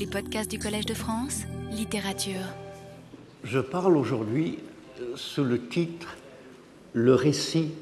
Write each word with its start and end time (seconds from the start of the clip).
Les 0.00 0.06
podcasts 0.06 0.50
du 0.50 0.58
Collège 0.58 0.86
de 0.86 0.94
France, 0.94 1.42
littérature. 1.72 2.40
Je 3.44 3.58
parle 3.58 3.98
aujourd'hui 3.98 4.58
euh, 4.98 5.14
sous 5.14 5.44
le 5.44 5.60
titre 5.68 6.16
Le 6.94 7.14
récit 7.14 7.72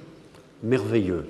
merveilleux. 0.65 1.29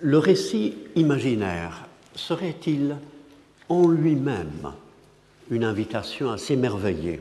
Le 0.00 0.16
récit 0.16 0.78
imaginaire 0.96 1.88
serait-il 2.14 2.96
en 3.68 3.86
lui-même 3.86 4.72
une 5.50 5.64
invitation 5.64 6.30
à 6.30 6.38
s'émerveiller 6.38 7.20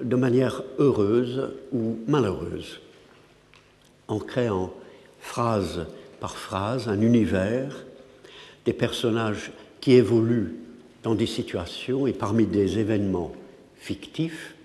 de 0.00 0.14
manière 0.14 0.62
heureuse 0.78 1.50
ou 1.72 1.98
malheureuse, 2.06 2.80
en 4.06 4.20
créant 4.20 4.72
phrase 5.18 5.84
par 6.20 6.36
phrase 6.36 6.88
un 6.88 7.00
univers, 7.00 7.84
des 8.66 8.72
personnages 8.72 9.50
qui 9.86 9.92
évoluent 9.92 10.56
dans 11.04 11.14
des 11.14 11.26
situations 11.26 12.08
et 12.08 12.12
parmi 12.12 12.44
des 12.44 12.80
événements 12.80 13.30
fictifs, 13.76 14.56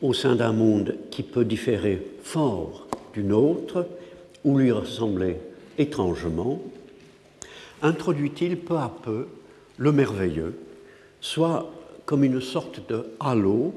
au 0.00 0.14
sein 0.14 0.36
d'un 0.36 0.54
monde 0.54 0.96
qui 1.10 1.22
peut 1.22 1.44
différer 1.44 2.00
fort 2.22 2.86
d'une 3.12 3.30
autre 3.30 3.86
ou 4.42 4.56
lui 4.56 4.72
ressembler 4.72 5.36
étrangement, 5.76 6.62
introduit-il 7.82 8.56
peu 8.56 8.78
à 8.78 8.90
peu 9.02 9.26
le 9.76 9.92
merveilleux, 9.92 10.58
soit 11.20 11.70
comme 12.06 12.24
une 12.24 12.40
sorte 12.40 12.80
de 12.88 13.04
halo 13.20 13.74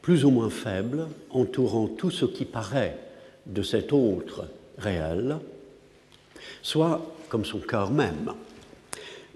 plus 0.00 0.24
ou 0.24 0.30
moins 0.30 0.48
faible 0.48 1.08
entourant 1.28 1.88
tout 1.88 2.10
ce 2.10 2.24
qui 2.24 2.46
paraît 2.46 2.96
de 3.44 3.60
cet 3.60 3.92
autre 3.92 4.46
réel, 4.78 5.36
soit 6.62 7.04
comme 7.28 7.44
son 7.44 7.58
cœur 7.58 7.90
même. 7.90 8.32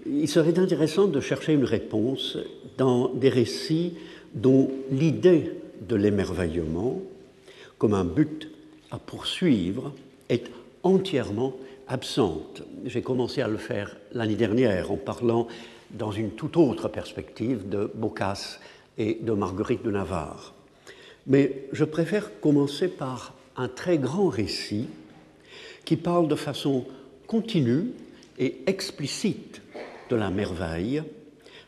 Il 0.05 0.27
serait 0.27 0.57
intéressant 0.57 1.07
de 1.07 1.19
chercher 1.19 1.53
une 1.53 1.65
réponse 1.65 2.37
dans 2.77 3.09
des 3.09 3.29
récits 3.29 3.93
dont 4.33 4.71
l'idée 4.89 5.51
de 5.87 5.95
l'émerveillement, 5.95 7.01
comme 7.77 7.93
un 7.93 8.05
but 8.05 8.49
à 8.89 8.97
poursuivre, 8.97 9.93
est 10.29 10.49
entièrement 10.83 11.55
absente. 11.87 12.63
J'ai 12.85 13.01
commencé 13.01 13.41
à 13.41 13.47
le 13.47 13.57
faire 13.57 13.95
l'année 14.13 14.35
dernière 14.35 14.91
en 14.91 14.97
parlant 14.97 15.47
dans 15.91 16.11
une 16.11 16.31
toute 16.31 16.57
autre 16.57 16.87
perspective 16.87 17.69
de 17.69 17.91
Boccace 17.93 18.59
et 18.97 19.17
de 19.21 19.33
Marguerite 19.33 19.83
de 19.83 19.91
Navarre. 19.91 20.53
Mais 21.27 21.67
je 21.73 21.83
préfère 21.83 22.39
commencer 22.39 22.87
par 22.87 23.33
un 23.57 23.67
très 23.67 23.97
grand 23.97 24.29
récit 24.29 24.87
qui 25.85 25.97
parle 25.97 26.27
de 26.27 26.35
façon 26.35 26.85
continue 27.27 27.91
et 28.39 28.61
explicite 28.65 29.60
de 30.11 30.15
la 30.17 30.29
merveille 30.29 31.01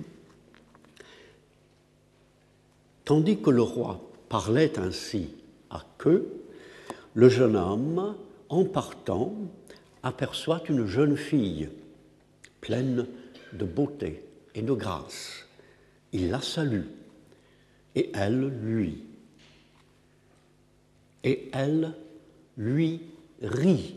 tandis 3.04 3.40
que 3.40 3.50
le 3.50 3.62
roi 3.62 4.00
parlait 4.28 4.78
ainsi 4.78 5.30
à 5.70 5.84
queue, 5.98 6.28
le 7.14 7.28
jeune 7.28 7.56
homme, 7.56 8.16
en 8.48 8.64
partant, 8.64 9.34
aperçoit 10.02 10.62
une 10.68 10.86
jeune 10.86 11.16
fille 11.16 11.68
pleine 12.60 13.06
de 13.52 13.64
beauté 13.64 14.24
et 14.54 14.62
de 14.62 14.72
grâce. 14.72 15.46
Il 16.12 16.30
la 16.30 16.40
salue 16.40 16.86
et 17.94 18.10
elle 18.14 18.48
lui. 18.62 19.04
Et 21.24 21.48
elle 21.52 21.94
lui 22.56 23.00
rit. 23.42 23.94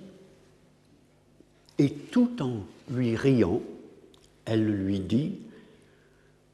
Et 1.77 1.89
tout 1.89 2.41
en 2.41 2.59
lui 2.89 3.15
riant, 3.15 3.61
elle 4.45 4.65
lui 4.65 4.99
dit, 4.99 5.39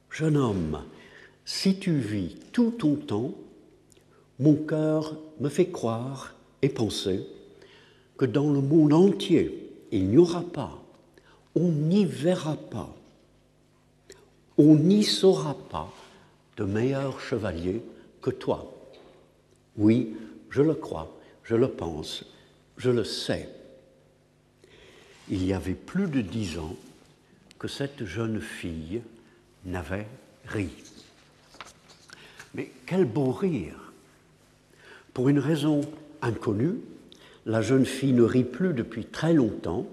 Jeune 0.09 0.37
homme, 0.37 0.81
si 1.45 1.77
tu 1.77 1.93
vis 1.93 2.35
tout 2.51 2.71
ton 2.71 2.95
temps, 2.95 3.33
mon 4.39 4.55
cœur 4.55 5.17
me 5.39 5.49
fait 5.49 5.69
croire 5.69 6.33
et 6.61 6.69
penser 6.69 7.25
que 8.17 8.25
dans 8.25 8.51
le 8.51 8.61
monde 8.61 8.93
entier, 8.93 9.69
il 9.91 10.07
n'y 10.07 10.17
aura 10.17 10.41
pas, 10.41 10.81
on 11.55 11.69
n'y 11.69 12.05
verra 12.05 12.55
pas, 12.55 12.93
on 14.57 14.75
n'y 14.75 15.03
saura 15.03 15.55
pas 15.69 15.91
de 16.57 16.63
meilleur 16.63 17.19
chevalier 17.19 17.81
que 18.21 18.29
toi. 18.29 18.73
Oui, 19.77 20.15
je 20.51 20.62
le 20.62 20.75
crois, 20.75 21.17
je 21.44 21.56
le 21.56 21.69
pense, 21.69 22.25
je 22.78 22.91
le 22.91 23.03
sais. 23.03 23.50
Il 25.29 25.44
y 25.45 25.53
avait 25.53 25.73
plus 25.73 26.07
de 26.07 26.22
dix 26.22 26.59
ans 26.59 26.75
que 27.57 27.67
cette 27.67 28.06
jeune 28.06 28.41
fille 28.41 29.01
n'avait 29.66 30.07
ri. 30.47 30.69
Mais 32.53 32.69
quel 32.85 33.06
beau 33.06 33.31
rire 33.31 33.94
Pour 35.13 35.29
une 35.29 35.39
raison 35.39 35.81
inconnue, 36.22 36.79
la 37.45 37.62
jeune 37.62 37.85
fille 37.85 38.13
ne 38.13 38.23
rit 38.23 38.44
plus 38.44 38.73
depuis 38.73 39.06
très 39.06 39.33
longtemps, 39.33 39.88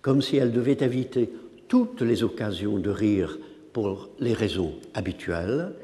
comme 0.00 0.22
si 0.22 0.36
elle 0.36 0.52
devait 0.52 0.82
éviter 0.82 1.30
toutes 1.68 2.00
les 2.00 2.22
occasions 2.22 2.78
de 2.78 2.90
rire 2.90 3.38
pour 3.74 4.08
les 4.18 4.32
raisons 4.32 4.74
habituelles, 4.94 5.74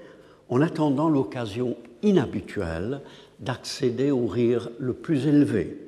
en 0.49 0.63
attendant 0.63 1.11
l'occasion 1.11 1.77
inhabituelle 2.03 3.01
d'accéder 3.45 4.11
au 4.11 4.27
rire 4.27 4.71
le 4.79 4.95
plus 4.95 5.27
élevé, 5.27 5.79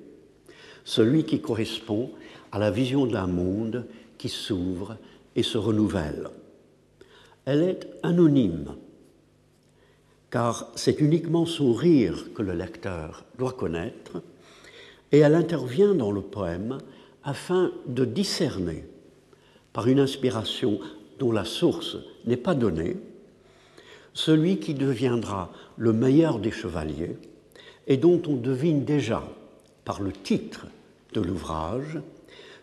celui 0.85 1.25
qui 1.25 1.41
correspond 1.41 2.11
à 2.53 2.59
la 2.59 2.71
vision 2.71 3.07
d'un 3.07 3.27
monde 3.27 3.87
qui 4.19 4.29
s'ouvre 4.29 4.97
et 5.35 5.43
se 5.43 5.59
renouvelle. 5.59 6.29
Elle 7.45 7.63
est 7.63 7.89
anonyme, 8.03 8.75
car 10.31 10.71
c'est 10.75 11.01
uniquement 11.01 11.47
son 11.47 11.73
rire 11.73 12.33
que 12.35 12.43
le 12.43 12.53
lecteur 12.53 13.25
doit 13.39 13.53
connaître, 13.53 14.23
et 15.13 15.19
elle 15.19 15.35
intervient 15.35 15.95
dans 15.95 16.13
le 16.13 16.21
poème 16.21 16.79
afin 17.25 17.73
de 17.87 18.05
discerner, 18.05 18.85
par 19.73 19.89
une 19.89 20.01
inspiration 20.01 20.79
dont 21.19 21.33
la 21.33 21.45
source 21.45 21.97
n'est 22.27 22.37
pas 22.37 22.55
donnée, 22.55 22.97
celui 24.13 24.59
qui 24.59 24.75
deviendra 24.75 25.53
le 25.77 25.93
meilleur 25.93 26.39
des 26.39 26.51
chevaliers 26.51 27.17
et 27.87 27.97
dont 27.97 28.21
on 28.27 28.35
devine 28.35 28.85
déjà 28.85 29.23
par 29.85 30.03
le 30.03 30.13
titre 30.13 30.67
de 31.13 31.21
l'ouvrage 31.21 32.01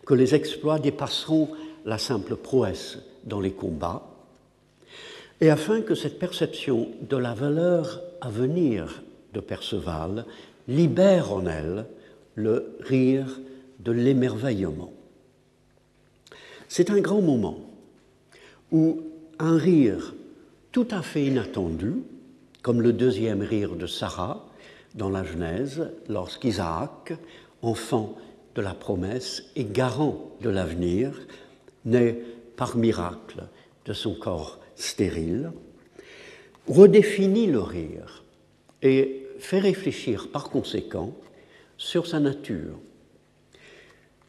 que 0.06 0.14
les 0.14 0.36
exploits 0.36 0.80
dépasseront 0.80 1.50
la 1.86 1.98
simple 1.98 2.36
prouesse 2.36 2.98
dans 3.24 3.40
les 3.40 3.52
combats, 3.52 4.04
et 5.42 5.50
afin 5.50 5.82
que 5.82 5.96
cette 5.96 6.20
perception 6.20 6.90
de 7.10 7.18
la 7.18 7.34
valeur 7.34 8.02
à 8.22 8.30
venir 8.30 9.04
de 9.34 9.40
Perceval 9.40 10.26
libère 10.68 11.34
en 11.34 11.46
elle 11.48 11.86
le 12.36 12.76
rire 12.80 13.40
de 13.80 13.92
l'émerveillement. 13.92 14.94
C'est 16.68 16.90
un 16.90 17.00
grand 17.02 17.22
moment 17.22 17.60
où 18.72 19.02
un 19.40 19.58
rire 19.58 20.14
tout 20.72 20.88
à 20.92 21.02
fait 21.02 21.26
inattendu, 21.26 21.96
comme 22.62 22.82
le 22.82 22.94
deuxième 22.94 23.42
rire 23.42 23.76
de 23.76 23.86
Sarah 23.86 24.48
dans 24.96 25.10
la 25.10 25.24
Genèse, 25.24 25.92
lorsqu'Isaac, 26.08 27.14
enfant 27.62 28.16
de 28.56 28.62
la 28.62 28.74
promesse 28.74 29.44
et 29.56 29.66
garant 29.66 30.32
de 30.42 30.50
l'avenir, 30.50 31.20
naît 31.86 32.20
par 32.56 32.78
miracle 32.78 33.44
de 33.86 33.94
son 33.94 34.14
corps 34.14 34.60
stérile, 34.76 35.52
redéfinit 36.68 37.48
le 37.48 37.62
rire 37.62 38.24
et 38.82 39.28
fait 39.40 39.60
réfléchir 39.60 40.30
par 40.32 40.50
conséquent 40.50 41.14
sur 41.78 42.08
sa 42.08 42.20
nature. 42.20 42.80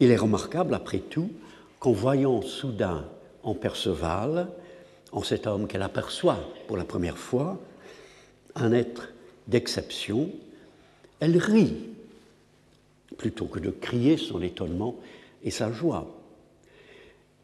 Il 0.00 0.10
est 0.10 0.16
remarquable, 0.16 0.74
après 0.74 0.98
tout, 0.98 1.30
qu'en 1.78 1.92
voyant 1.92 2.42
soudain 2.42 3.06
en 3.42 3.54
Perceval, 3.54 4.48
en 5.12 5.22
cet 5.22 5.46
homme 5.46 5.68
qu'elle 5.68 5.82
aperçoit 5.82 6.40
pour 6.66 6.76
la 6.76 6.84
première 6.84 7.18
fois, 7.18 7.60
un 8.56 8.72
être 8.72 9.12
d'exception, 9.46 10.30
elle 11.20 11.38
rit 11.38 11.74
plutôt 13.16 13.46
que 13.46 13.60
de 13.60 13.70
crier 13.70 14.16
son 14.16 14.42
étonnement 14.42 14.96
et 15.42 15.50
sa 15.50 15.72
joie. 15.72 16.06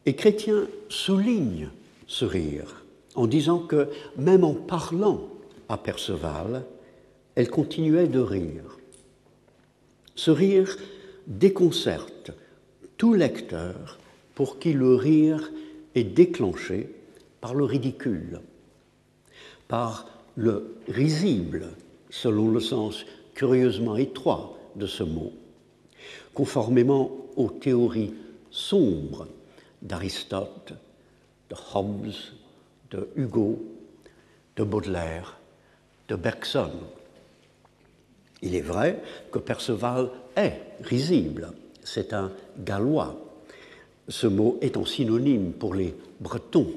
Et 0.05 0.15
Chrétien 0.15 0.67
souligne 0.89 1.69
ce 2.07 2.25
rire 2.25 2.83
en 3.15 3.27
disant 3.27 3.59
que 3.59 3.89
même 4.17 4.43
en 4.43 4.53
parlant 4.53 5.29
à 5.69 5.77
Perceval, 5.77 6.65
elle 7.35 7.49
continuait 7.49 8.07
de 8.07 8.19
rire. 8.19 8.77
Ce 10.15 10.31
rire 10.31 10.77
déconcerte 11.27 12.31
tout 12.97 13.13
lecteur 13.13 13.99
pour 14.35 14.59
qui 14.59 14.73
le 14.73 14.95
rire 14.95 15.51
est 15.95 16.03
déclenché 16.03 16.89
par 17.41 17.53
le 17.53 17.63
ridicule, 17.63 18.41
par 19.67 20.07
le 20.35 20.75
risible, 20.87 21.69
selon 22.09 22.49
le 22.49 22.59
sens 22.59 23.05
curieusement 23.33 23.97
étroit 23.97 24.57
de 24.75 24.85
ce 24.85 25.03
mot, 25.03 25.31
conformément 26.33 27.11
aux 27.35 27.49
théories 27.49 28.13
sombres 28.49 29.27
d'Aristote, 29.81 30.73
de 31.49 31.55
Hobbes, 31.73 32.13
de 32.91 33.09
Hugo, 33.15 33.61
de 34.55 34.63
Baudelaire, 34.63 35.37
de 36.07 36.15
Bergson. 36.15 36.71
Il 38.41 38.55
est 38.55 38.61
vrai 38.61 39.01
que 39.31 39.39
Perceval 39.39 40.09
est 40.35 40.59
risible, 40.81 41.51
c'est 41.83 42.13
un 42.13 42.31
gallois. 42.59 43.15
Ce 44.07 44.27
mot 44.27 44.57
étant 44.61 44.85
synonyme 44.85 45.53
pour 45.53 45.73
les 45.73 45.95
bretons 46.19 46.71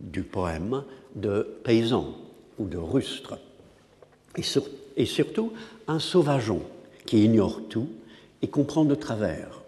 du 0.00 0.22
poème 0.22 0.84
de 1.14 1.46
paysan 1.62 2.14
ou 2.58 2.66
de 2.66 2.78
rustre, 2.78 3.38
et, 4.36 4.42
et 4.96 5.06
surtout 5.06 5.52
un 5.88 5.98
sauvageon 5.98 6.62
qui 7.06 7.24
ignore 7.24 7.60
tout 7.68 7.88
et 8.42 8.48
comprend 8.48 8.84
de 8.84 8.94
travers. 8.94 9.62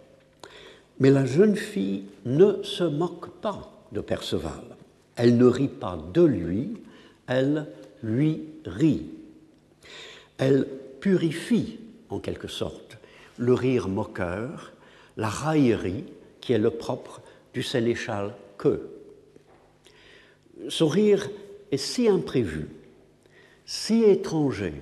Mais 1.01 1.11
la 1.11 1.27
jeune 1.27 1.57
fille 1.57 2.05
ne 2.25 2.63
se 2.63 2.85
moque 2.85 3.31
pas 3.41 3.73
de 3.93 4.01
Perceval. 4.01 4.77
Elle 5.17 5.37
ne 5.37 5.47
rit 5.47 5.69
pas 5.69 5.99
de 6.13 6.23
lui, 6.23 6.75
elle 7.27 7.67
lui 8.03 8.43
rit. 8.65 9.07
Elle 10.39 10.67
purifie, 11.01 11.79
en 12.09 12.19
quelque 12.19 12.49
sorte, 12.49 12.99
le 13.39 13.55
rire 13.55 13.89
moqueur, 13.89 14.73
la 15.17 15.29
raillerie 15.29 16.05
qui 16.41 16.53
est 16.53 16.59
le 16.59 16.71
propre 16.71 17.21
du 17.53 17.63
sénéchal 17.63 18.35
que. 18.59 18.89
Son 20.69 20.89
rire 20.89 21.29
est 21.71 21.77
si 21.77 22.09
imprévu, 22.09 22.69
si 23.67 24.03
étranger 24.03 24.75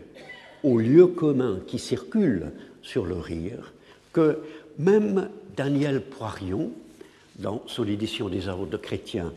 au 0.62 0.78
lieu 0.78 1.06
commun 1.08 1.60
qui 1.66 1.78
circule 1.78 2.52
sur 2.82 3.06
le 3.06 3.16
rire, 3.16 3.72
que 4.12 4.38
même 4.78 5.28
Daniel 5.56 6.00
Poirion, 6.02 6.70
dans 7.36 7.62
son 7.66 7.86
édition 7.86 8.28
des 8.28 8.48
œuvres 8.48 8.66
de 8.66 8.76
chrétiens 8.76 9.32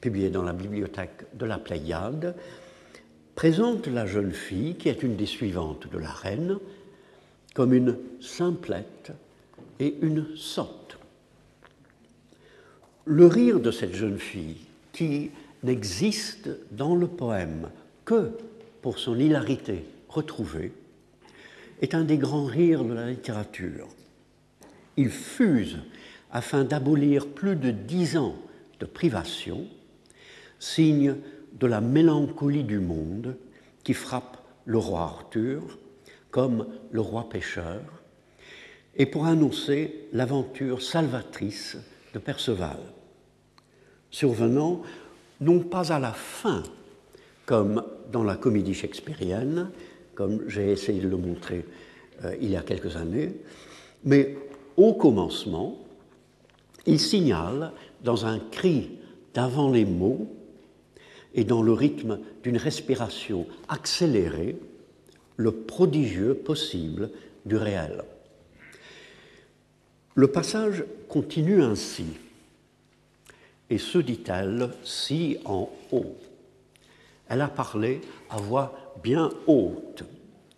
publiée 0.00 0.30
dans 0.30 0.42
la 0.42 0.52
bibliothèque 0.52 1.24
de 1.34 1.46
la 1.46 1.58
Pléiade, 1.58 2.34
présente 3.34 3.86
la 3.86 4.06
jeune 4.06 4.32
fille, 4.32 4.74
qui 4.74 4.88
est 4.88 5.02
une 5.02 5.16
des 5.16 5.26
suivantes 5.26 5.90
de 5.90 5.98
la 5.98 6.10
reine, 6.10 6.58
comme 7.54 7.72
une 7.72 7.96
simplette 8.20 9.12
et 9.80 9.96
une 10.02 10.36
sotte. 10.36 10.98
Le 13.04 13.26
rire 13.26 13.60
de 13.60 13.70
cette 13.70 13.94
jeune 13.94 14.18
fille, 14.18 14.56
qui 14.92 15.30
n'existe 15.62 16.50
dans 16.72 16.94
le 16.94 17.06
poème 17.06 17.68
que 18.04 18.30
pour 18.82 18.98
son 18.98 19.18
hilarité 19.18 19.84
retrouvée, 20.08 20.72
est 21.80 21.94
un 21.94 22.04
des 22.04 22.18
grands 22.18 22.46
rires 22.46 22.84
de 22.84 22.94
la 22.94 23.08
littérature. 23.08 23.88
Il 24.96 25.10
fuse 25.10 25.78
afin 26.30 26.64
d'abolir 26.64 27.28
plus 27.28 27.56
de 27.56 27.70
dix 27.70 28.16
ans 28.16 28.36
de 28.80 28.86
privation, 28.86 29.66
signe 30.58 31.16
de 31.52 31.66
la 31.66 31.80
mélancolie 31.80 32.64
du 32.64 32.80
monde 32.80 33.36
qui 33.84 33.94
frappe 33.94 34.38
le 34.64 34.78
roi 34.78 35.00
Arthur 35.00 35.78
comme 36.30 36.66
le 36.90 37.00
roi 37.00 37.28
pécheur, 37.28 37.80
et 38.94 39.06
pour 39.06 39.26
annoncer 39.26 40.08
l'aventure 40.12 40.82
salvatrice 40.82 41.78
de 42.12 42.18
Perceval, 42.18 42.78
survenant 44.10 44.82
non 45.40 45.60
pas 45.60 45.92
à 45.92 45.98
la 45.98 46.12
fin, 46.12 46.62
comme 47.46 47.84
dans 48.12 48.24
la 48.24 48.36
comédie 48.36 48.74
shakespearienne, 48.74 49.70
comme 50.18 50.48
j'ai 50.48 50.72
essayé 50.72 51.00
de 51.00 51.06
le 51.06 51.16
montrer 51.16 51.64
euh, 52.24 52.34
il 52.40 52.50
y 52.50 52.56
a 52.56 52.62
quelques 52.62 52.96
années, 52.96 53.36
mais 54.02 54.36
au 54.76 54.94
commencement, 54.94 55.78
il 56.86 56.98
signale 56.98 57.70
dans 58.02 58.26
un 58.26 58.40
cri 58.40 58.98
d'avant 59.32 59.70
les 59.70 59.84
mots 59.84 60.26
et 61.36 61.44
dans 61.44 61.62
le 61.62 61.72
rythme 61.72 62.18
d'une 62.42 62.56
respiration 62.56 63.46
accélérée 63.68 64.56
le 65.36 65.52
prodigieux 65.52 66.34
possible 66.34 67.10
du 67.46 67.54
réel. 67.54 68.02
Le 70.16 70.26
passage 70.26 70.84
continue 71.08 71.62
ainsi, 71.62 72.06
et 73.70 73.78
se 73.78 73.98
dit-elle 73.98 74.70
si 74.82 75.38
en 75.44 75.70
haut. 75.92 76.16
Elle 77.28 77.40
a 77.40 77.48
parlé 77.48 78.00
à 78.30 78.38
voix 78.38 78.87
bien 79.02 79.30
haute, 79.46 80.04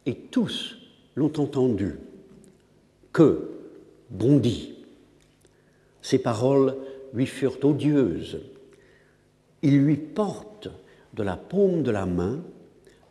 et 0.07 0.15
tous 0.15 0.77
l'ont 1.17 1.33
entendu, 1.39 1.99
que 3.13 3.51
bondit. 4.11 4.75
Ses 6.03 6.19
paroles 6.19 6.77
lui 7.13 7.27
furent 7.27 7.63
odieuses. 7.65 8.41
Il 9.63 9.83
lui 9.85 9.97
porte 9.97 10.69
de 11.15 11.23
la 11.23 11.37
paume 11.37 11.83
de 11.83 11.91
la 11.91 12.07
main 12.07 12.41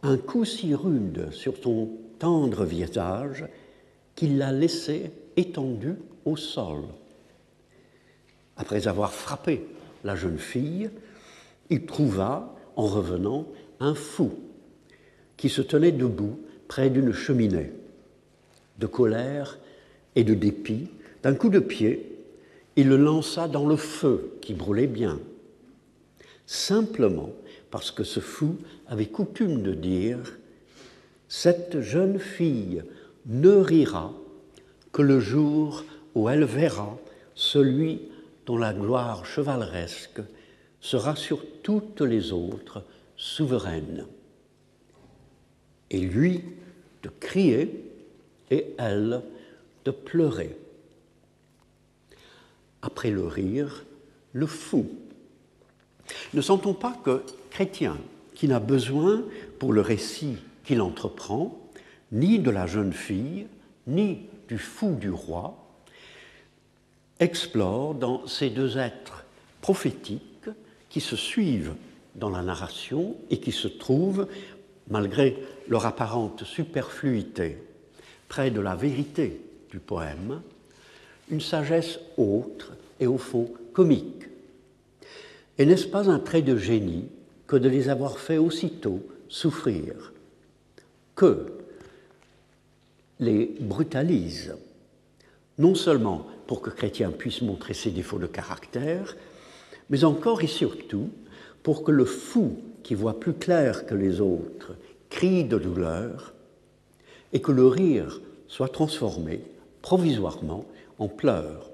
un 0.01 0.17
coup 0.17 0.45
si 0.45 0.73
rude 0.73 1.31
sur 1.31 1.57
son 1.57 1.89
tendre 2.17 2.65
visage 2.65 3.45
qu'il 4.15 4.37
l'a 4.37 4.51
laissé 4.51 5.11
étendu 5.37 5.95
au 6.25 6.35
sol. 6.35 6.83
Après 8.57 8.87
avoir 8.87 9.13
frappé 9.13 9.65
la 10.03 10.15
jeune 10.15 10.37
fille, 10.37 10.89
il 11.69 11.85
trouva, 11.85 12.55
en 12.75 12.87
revenant, 12.87 13.45
un 13.79 13.93
fou 13.93 14.31
qui 15.39 15.47
se 15.47 15.61
tenait 15.61 15.93
debout 15.93 16.37
près 16.67 16.89
d'une 16.89 17.13
cheminée. 17.13 17.71
De 18.77 18.87
colère, 18.87 19.57
et 20.15 20.25
de 20.25 20.33
dépit, 20.33 20.89
d'un 21.23 21.33
coup 21.33 21.49
de 21.49 21.59
pied, 21.59 22.17
il 22.75 22.89
le 22.89 22.97
lança 22.97 23.47
dans 23.47 23.65
le 23.65 23.77
feu 23.77 24.37
qui 24.41 24.53
brûlait 24.53 24.87
bien, 24.87 25.19
simplement 26.45 27.31
parce 27.71 27.89
que 27.89 28.03
ce 28.03 28.19
fou 28.19 28.57
avait 28.87 29.05
coutume 29.05 29.61
de 29.61 29.73
dire 29.73 30.37
Cette 31.29 31.79
jeune 31.79 32.19
fille 32.19 32.83
ne 33.25 33.51
rira 33.51 34.13
que 34.91 35.01
le 35.01 35.21
jour 35.21 35.85
où 36.15 36.27
elle 36.27 36.43
verra 36.43 36.97
celui 37.33 38.01
dont 38.45 38.57
la 38.57 38.73
gloire 38.73 39.25
chevaleresque 39.25 40.21
sera 40.81 41.15
sur 41.15 41.45
toutes 41.63 42.01
les 42.01 42.33
autres 42.33 42.83
souveraine. 43.15 44.05
Et 45.91 45.99
lui 45.99 46.43
de 47.03 47.09
crier, 47.19 47.83
et 48.51 48.67
elle 48.77 49.21
de 49.85 49.91
pleurer. 49.91 50.55
Après 52.81 53.11
le 53.11 53.25
rire, 53.25 53.85
le 54.33 54.47
fou. 54.47 54.89
Ne 56.33 56.41
sentons 56.41 56.73
pas 56.73 56.97
que 57.03 57.23
chrétien, 57.49 57.97
qui 58.33 58.47
n'a 58.47 58.59
besoin 58.59 59.23
pour 59.59 59.73
le 59.73 59.81
récit 59.81 60.37
qu'il 60.63 60.81
entreprend, 60.81 61.59
ni 62.11 62.39
de 62.39 62.49
la 62.49 62.67
jeune 62.67 62.93
fille, 62.93 63.47
ni 63.87 64.21
du 64.47 64.57
fou 64.57 64.95
du 64.95 65.09
roi, 65.09 65.57
explore 67.19 67.95
dans 67.95 68.25
ces 68.27 68.49
deux 68.49 68.77
êtres 68.77 69.25
prophétiques 69.61 70.49
qui 70.89 71.01
se 71.01 71.15
suivent 71.15 71.75
dans 72.15 72.29
la 72.29 72.41
narration 72.41 73.15
et 73.29 73.39
qui 73.39 73.51
se 73.51 73.67
trouvent, 73.67 74.27
malgré 74.89 75.37
leur 75.67 75.85
apparente 75.85 76.43
superfluité, 76.43 77.57
près 78.27 78.51
de 78.51 78.59
la 78.59 78.75
vérité 78.75 79.41
du 79.71 79.79
poème, 79.79 80.41
une 81.29 81.41
sagesse 81.41 81.99
autre 82.17 82.73
et 82.99 83.07
au 83.07 83.17
fond 83.17 83.51
comique. 83.73 84.27
Et 85.57 85.65
n'est-ce 85.65 85.87
pas 85.87 86.09
un 86.09 86.19
trait 86.19 86.41
de 86.41 86.57
génie 86.57 87.07
que 87.47 87.55
de 87.55 87.69
les 87.69 87.89
avoir 87.89 88.17
fait 88.17 88.37
aussitôt 88.37 89.01
souffrir 89.27 90.13
Que 91.15 91.45
les 93.19 93.55
brutalise, 93.59 94.55
non 95.57 95.75
seulement 95.75 96.25
pour 96.47 96.61
que 96.61 96.69
Chrétien 96.69 97.11
puisse 97.11 97.41
montrer 97.41 97.73
ses 97.73 97.91
défauts 97.91 98.17
de 98.17 98.27
caractère, 98.27 99.15
mais 99.89 100.03
encore 100.03 100.41
et 100.41 100.47
surtout 100.47 101.09
pour 101.61 101.83
que 101.83 101.91
le 101.91 102.05
fou 102.05 102.57
qui 102.89 102.95
voit 102.95 103.19
plus 103.19 103.33
clair 103.33 103.85
que 103.85 103.93
les 103.93 104.19
autres 104.19 104.71
crie 105.11 105.43
de 105.43 105.59
douleur 105.59 106.33
et 107.33 107.39
que 107.39 107.51
le 107.51 107.67
rire 107.67 108.19
soit 108.47 108.69
transformé 108.69 109.43
provisoirement 109.83 110.65
en 110.97 111.07
pleurs. 111.07 111.69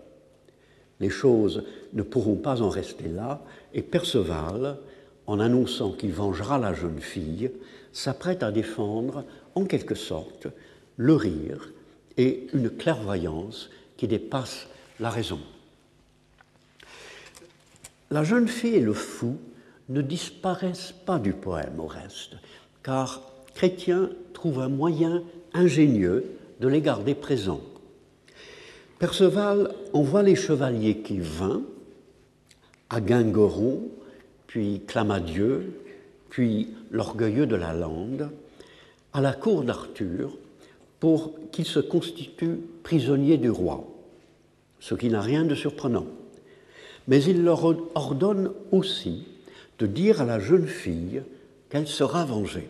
Les 0.99 1.09
choses 1.09 1.63
ne 1.93 2.03
pourront 2.03 2.35
pas 2.35 2.61
en 2.61 2.67
rester 2.67 3.07
là 3.07 3.41
et 3.73 3.81
Perceval, 3.81 4.75
en 5.25 5.39
annonçant 5.39 5.93
qu'il 5.93 6.11
vengera 6.11 6.59
la 6.59 6.73
jeune 6.73 6.99
fille, 6.99 7.49
s'apprête 7.93 8.43
à 8.43 8.51
défendre 8.51 9.23
en 9.55 9.63
quelque 9.63 9.95
sorte 9.95 10.47
le 10.97 11.13
rire 11.13 11.71
et 12.17 12.47
une 12.51 12.69
clairvoyance 12.69 13.69
qui 13.95 14.09
dépasse 14.09 14.67
la 14.99 15.09
raison. 15.09 15.39
La 18.11 18.25
jeune 18.25 18.49
fille 18.49 18.75
et 18.75 18.81
le 18.81 18.93
fou 18.93 19.37
ne 19.89 20.01
disparaissent 20.01 20.93
pas 21.05 21.19
du 21.19 21.33
poème 21.33 21.79
au 21.79 21.87
reste, 21.87 22.37
car 22.83 23.21
Chrétien 23.53 24.09
trouve 24.33 24.59
un 24.59 24.69
moyen 24.69 25.23
ingénieux 25.53 26.25
de 26.59 26.67
les 26.67 26.81
garder 26.81 27.15
présents. 27.15 27.61
Perceval 28.99 29.73
envoie 29.93 30.23
les 30.23 30.35
chevaliers 30.35 30.97
qui 30.97 31.19
vinrent 31.19 31.61
à 32.89 33.01
Guingoron, 33.01 33.81
puis 34.47 34.81
Clamadieu, 34.87 35.73
puis 36.29 36.69
l'orgueilleux 36.91 37.45
de 37.45 37.55
la 37.55 37.73
lande, 37.73 38.29
à 39.13 39.21
la 39.21 39.33
cour 39.33 39.63
d'Arthur 39.63 40.37
pour 40.99 41.33
qu'il 41.51 41.65
se 41.65 41.79
constitue 41.79 42.59
prisonnier 42.83 43.37
du 43.37 43.49
roi, 43.49 43.85
ce 44.79 44.95
qui 44.95 45.09
n'a 45.09 45.21
rien 45.21 45.43
de 45.43 45.55
surprenant. 45.55 46.07
Mais 47.07 47.23
il 47.23 47.43
leur 47.43 47.63
ordonne 47.95 48.51
aussi 48.71 49.25
de 49.79 49.87
dire 49.87 50.21
à 50.21 50.25
la 50.25 50.39
jeune 50.39 50.67
fille 50.67 51.21
qu'elle 51.69 51.87
sera 51.87 52.25
vengée. 52.25 52.69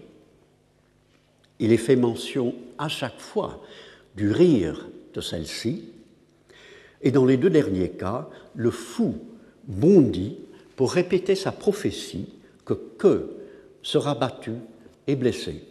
Il 1.59 1.71
est 1.71 1.77
fait 1.77 1.95
mention 1.95 2.55
à 2.77 2.89
chaque 2.89 3.19
fois 3.19 3.61
du 4.15 4.31
rire 4.31 4.87
de 5.13 5.21
celle-ci, 5.21 5.89
et 7.01 7.11
dans 7.11 7.25
les 7.25 7.37
deux 7.37 7.49
derniers 7.49 7.91
cas, 7.91 8.29
le 8.55 8.71
fou 8.71 9.15
bondit 9.67 10.37
pour 10.75 10.91
répéter 10.91 11.35
sa 11.35 11.51
prophétie 11.51 12.29
que 12.65 12.73
que 12.73 13.31
sera 13.83 14.15
battu 14.15 14.53
et 15.07 15.15
blessé. 15.15 15.63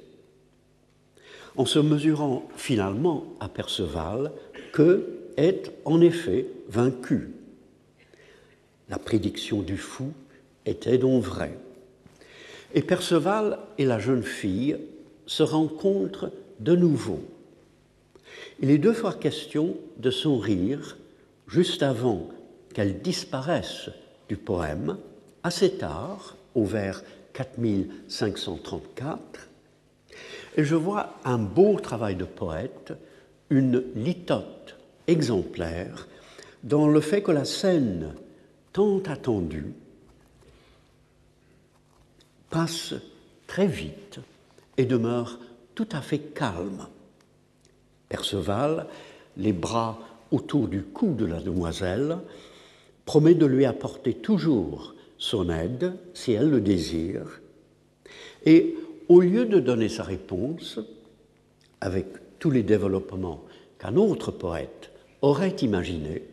En 1.57 1.67
se 1.67 1.79
mesurant 1.79 2.49
finalement 2.57 3.27
à 3.41 3.49
Perceval, 3.49 4.33
que 4.73 5.07
est 5.37 5.73
en 5.85 6.01
effet 6.01 6.47
vaincu. 6.69 7.31
La 8.89 8.99
prédiction 8.99 9.63
du 9.63 9.77
fou 9.77 10.13
était 10.67 10.99
donc 10.99 11.23
vraie. 11.23 11.57
Et 12.75 12.83
Perceval 12.83 13.59
et 13.79 13.85
la 13.85 13.99
jeune 13.99 14.23
fille 14.23 14.77
se 15.27 15.43
rencontrent 15.43 16.31
de 16.61 16.75
nouveau. 16.75 17.21
Il 18.61 18.71
est 18.71 18.79
deux 18.79 18.93
fois 18.93 19.15
question 19.15 19.77
de 19.97 20.11
son 20.11 20.39
rire 20.39 20.97
juste 21.47 21.83
avant 21.83 22.29
qu'elle 22.73 23.01
disparaisse 23.01 23.91
du 24.29 24.37
poème, 24.37 24.99
assez 25.43 25.73
tard, 25.73 26.37
au 26.55 26.65
vers 26.65 27.03
4534, 27.33 29.49
et 30.57 30.65
je 30.65 30.77
vois 30.77 31.15
un 31.25 31.39
beau 31.39 31.81
travail 31.81 32.17
de 32.17 32.25
poète, 32.25 32.93
une 33.51 33.85
litote 33.95 34.77
exemplaire, 35.07 36.09
dans 36.63 36.89
le 36.89 37.01
fait 37.01 37.23
que 37.23 37.33
la 37.33 37.45
scène 37.45 38.15
tant 38.73 39.01
attendue 39.07 39.75
très 43.47 43.67
vite 43.67 44.21
et 44.77 44.85
demeure 44.85 45.39
tout 45.75 45.89
à 45.93 46.01
fait 46.01 46.19
calme. 46.19 46.87
Perceval, 48.09 48.87
les 49.37 49.53
bras 49.53 49.99
autour 50.31 50.69
du 50.69 50.83
cou 50.83 51.15
de 51.15 51.25
la 51.25 51.41
demoiselle, 51.41 52.19
promet 53.05 53.35
de 53.35 53.47
lui 53.47 53.65
apporter 53.65 54.15
toujours 54.15 54.95
son 55.19 55.51
aide 55.51 55.95
si 56.13 56.33
elle 56.33 56.51
le 56.51 56.61
désire, 56.61 57.41
et 58.45 58.75
au 59.09 59.21
lieu 59.21 59.47
de 59.47 59.61
donner 59.61 59.89
sa 59.89 60.03
réponse, 60.03 60.81
avec 61.81 62.07
tous 62.39 62.51
les 62.51 62.63
développements 62.63 63.45
qu'un 63.79 63.97
autre 63.97 64.31
poète 64.31 64.91
aurait 65.23 65.57
imaginé, 65.57 66.25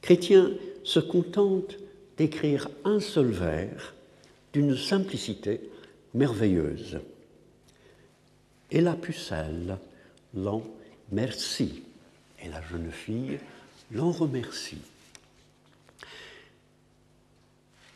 Chrétien 0.00 0.50
se 0.82 1.00
contente 1.00 1.76
d'écrire 2.16 2.68
un 2.84 3.00
seul 3.00 3.26
vers 3.26 3.94
d'une 4.52 4.76
simplicité 4.76 5.60
merveilleuse. 6.14 7.00
Et 8.70 8.80
la 8.80 8.94
pucelle 8.94 9.78
l'en 10.34 10.62
merci, 11.10 11.82
et 12.42 12.48
la 12.48 12.62
jeune 12.62 12.90
fille 12.90 13.38
l'en 13.92 14.10
remercie. 14.10 14.80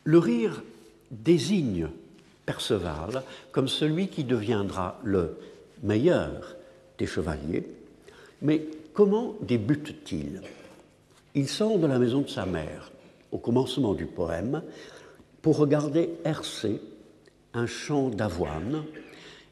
Le 0.04 0.18
rire 0.18 0.62
désigne 1.10 1.88
Perceval 2.44 3.24
comme 3.50 3.66
celui 3.66 4.08
qui 4.08 4.22
deviendra 4.22 5.00
le 5.02 5.36
meilleur 5.82 6.54
des 6.96 7.06
chevaliers. 7.06 7.66
Mais 8.40 8.62
comment 8.94 9.34
débute-t-il? 9.40 10.42
Il 11.34 11.48
sort 11.48 11.78
de 11.78 11.86
la 11.86 11.98
maison 11.98 12.20
de 12.20 12.28
sa 12.28 12.46
mère 12.46 12.92
au 13.32 13.38
commencement 13.38 13.94
du 13.94 14.06
poème 14.06 14.62
pour 15.46 15.58
regarder 15.58 16.10
hercer 16.24 16.80
un 17.54 17.66
champ 17.68 18.08
d'avoine 18.08 18.82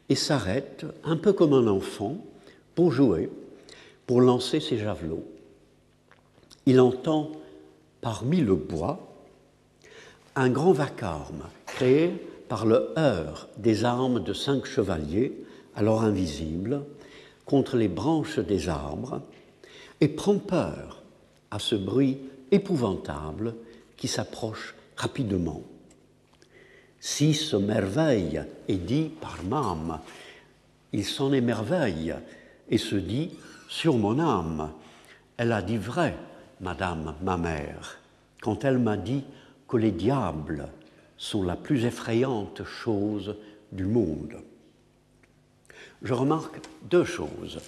et 0.09 0.15
s'arrête, 0.15 0.85
un 1.05 1.15
peu 1.15 1.31
comme 1.31 1.53
un 1.53 1.67
enfant, 1.67 2.17
pour 2.75 2.91
jouer, 2.91 3.29
pour 4.05 4.19
lancer 4.19 4.59
ses 4.59 4.77
javelots. 4.77 5.23
Il 6.65 6.81
entend 6.81 7.31
parmi 8.01 8.41
le 8.41 8.55
bois 8.55 9.07
un 10.35 10.49
grand 10.49 10.73
vacarme 10.73 11.43
créé 11.65 12.11
par 12.49 12.65
le 12.65 12.89
heurt 12.97 13.47
des 13.55 13.85
armes 13.85 14.21
de 14.21 14.33
cinq 14.33 14.65
chevaliers, 14.65 15.31
alors 15.77 16.03
invisibles, 16.03 16.81
contre 17.45 17.77
les 17.77 17.87
branches 17.87 18.39
des 18.39 18.67
arbres, 18.67 19.21
et 20.01 20.09
prend 20.09 20.39
peur 20.39 21.03
à 21.51 21.59
ce 21.59 21.75
bruit 21.75 22.17
épouvantable 22.51 23.55
qui 23.95 24.09
s'approche 24.09 24.75
rapidement. 24.97 25.63
Si 27.07 27.35
ce 27.35 27.55
merveille 27.55 28.41
est 28.67 28.77
dit 28.77 29.11
par 29.21 29.43
m'âme, 29.43 29.99
il 30.91 31.05
s'en 31.05 31.33
émerveille 31.33 32.15
et 32.67 32.79
se 32.79 32.95
dit 32.95 33.29
sur 33.69 33.99
mon 33.99 34.17
âme. 34.17 34.71
Elle 35.37 35.51
a 35.51 35.61
dit 35.61 35.77
vrai, 35.77 36.17
Madame 36.61 37.13
ma 37.21 37.37
mère, 37.37 37.99
quand 38.41 38.65
elle 38.65 38.79
m'a 38.79 38.97
dit 38.97 39.23
que 39.67 39.77
les 39.77 39.91
diables 39.91 40.67
sont 41.15 41.43
la 41.43 41.55
plus 41.55 41.85
effrayante 41.85 42.63
chose 42.63 43.35
du 43.71 43.85
monde. 43.85 44.37
Je 46.01 46.13
remarque 46.15 46.59
deux 46.89 47.05
choses. 47.05 47.59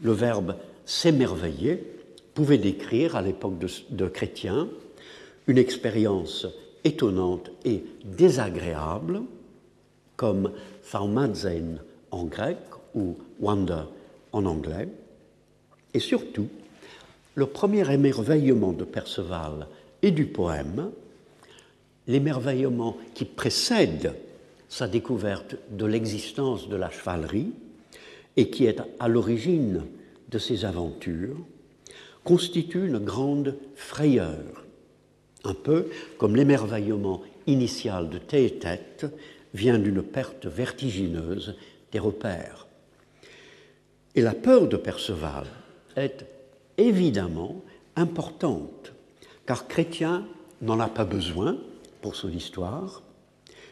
Le 0.00 0.12
verbe 0.12 0.56
s'émerveiller 0.86 1.84
pouvait 2.32 2.56
décrire, 2.56 3.14
à 3.14 3.20
l'époque 3.20 3.58
de, 3.58 3.68
de 3.90 4.08
Chrétien, 4.08 4.68
une 5.48 5.58
expérience 5.58 6.46
étonnante 6.84 7.50
et 7.64 7.84
désagréable, 8.04 9.22
comme 10.16 10.52
Thaumazen 10.90 11.80
en 12.10 12.24
grec 12.24 12.58
ou 12.94 13.16
wonder 13.40 13.84
en 14.32 14.46
anglais, 14.46 14.88
et 15.94 16.00
surtout 16.00 16.48
le 17.34 17.46
premier 17.46 17.90
émerveillement 17.92 18.72
de 18.72 18.84
Perceval 18.84 19.66
et 20.02 20.10
du 20.10 20.26
poème 20.26 20.90
l'émerveillement 22.06 22.96
qui 23.14 23.24
précède 23.24 24.14
sa 24.68 24.88
découverte 24.88 25.56
de 25.70 25.86
l'existence 25.86 26.68
de 26.68 26.76
la 26.76 26.90
chevalerie 26.90 27.52
et 28.36 28.50
qui 28.50 28.66
est 28.66 28.80
à 28.98 29.08
l'origine 29.08 29.84
de 30.28 30.38
ses 30.38 30.64
aventures, 30.64 31.36
constitue 32.24 32.86
une 32.86 32.98
grande 32.98 33.56
frayeur, 33.74 34.64
un 35.44 35.54
peu 35.54 35.88
comme 36.18 36.36
l'émerveillement 36.36 37.22
initial 37.46 38.08
de 38.08 38.18
Théétète 38.18 39.06
vient 39.54 39.78
d'une 39.78 40.02
perte 40.02 40.46
vertigineuse 40.46 41.56
des 41.92 41.98
repères. 41.98 42.66
Et 44.14 44.22
la 44.22 44.34
peur 44.34 44.68
de 44.68 44.76
Perceval 44.76 45.46
est 45.96 46.24
évidemment 46.78 47.62
importante, 47.96 48.92
car 49.46 49.66
Chrétien 49.66 50.26
n'en 50.62 50.80
a 50.80 50.88
pas 50.88 51.04
besoin, 51.04 51.56
pour 52.00 52.16
son 52.16 52.30
histoire, 52.30 53.02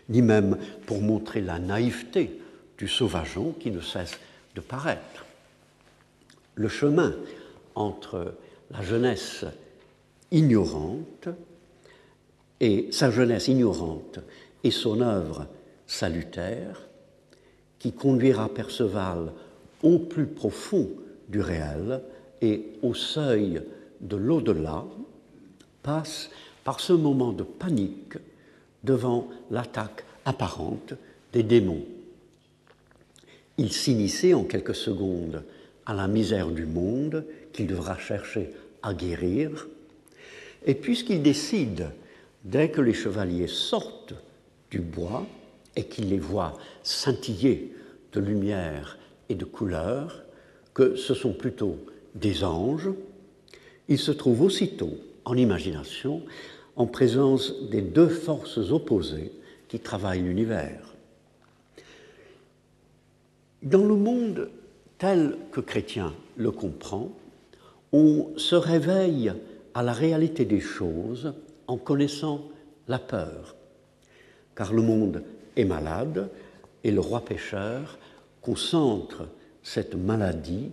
ni 0.08 0.22
même 0.22 0.58
pour 0.86 1.00
montrer 1.00 1.40
la 1.40 1.58
naïveté 1.58 2.40
du 2.76 2.88
sauvageon 2.88 3.54
qui 3.58 3.70
ne 3.70 3.80
cesse 3.80 4.18
de 4.54 4.60
paraître. 4.60 5.24
Le 6.54 6.68
chemin 6.68 7.14
entre 7.74 8.34
la 8.70 8.82
jeunesse 8.82 9.44
ignorante 10.30 11.28
et 12.60 12.88
sa 12.90 13.10
jeunesse 13.10 13.48
ignorante 13.48 14.20
et 14.64 14.70
son 14.70 15.00
œuvre 15.00 15.46
salutaire, 15.86 16.88
qui 17.78 17.92
conduira 17.92 18.48
Perceval 18.48 19.32
au 19.82 19.98
plus 19.98 20.26
profond 20.26 20.88
du 21.28 21.40
réel 21.40 22.02
et 22.42 22.64
au 22.82 22.94
seuil 22.94 23.62
de 24.00 24.16
l'au-delà, 24.16 24.84
passe 25.82 26.30
par 26.64 26.80
ce 26.80 26.92
moment 26.92 27.32
de 27.32 27.44
panique 27.44 28.18
devant 28.84 29.28
l'attaque 29.50 30.04
apparente 30.24 30.94
des 31.32 31.42
démons. 31.42 31.84
Il 33.56 33.72
s'initie 33.72 34.34
en 34.34 34.44
quelques 34.44 34.74
secondes 34.74 35.42
à 35.86 35.94
la 35.94 36.06
misère 36.06 36.48
du 36.48 36.66
monde 36.66 37.24
qu'il 37.52 37.66
devra 37.66 37.98
chercher 37.98 38.50
à 38.82 38.94
guérir, 38.94 39.66
et 40.66 40.74
puisqu'il 40.74 41.22
décide, 41.22 41.90
dès 42.44 42.70
que 42.70 42.80
les 42.80 42.94
chevaliers 42.94 43.48
sortent 43.48 44.14
du 44.70 44.80
bois 44.80 45.26
et 45.76 45.84
qu'il 45.84 46.08
les 46.08 46.18
voit 46.18 46.58
scintiller 46.82 47.74
de 48.12 48.20
lumière 48.20 48.98
et 49.28 49.34
de 49.34 49.44
couleur, 49.44 50.22
que 50.74 50.96
ce 50.96 51.14
sont 51.14 51.32
plutôt 51.32 51.76
des 52.14 52.44
anges, 52.44 52.90
il 53.88 53.98
se 53.98 54.12
trouve 54.12 54.42
aussitôt 54.42 54.96
en 55.24 55.36
imagination 55.36 56.22
en 56.76 56.86
présence 56.86 57.68
des 57.70 57.82
deux 57.82 58.08
forces 58.08 58.70
opposées 58.70 59.32
qui 59.68 59.80
travaillent 59.80 60.22
l'univers. 60.22 60.94
Dans 63.62 63.84
le 63.84 63.96
monde 63.96 64.50
tel 64.98 65.36
que 65.52 65.60
chrétien 65.60 66.14
le 66.36 66.50
comprend, 66.50 67.10
on 67.92 68.28
se 68.36 68.54
réveille 68.54 69.32
à 69.74 69.82
la 69.82 69.92
réalité 69.92 70.44
des 70.44 70.60
choses 70.60 71.34
en 71.68 71.76
connaissant 71.76 72.42
la 72.88 72.98
peur, 72.98 73.54
car 74.56 74.72
le 74.72 74.82
monde 74.82 75.22
est 75.54 75.64
malade 75.64 76.30
et 76.82 76.90
le 76.90 77.00
roi 77.00 77.24
pécheur 77.24 77.98
concentre 78.40 79.28
cette 79.62 79.94
maladie 79.94 80.70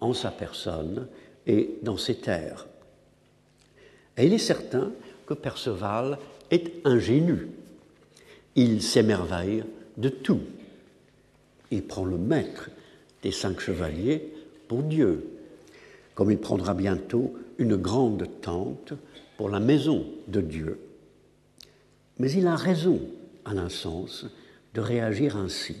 en 0.00 0.12
sa 0.12 0.30
personne 0.30 1.06
et 1.46 1.78
dans 1.82 1.96
ses 1.96 2.16
terres. 2.16 2.66
Et 4.16 4.26
il 4.26 4.32
est 4.32 4.38
certain 4.38 4.92
que 5.26 5.34
Perceval 5.34 6.18
est 6.50 6.86
ingénu. 6.86 7.48
Il 8.56 8.82
s'émerveille 8.82 9.64
de 9.96 10.08
tout. 10.08 10.40
Il 11.70 11.84
prend 11.84 12.04
le 12.04 12.18
maître 12.18 12.70
des 13.22 13.30
cinq 13.30 13.60
chevaliers 13.60 14.34
pour 14.68 14.82
Dieu, 14.82 15.26
comme 16.14 16.30
il 16.30 16.38
prendra 16.38 16.74
bientôt 16.74 17.32
une 17.58 17.76
grande 17.76 18.28
tente 18.42 18.92
pour 19.42 19.50
la 19.50 19.58
maison 19.58 20.06
de 20.28 20.40
Dieu. 20.40 20.78
Mais 22.20 22.30
il 22.30 22.46
a 22.46 22.54
raison, 22.54 23.00
à 23.44 23.50
un 23.50 23.68
sens, 23.68 24.24
de 24.72 24.80
réagir 24.80 25.36
ainsi. 25.36 25.78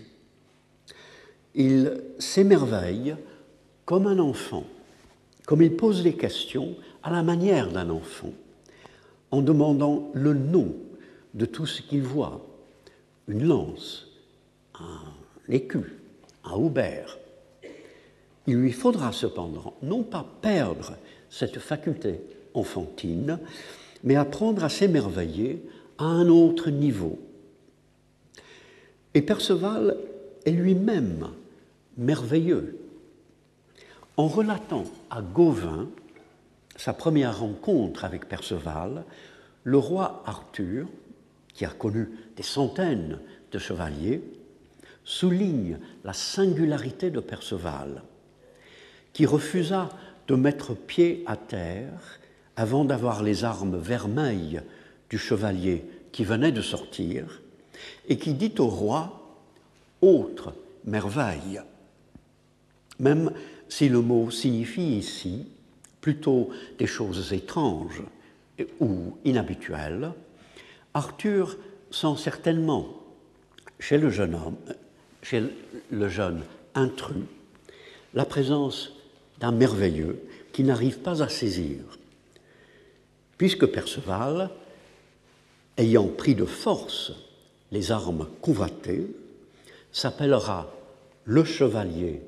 Il 1.54 2.02
s'émerveille 2.18 3.14
comme 3.84 4.08
un 4.08 4.18
enfant, 4.18 4.64
comme 5.46 5.62
il 5.62 5.76
pose 5.76 6.02
les 6.02 6.16
questions 6.16 6.74
à 7.04 7.12
la 7.12 7.22
manière 7.22 7.70
d'un 7.70 7.88
enfant, 7.90 8.32
en 9.30 9.42
demandant 9.42 10.10
le 10.12 10.34
nom 10.34 10.74
de 11.34 11.46
tout 11.46 11.66
ce 11.66 11.82
qu'il 11.82 12.02
voit, 12.02 12.44
une 13.28 13.46
lance, 13.46 14.08
un 14.74 15.04
écu, 15.48 16.00
un 16.42 16.54
aubert. 16.54 17.16
Il 18.48 18.56
lui 18.56 18.72
faudra 18.72 19.12
cependant 19.12 19.74
non 19.82 20.02
pas 20.02 20.26
perdre 20.40 20.96
cette 21.30 21.60
faculté 21.60 22.18
enfantine, 22.54 23.38
mais 24.04 24.16
apprendre 24.16 24.64
à 24.64 24.68
s'émerveiller 24.68 25.62
à 25.98 26.04
un 26.04 26.28
autre 26.28 26.70
niveau. 26.70 27.18
Et 29.14 29.22
Perceval 29.22 29.96
est 30.44 30.50
lui-même 30.50 31.28
merveilleux. 31.96 32.78
En 34.16 34.26
relatant 34.26 34.84
à 35.10 35.22
Gauvin 35.22 35.88
sa 36.76 36.92
première 36.92 37.38
rencontre 37.38 38.04
avec 38.04 38.28
Perceval, 38.28 39.04
le 39.64 39.78
roi 39.78 40.22
Arthur, 40.26 40.88
qui 41.54 41.64
a 41.64 41.68
connu 41.68 42.08
des 42.36 42.42
centaines 42.42 43.18
de 43.52 43.58
chevaliers, 43.58 44.22
souligne 45.04 45.78
la 46.04 46.12
singularité 46.12 47.10
de 47.10 47.20
Perceval, 47.20 48.02
qui 49.12 49.26
refusa 49.26 49.90
de 50.28 50.34
mettre 50.34 50.74
pied 50.74 51.22
à 51.26 51.36
terre 51.36 52.18
avant 52.56 52.84
d'avoir 52.84 53.22
les 53.22 53.44
armes 53.44 53.78
vermeilles 53.78 54.60
du 55.10 55.18
chevalier 55.18 55.84
qui 56.12 56.24
venait 56.24 56.52
de 56.52 56.62
sortir, 56.62 57.40
et 58.08 58.18
qui 58.18 58.34
dit 58.34 58.54
au 58.58 58.66
roi 58.66 59.18
Autre 60.02 60.52
merveille, 60.84 61.60
même 62.98 63.32
si 63.68 63.88
le 63.88 64.00
mot 64.00 64.30
signifie 64.30 64.98
ici 64.98 65.46
plutôt 66.00 66.50
des 66.78 66.86
choses 66.86 67.32
étranges 67.32 68.02
ou 68.80 69.16
inhabituelles, 69.24 70.12
Arthur 70.94 71.56
sent 71.90 72.16
certainement 72.18 72.88
chez 73.78 73.96
le 73.96 74.10
jeune 74.10 74.34
homme, 74.34 74.56
chez 75.22 75.42
le 75.90 76.08
jeune 76.08 76.42
intrus, 76.74 77.24
la 78.14 78.24
présence 78.24 78.92
d'un 79.40 79.52
merveilleux 79.52 80.20
qui 80.52 80.64
n'arrive 80.64 80.98
pas 80.98 81.22
à 81.22 81.28
saisir, 81.28 81.78
puisque 83.42 83.66
Perceval, 83.66 84.50
ayant 85.76 86.06
pris 86.06 86.36
de 86.36 86.44
force 86.44 87.10
les 87.72 87.90
armes 87.90 88.28
convoitées, 88.40 89.08
s'appellera 89.90 90.72
le 91.24 91.42
chevalier 91.42 92.22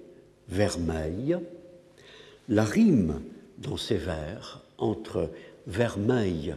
vermeil, 0.49 1.39
la 2.49 2.65
rime 2.65 3.23
dans 3.59 3.77
ces 3.77 3.97
vers 3.97 4.61
entre 4.77 5.31
vermeil 5.69 6.57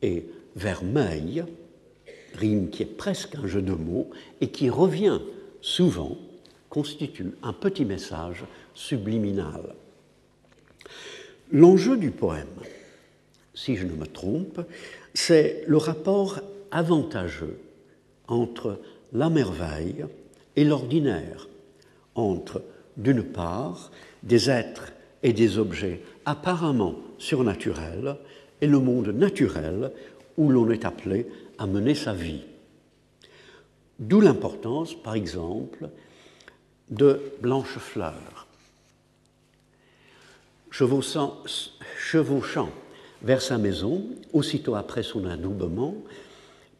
et 0.00 0.24
vermeil, 0.56 1.44
rime 2.34 2.70
qui 2.70 2.84
est 2.84 2.96
presque 2.96 3.34
un 3.34 3.46
jeu 3.46 3.60
de 3.60 3.74
mots 3.74 4.08
et 4.40 4.48
qui 4.48 4.70
revient 4.70 5.20
souvent, 5.60 6.16
constitue 6.70 7.32
un 7.42 7.52
petit 7.52 7.84
message 7.84 8.46
subliminal. 8.72 9.74
L'enjeu 11.52 11.98
du 11.98 12.10
poème, 12.10 12.46
si 13.58 13.76
je 13.76 13.84
ne 13.84 13.92
me 13.92 14.06
trompe, 14.06 14.60
c'est 15.14 15.64
le 15.66 15.78
rapport 15.78 16.40
avantageux 16.70 17.58
entre 18.28 18.78
la 19.12 19.30
merveille 19.30 20.04
et 20.54 20.62
l'ordinaire, 20.62 21.48
entre, 22.14 22.62
d'une 22.96 23.24
part, 23.24 23.90
des 24.22 24.48
êtres 24.48 24.92
et 25.24 25.32
des 25.32 25.58
objets 25.58 26.02
apparemment 26.24 26.94
surnaturels 27.18 28.16
et 28.60 28.68
le 28.68 28.78
monde 28.78 29.08
naturel 29.08 29.90
où 30.36 30.50
l'on 30.50 30.70
est 30.70 30.84
appelé 30.84 31.26
à 31.58 31.66
mener 31.66 31.96
sa 31.96 32.12
vie. 32.12 32.42
D'où 33.98 34.20
l'importance, 34.20 34.94
par 34.94 35.14
exemple, 35.14 35.88
de 36.90 37.20
Blanchefleur. 37.42 38.46
Chevauchant, 40.70 41.42
chevauchant 41.98 42.70
vers 43.22 43.42
sa 43.42 43.58
maison, 43.58 44.04
aussitôt 44.32 44.74
après 44.74 45.02
son 45.02 45.26
adoubement, 45.26 45.94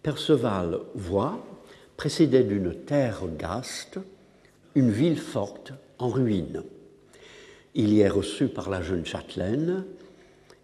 Perceval 0.02 0.78
voit, 0.94 1.44
précédé 1.96 2.44
d'une 2.44 2.74
terre 2.74 3.22
gaste, 3.36 3.98
une 4.74 4.90
ville 4.90 5.18
forte 5.18 5.72
en 5.98 6.08
ruine. 6.08 6.62
Il 7.74 7.92
y 7.92 8.00
est 8.00 8.08
reçu 8.08 8.46
par 8.46 8.70
la 8.70 8.82
jeune 8.82 9.04
châtelaine, 9.04 9.84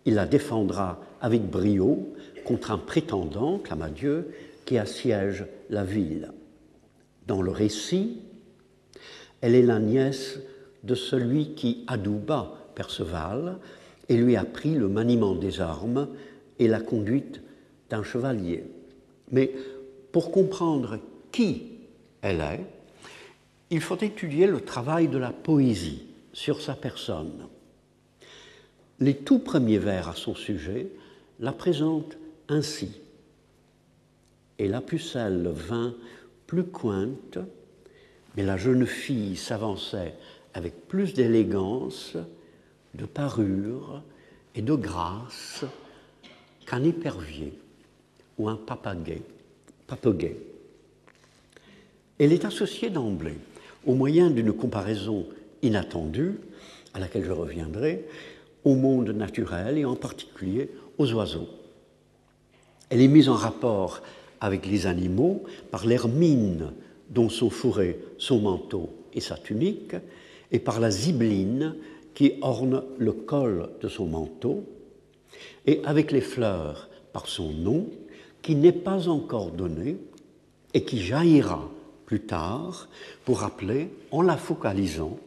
il 0.04 0.14
la 0.14 0.26
défendra 0.26 1.00
avec 1.20 1.42
brio 1.42 2.08
contre 2.44 2.70
un 2.70 2.78
prétendant, 2.78 3.58
Clamadieu, 3.58 4.28
qui 4.64 4.78
assiège 4.78 5.46
la 5.70 5.84
ville. 5.84 6.30
Dans 7.26 7.42
le 7.42 7.50
récit, 7.50 8.20
elle 9.40 9.54
est 9.54 9.62
la 9.62 9.78
nièce 9.78 10.38
de 10.84 10.94
celui 10.94 11.54
qui 11.54 11.84
adouba 11.86 12.54
Perceval 12.74 13.58
et 14.08 14.16
lui 14.16 14.36
a 14.36 14.44
pris 14.44 14.74
le 14.74 14.88
maniement 14.88 15.34
des 15.34 15.60
armes 15.60 16.08
et 16.58 16.68
la 16.68 16.80
conduite 16.80 17.40
d'un 17.90 18.02
chevalier. 18.02 18.64
Mais 19.30 19.52
pour 20.12 20.30
comprendre 20.30 20.98
qui 21.32 21.72
elle 22.22 22.40
est, 22.40 22.64
il 23.70 23.80
faut 23.80 23.98
étudier 24.00 24.46
le 24.46 24.60
travail 24.60 25.08
de 25.08 25.18
la 25.18 25.32
poésie 25.32 26.04
sur 26.32 26.60
sa 26.60 26.74
personne. 26.74 27.48
Les 29.00 29.16
tout 29.16 29.40
premiers 29.40 29.78
vers 29.78 30.08
à 30.08 30.14
son 30.14 30.34
sujet 30.34 30.88
la 31.40 31.52
présentent 31.52 32.16
ainsi. 32.48 33.00
et 34.58 34.68
la 34.68 34.80
pucelle 34.80 35.48
vint 35.48 35.94
plus 36.46 36.64
cointe, 36.64 37.38
mais 38.36 38.44
la 38.44 38.56
jeune 38.56 38.86
fille 38.86 39.36
s'avançait 39.36 40.14
avec 40.52 40.86
plus 40.86 41.14
d'élégance, 41.14 42.16
de 42.94 43.06
parure 43.06 44.02
et 44.54 44.62
de 44.62 44.74
grâce 44.74 45.64
qu'un 46.66 46.84
épervier 46.84 47.52
ou 48.38 48.48
un 48.48 48.56
papaguet. 48.56 49.22
Elle 52.18 52.32
est 52.32 52.44
associée 52.44 52.90
d'emblée, 52.90 53.38
au 53.86 53.94
moyen 53.94 54.30
d'une 54.30 54.52
comparaison 54.52 55.26
inattendue, 55.62 56.38
à 56.94 57.00
laquelle 57.00 57.24
je 57.24 57.32
reviendrai, 57.32 58.06
au 58.64 58.74
monde 58.76 59.10
naturel 59.10 59.78
et 59.78 59.84
en 59.84 59.96
particulier 59.96 60.70
aux 60.98 61.12
oiseaux. 61.12 61.48
Elle 62.88 63.00
est 63.00 63.08
mise 63.08 63.28
en 63.28 63.34
rapport 63.34 64.00
avec 64.40 64.66
les 64.66 64.86
animaux 64.86 65.42
par 65.70 65.86
l'hermine 65.86 66.72
dont 67.10 67.28
sont 67.28 67.50
fourrés 67.50 67.98
son 68.18 68.40
manteau 68.40 68.90
et 69.12 69.20
sa 69.20 69.36
tunique, 69.36 69.96
et 70.52 70.58
par 70.58 70.80
la 70.80 70.90
zibeline 70.90 71.74
qui 72.14 72.34
orne 72.42 72.82
le 72.98 73.12
col 73.12 73.70
de 73.80 73.88
son 73.88 74.06
manteau, 74.06 74.64
et 75.66 75.80
avec 75.84 76.12
les 76.12 76.20
fleurs 76.20 76.88
par 77.12 77.26
son 77.26 77.50
nom, 77.52 77.88
qui 78.42 78.54
n'est 78.54 78.72
pas 78.72 79.08
encore 79.08 79.50
donné 79.50 79.96
et 80.74 80.84
qui 80.84 80.98
jaillira 80.98 81.70
plus 82.06 82.20
tard 82.20 82.88
pour 83.24 83.40
rappeler, 83.40 83.88
en 84.10 84.22
la 84.22 84.36
focalisant, 84.36 85.18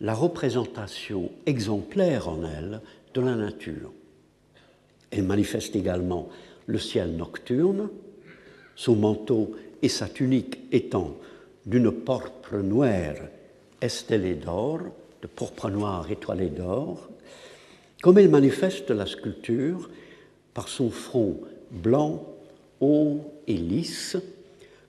la 0.00 0.14
représentation 0.14 1.30
exemplaire 1.46 2.28
en 2.28 2.44
elle 2.44 2.80
de 3.14 3.20
la 3.20 3.34
nature. 3.34 3.92
Elle 5.10 5.24
manifeste 5.24 5.76
également 5.76 6.28
le 6.66 6.78
ciel 6.78 7.16
nocturne, 7.16 7.88
son 8.76 8.96
manteau 8.96 9.52
et 9.82 9.88
sa 9.88 10.08
tunique 10.08 10.58
étant 10.72 11.16
d'une 11.66 11.90
porpre 11.90 12.56
noire 12.56 13.16
estellée 13.80 14.34
d'or, 14.34 14.80
de 15.24 15.26
pourpre 15.26 15.70
noir 15.70 16.10
étoilé 16.10 16.50
d'or, 16.50 17.08
comme 18.02 18.18
elle 18.18 18.28
manifeste 18.28 18.90
la 18.90 19.06
sculpture 19.06 19.88
par 20.52 20.68
son 20.68 20.90
front 20.90 21.40
blanc, 21.70 22.28
haut 22.80 23.32
et 23.46 23.56
lisse, 23.56 24.18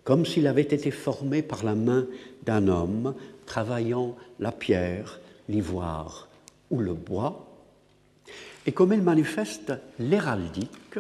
comme 0.03 0.25
s'il 0.25 0.47
avait 0.47 0.61
été 0.61 0.91
formé 0.91 1.41
par 1.41 1.63
la 1.63 1.73
main 1.73 2.05
d'un 2.45 2.67
homme 2.67 3.15
travaillant 3.45 4.17
la 4.41 4.51
pierre, 4.51 5.21
l'ivoire 5.47 6.27
ou 6.69 6.81
le 6.81 6.93
bois, 6.93 7.47
et 8.65 8.73
comme 8.73 8.91
elle 8.91 9.03
manifeste 9.03 9.71
l'héraldique, 9.99 10.99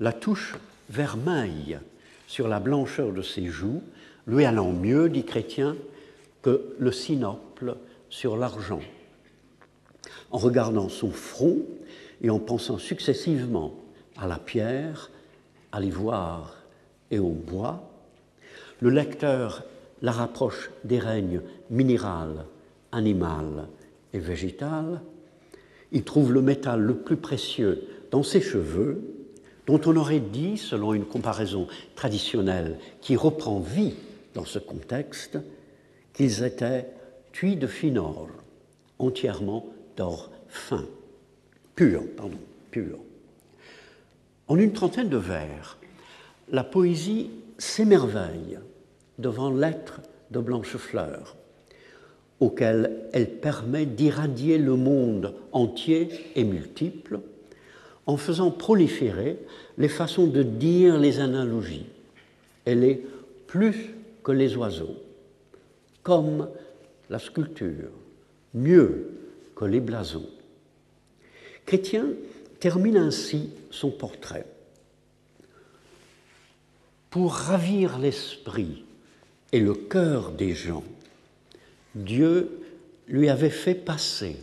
la 0.00 0.12
touche 0.12 0.56
vermeille 0.90 1.78
sur 2.26 2.48
la 2.48 2.58
blancheur 2.58 3.12
de 3.12 3.22
ses 3.22 3.46
joues, 3.46 3.84
lui 4.26 4.44
allant 4.44 4.72
mieux, 4.72 5.08
dit 5.08 5.24
Chrétien, 5.24 5.76
que 6.42 6.74
le 6.80 6.90
sinople 6.90 7.76
sur 8.12 8.36
l'argent. 8.36 8.82
En 10.30 10.38
regardant 10.38 10.90
son 10.90 11.10
front 11.10 11.58
et 12.20 12.28
en 12.28 12.38
pensant 12.38 12.78
successivement 12.78 13.74
à 14.18 14.28
la 14.28 14.38
pierre, 14.38 15.10
à 15.72 15.80
l'ivoire 15.80 16.58
et 17.10 17.18
au 17.18 17.30
bois, 17.30 17.90
le 18.80 18.90
lecteur 18.90 19.64
la 20.02 20.12
rapproche 20.12 20.70
des 20.84 20.98
règnes 20.98 21.40
minéral, 21.70 22.44
animal 22.92 23.68
et 24.12 24.18
végétal. 24.18 25.00
Il 25.90 26.04
trouve 26.04 26.32
le 26.32 26.42
métal 26.42 26.80
le 26.80 26.96
plus 26.96 27.16
précieux 27.16 27.88
dans 28.10 28.22
ses 28.22 28.42
cheveux, 28.42 29.00
dont 29.66 29.80
on 29.86 29.96
aurait 29.96 30.20
dit, 30.20 30.58
selon 30.58 30.92
une 30.92 31.06
comparaison 31.06 31.66
traditionnelle 31.94 32.78
qui 33.00 33.16
reprend 33.16 33.60
vie 33.60 33.94
dans 34.34 34.44
ce 34.44 34.58
contexte, 34.58 35.38
qu'ils 36.12 36.42
étaient 36.42 36.88
tuis 37.32 37.56
de 37.56 37.66
finor, 37.66 38.28
entièrement 38.98 39.66
d'or 39.96 40.30
fin, 40.48 40.84
pur, 41.74 42.02
pardon, 42.16 42.38
pur. 42.70 42.98
En 44.48 44.58
une 44.58 44.72
trentaine 44.72 45.08
de 45.08 45.16
vers, 45.16 45.78
la 46.50 46.64
poésie 46.64 47.30
s'émerveille 47.58 48.58
devant 49.18 49.50
l'être 49.50 50.00
de 50.30 50.40
Blanchefleur, 50.40 51.36
auquel 52.40 53.08
elle 53.12 53.30
permet 53.30 53.86
d'irradier 53.86 54.58
le 54.58 54.76
monde 54.76 55.34
entier 55.52 56.08
et 56.34 56.44
multiple, 56.44 57.20
en 58.06 58.16
faisant 58.16 58.50
proliférer 58.50 59.38
les 59.78 59.88
façons 59.88 60.26
de 60.26 60.42
dire 60.42 60.98
les 60.98 61.20
analogies. 61.20 61.86
Elle 62.64 62.84
est 62.84 63.00
plus 63.46 63.94
que 64.24 64.32
les 64.32 64.56
oiseaux, 64.56 64.96
comme 66.02 66.48
la 67.12 67.18
sculpture, 67.18 67.90
mieux 68.54 69.10
que 69.54 69.66
les 69.66 69.80
blasons. 69.80 70.30
Chrétien 71.66 72.06
termine 72.58 72.96
ainsi 72.96 73.50
son 73.70 73.90
portrait. 73.90 74.46
Pour 77.10 77.34
ravir 77.34 77.98
l'esprit 77.98 78.84
et 79.52 79.60
le 79.60 79.74
cœur 79.74 80.32
des 80.32 80.54
gens, 80.54 80.84
Dieu 81.94 82.62
lui 83.06 83.28
avait 83.28 83.50
fait 83.50 83.74
passer 83.74 84.38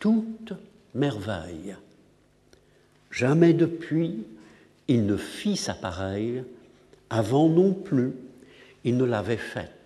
toute 0.00 0.52
merveille. 0.94 1.76
Jamais 3.12 3.54
depuis 3.54 4.24
il 4.88 5.06
ne 5.06 5.16
fit 5.16 5.56
sa 5.56 5.74
pareille, 5.74 6.42
avant 7.08 7.48
non 7.48 7.72
plus 7.72 8.14
il 8.82 8.96
ne 8.96 9.04
l'avait 9.04 9.36
faite. 9.36 9.79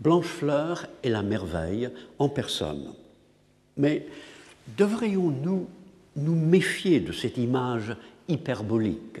Blanchefleur 0.00 0.86
est 1.02 1.10
la 1.10 1.22
merveille 1.22 1.90
en 2.18 2.28
personne. 2.28 2.94
Mais 3.76 4.06
devrions-nous 4.76 5.68
nous 6.16 6.34
méfier 6.34 7.00
de 7.00 7.12
cette 7.12 7.38
image 7.38 7.94
hyperbolique 8.28 9.20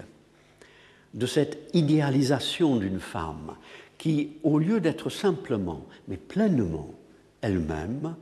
de 1.14 1.26
cette 1.26 1.70
idéalisation 1.74 2.76
d'une 2.76 3.00
femme 3.00 3.56
qui, 3.98 4.30
au 4.42 4.58
lieu 4.58 4.80
d'être 4.80 5.10
simplement, 5.10 5.84
mais 6.08 6.16
pleinement 6.16 6.94
elle-même, 7.42 8.16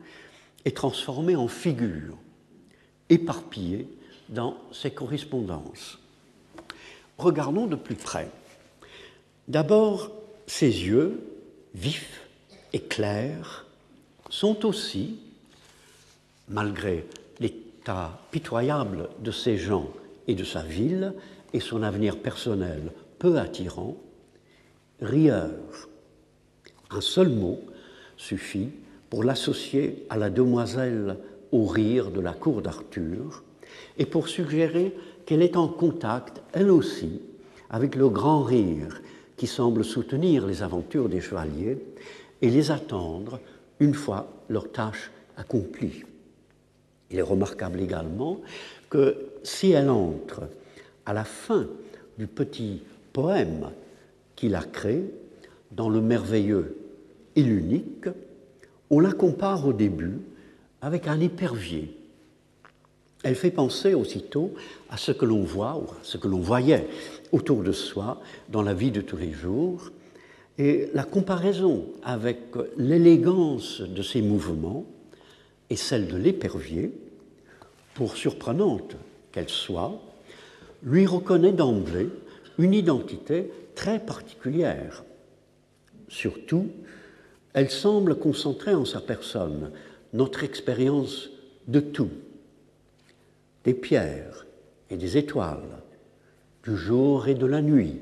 est 0.65 0.77
transformée 0.77 1.37
en 1.37 1.49
figure, 1.49 2.17
éparpillée 3.09 3.89
dans 4.29 4.57
ses 4.73 4.91
correspondances? 4.91 5.99
Regardons 7.19 7.67
de 7.67 7.77
plus 7.77 7.95
près. 7.95 8.31
D'abord, 9.49 10.11
ses 10.47 10.67
yeux, 10.67 11.23
vifs 11.75 12.28
et 12.73 12.81
clairs, 12.81 13.67
sont 14.31 14.67
aussi, 14.67 15.19
malgré 16.49 17.07
l'état 17.41 18.21
pitoyable 18.31 19.09
de 19.21 19.31
ces 19.31 19.57
gens 19.57 19.89
et 20.27 20.35
de 20.35 20.45
sa 20.45 20.63
ville, 20.63 21.15
et 21.53 21.61
son 21.61 21.83
avenir 21.83 22.19
personnel 22.19 22.93
peu 23.19 23.39
attirant, 23.39 23.97
rieur. 25.01 25.51
Un 26.91 27.01
seul 27.01 27.29
mot 27.29 27.61
suffit 28.17 28.69
pour 29.11 29.25
l'associer 29.25 30.07
à 30.11 30.17
la 30.17 30.31
demoiselle 30.31 31.17
au 31.53 31.67
rire 31.67 32.11
de 32.11 32.21
la 32.21 32.33
cour 32.33 32.61
d'Arthur 32.61 33.43
et 33.97 34.07
pour 34.07 34.29
suggérer 34.29 34.95
qu'elle 35.25 35.43
est 35.43 35.57
en 35.57 35.69
contact, 35.69 36.43
elle 36.53 36.71
aussi, 36.71 37.21
avec 37.71 37.97
le 37.97 38.09
grand 38.09 38.43
rire 38.43 39.01
qui 39.37 39.47
semble 39.47 39.85
soutenir 39.85 40.47
les 40.47 40.63
aventures 40.63 41.09
des 41.09 41.21
chevaliers 41.21 41.79
et 42.43 42.51
les 42.51 42.71
attendre 42.71 43.41
une 43.81 43.95
fois 43.95 44.29
leur 44.49 44.71
tâche 44.71 45.11
accomplie. 45.37 46.05
Il 47.11 47.19
est 47.19 47.23
remarquable 47.23 47.81
également 47.81 48.41
que 48.91 49.17
si 49.43 49.71
elle 49.71 49.91
entre 49.91 50.43
à 51.07 51.13
la 51.13 51.25
fin 51.25 51.67
du 52.19 52.27
petit 52.27 52.83
poème 53.13 53.71
qu'il 54.37 54.55
a 54.55 54.63
créé, 54.63 55.05
dans 55.71 55.89
le 55.89 56.01
merveilleux 56.01 56.77
et 57.37 57.43
l'unique, 57.43 58.09
on 58.91 59.01
la 59.01 59.13
compare 59.13 59.67
au 59.67 59.73
début 59.73 60.19
avec 60.81 61.07
un 61.07 61.21
épervier. 61.21 61.95
Elle 63.23 63.35
fait 63.35 63.51
penser 63.51 63.95
aussitôt 63.95 64.55
à 64.89 64.97
ce 64.97 65.13
que 65.13 65.25
l'on 65.25 65.43
voit, 65.43 65.77
ou 65.77 65.91
à 65.91 65.99
ce 66.03 66.19
que 66.19 66.29
l'on 66.29 66.41
voyait 66.41 66.89
autour 67.33 67.63
de 67.63 67.73
soi 67.73 68.21
dans 68.49 68.63
la 68.63 68.75
vie 68.75 68.91
de 68.91 69.01
tous 69.01 69.17
les 69.17 69.33
jours, 69.33 69.91
et 70.59 70.91
la 70.93 71.05
comparaison 71.05 71.87
avec 72.03 72.39
l'élégance 72.77 73.81
de 73.81 74.03
ses 74.03 74.23
mouvements 74.23 74.85
et 75.71 75.77
celle 75.77 76.09
de 76.09 76.17
l'épervier, 76.17 76.93
pour 77.95 78.17
surprenante 78.17 78.97
qu'elle 79.33 79.49
soit, 79.49 80.01
lui 80.83 81.07
reconnaît 81.07 81.53
d'emblée 81.53 82.09
une 82.59 82.75
identité 82.75 83.51
très 83.75 83.99
particulière. 83.99 85.05
Surtout, 86.09 86.69
elle 87.53 87.71
semble 87.71 88.17
concentrer 88.17 88.75
en 88.75 88.85
sa 88.85 89.01
personne 89.01 89.71
notre 90.13 90.43
expérience 90.43 91.31
de 91.67 91.81
tout, 91.81 92.11
des 93.65 93.75
pierres 93.75 94.47
et 94.91 94.97
des 94.97 95.17
étoiles, 95.17 95.83
du 96.65 96.77
jour 96.77 97.29
et 97.29 97.35
de 97.35 97.47
la 97.47 97.63
nuit, 97.63 98.01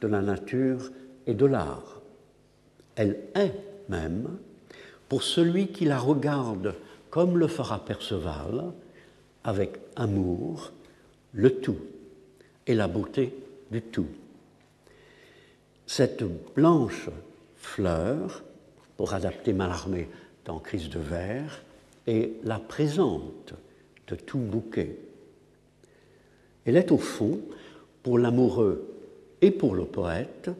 de 0.00 0.06
la 0.06 0.22
nature 0.22 0.90
et 1.28 1.34
de 1.34 1.46
l'art. 1.46 2.00
Elle 2.96 3.18
est 3.36 3.54
même, 3.88 4.38
pour 5.08 5.22
celui 5.22 5.68
qui 5.68 5.84
la 5.84 5.98
regarde 5.98 6.74
comme 7.10 7.38
le 7.38 7.46
fera 7.46 7.84
Perceval, 7.84 8.72
avec 9.44 9.78
amour, 9.94 10.72
le 11.32 11.60
tout 11.60 11.78
et 12.66 12.74
la 12.74 12.88
beauté 12.88 13.32
du 13.70 13.80
tout. 13.80 14.08
Cette 15.86 16.24
blanche 16.54 17.08
fleur, 17.56 18.42
pour 18.96 19.14
adapter 19.14 19.52
Mallarmé 19.52 20.08
dans 20.44 20.58
Crise 20.58 20.90
de 20.90 20.98
verre, 20.98 21.62
est 22.06 22.32
la 22.44 22.58
présente 22.58 23.54
de 24.08 24.16
tout 24.16 24.38
bouquet. 24.38 24.98
Elle 26.64 26.76
est 26.76 26.90
au 26.90 26.98
fond, 26.98 27.40
pour 28.02 28.18
l'amoureux 28.18 28.86
et 29.40 29.50
pour 29.50 29.74
le 29.74 29.84
poète, 29.84 30.50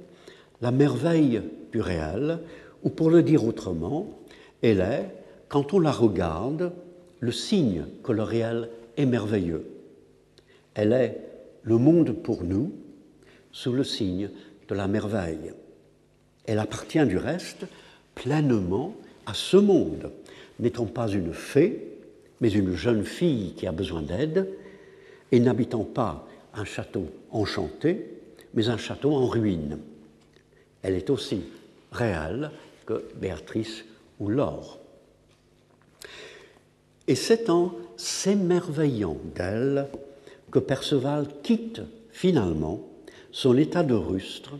la 0.60 0.70
merveille 0.70 1.42
du 1.72 1.80
réel, 1.80 2.40
ou 2.82 2.90
pour 2.90 3.10
le 3.10 3.22
dire 3.22 3.44
autrement, 3.44 4.18
elle 4.62 4.80
est, 4.80 5.10
quand 5.48 5.74
on 5.74 5.80
la 5.80 5.92
regarde, 5.92 6.72
le 7.20 7.32
signe 7.32 7.84
que 8.02 8.12
le 8.12 8.22
réel 8.22 8.68
est 8.96 9.06
merveilleux. 9.06 9.66
Elle 10.74 10.92
est 10.92 11.20
le 11.62 11.78
monde 11.78 12.12
pour 12.12 12.44
nous 12.44 12.72
sous 13.52 13.72
le 13.72 13.84
signe 13.84 14.30
de 14.68 14.74
la 14.74 14.86
merveille. 14.86 15.52
Elle 16.46 16.58
appartient 16.58 17.04
du 17.06 17.16
reste 17.16 17.66
pleinement 18.14 18.94
à 19.26 19.34
ce 19.34 19.56
monde, 19.56 20.12
n'étant 20.60 20.86
pas 20.86 21.08
une 21.08 21.32
fée, 21.32 21.98
mais 22.40 22.50
une 22.50 22.74
jeune 22.74 23.04
fille 23.04 23.54
qui 23.54 23.66
a 23.66 23.72
besoin 23.72 24.02
d'aide, 24.02 24.48
et 25.30 25.40
n'habitant 25.40 25.84
pas 25.84 26.26
un 26.54 26.64
château 26.64 27.06
enchanté, 27.30 28.06
mais 28.54 28.68
un 28.68 28.78
château 28.78 29.12
en 29.12 29.26
ruine. 29.26 29.78
Elle 30.82 30.94
est 30.94 31.10
aussi 31.10 31.42
réelle 31.92 32.50
que 32.86 33.04
Béatrice 33.16 33.84
ou 34.18 34.28
Laure. 34.28 34.78
Et 37.06 37.14
c'est 37.14 37.48
en 37.50 37.74
s'émerveillant 37.96 39.16
d'elle 39.34 39.88
que 40.50 40.58
Perceval 40.58 41.26
quitte 41.42 41.82
finalement 42.10 42.80
son 43.32 43.56
état 43.56 43.82
de 43.82 43.94
rustre 43.94 44.54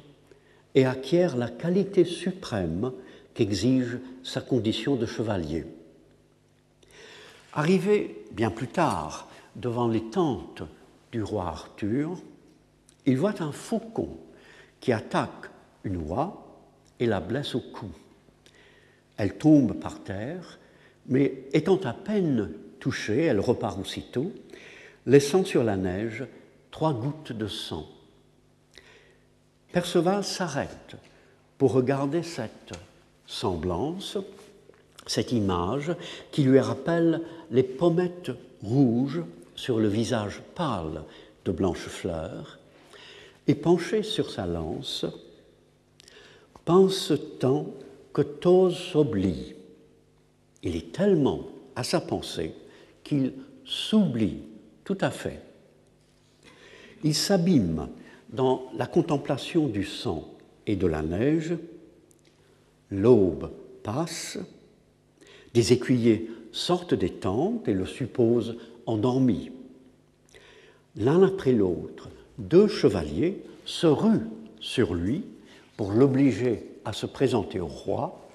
et 0.74 0.86
acquiert 0.86 1.36
la 1.36 1.48
qualité 1.48 2.04
suprême 2.04 2.92
qu'exige 3.34 3.98
sa 4.22 4.40
condition 4.40 4.96
de 4.96 5.06
chevalier. 5.06 5.64
Arrivé 7.52 8.24
bien 8.32 8.50
plus 8.50 8.68
tard 8.68 9.28
devant 9.56 9.88
les 9.88 10.04
tentes 10.10 10.62
du 11.12 11.22
roi 11.22 11.46
Arthur, 11.46 12.18
il 13.06 13.16
voit 13.16 13.42
un 13.42 13.52
faucon 13.52 14.16
qui 14.80 14.92
attaque 14.92 15.50
une 15.84 15.96
oie 16.08 16.44
et 17.00 17.06
la 17.06 17.20
blesse 17.20 17.54
au 17.54 17.60
cou. 17.60 17.88
Elle 19.16 19.36
tombe 19.36 19.74
par 19.74 20.02
terre, 20.02 20.58
mais 21.06 21.44
étant 21.52 21.80
à 21.84 21.92
peine 21.92 22.50
touchée, 22.80 23.24
elle 23.24 23.40
repart 23.40 23.78
aussitôt, 23.78 24.32
laissant 25.06 25.44
sur 25.44 25.64
la 25.64 25.76
neige 25.76 26.24
trois 26.70 26.92
gouttes 26.92 27.32
de 27.32 27.46
sang. 27.46 27.86
Perceval 29.72 30.24
s'arrête 30.24 30.96
pour 31.58 31.72
regarder 31.72 32.22
cette 32.22 32.72
semblance, 33.26 34.16
cette 35.06 35.32
image 35.32 35.94
qui 36.30 36.42
lui 36.42 36.60
rappelle 36.60 37.22
les 37.50 37.62
pommettes 37.62 38.30
rouges 38.62 39.22
sur 39.54 39.78
le 39.78 39.88
visage 39.88 40.40
pâle 40.54 41.02
de 41.44 41.52
Blanchefleur, 41.52 42.58
et 43.46 43.54
penché 43.54 44.02
sur 44.02 44.30
sa 44.30 44.46
lance, 44.46 45.06
pense 46.68 47.14
tant 47.40 47.64
que 48.12 48.20
t'ose 48.20 48.76
s'oublie. 48.76 49.54
Il 50.62 50.76
est 50.76 50.92
tellement 50.92 51.46
à 51.74 51.82
sa 51.82 51.98
pensée 51.98 52.52
qu'il 53.02 53.32
s'oublie 53.64 54.40
tout 54.84 54.98
à 55.00 55.10
fait. 55.10 55.40
Il 57.04 57.14
s'abîme 57.14 57.88
dans 58.28 58.66
la 58.76 58.86
contemplation 58.86 59.66
du 59.66 59.82
sang 59.82 60.28
et 60.66 60.76
de 60.76 60.86
la 60.86 61.00
neige. 61.00 61.56
L'aube 62.90 63.50
passe, 63.82 64.38
des 65.54 65.72
écuyers 65.72 66.28
sortent 66.52 66.92
des 66.92 67.12
tentes 67.12 67.66
et 67.66 67.72
le 67.72 67.86
supposent 67.86 68.58
endormi. 68.84 69.52
L'un 70.96 71.22
après 71.22 71.52
l'autre, 71.52 72.10
deux 72.36 72.68
chevaliers 72.68 73.42
se 73.64 73.86
ruent 73.86 74.28
sur 74.60 74.92
lui 74.92 75.24
pour 75.78 75.92
l'obliger 75.92 76.66
à 76.84 76.92
se 76.92 77.06
présenter 77.06 77.60
au 77.60 77.68
roi. 77.68 78.28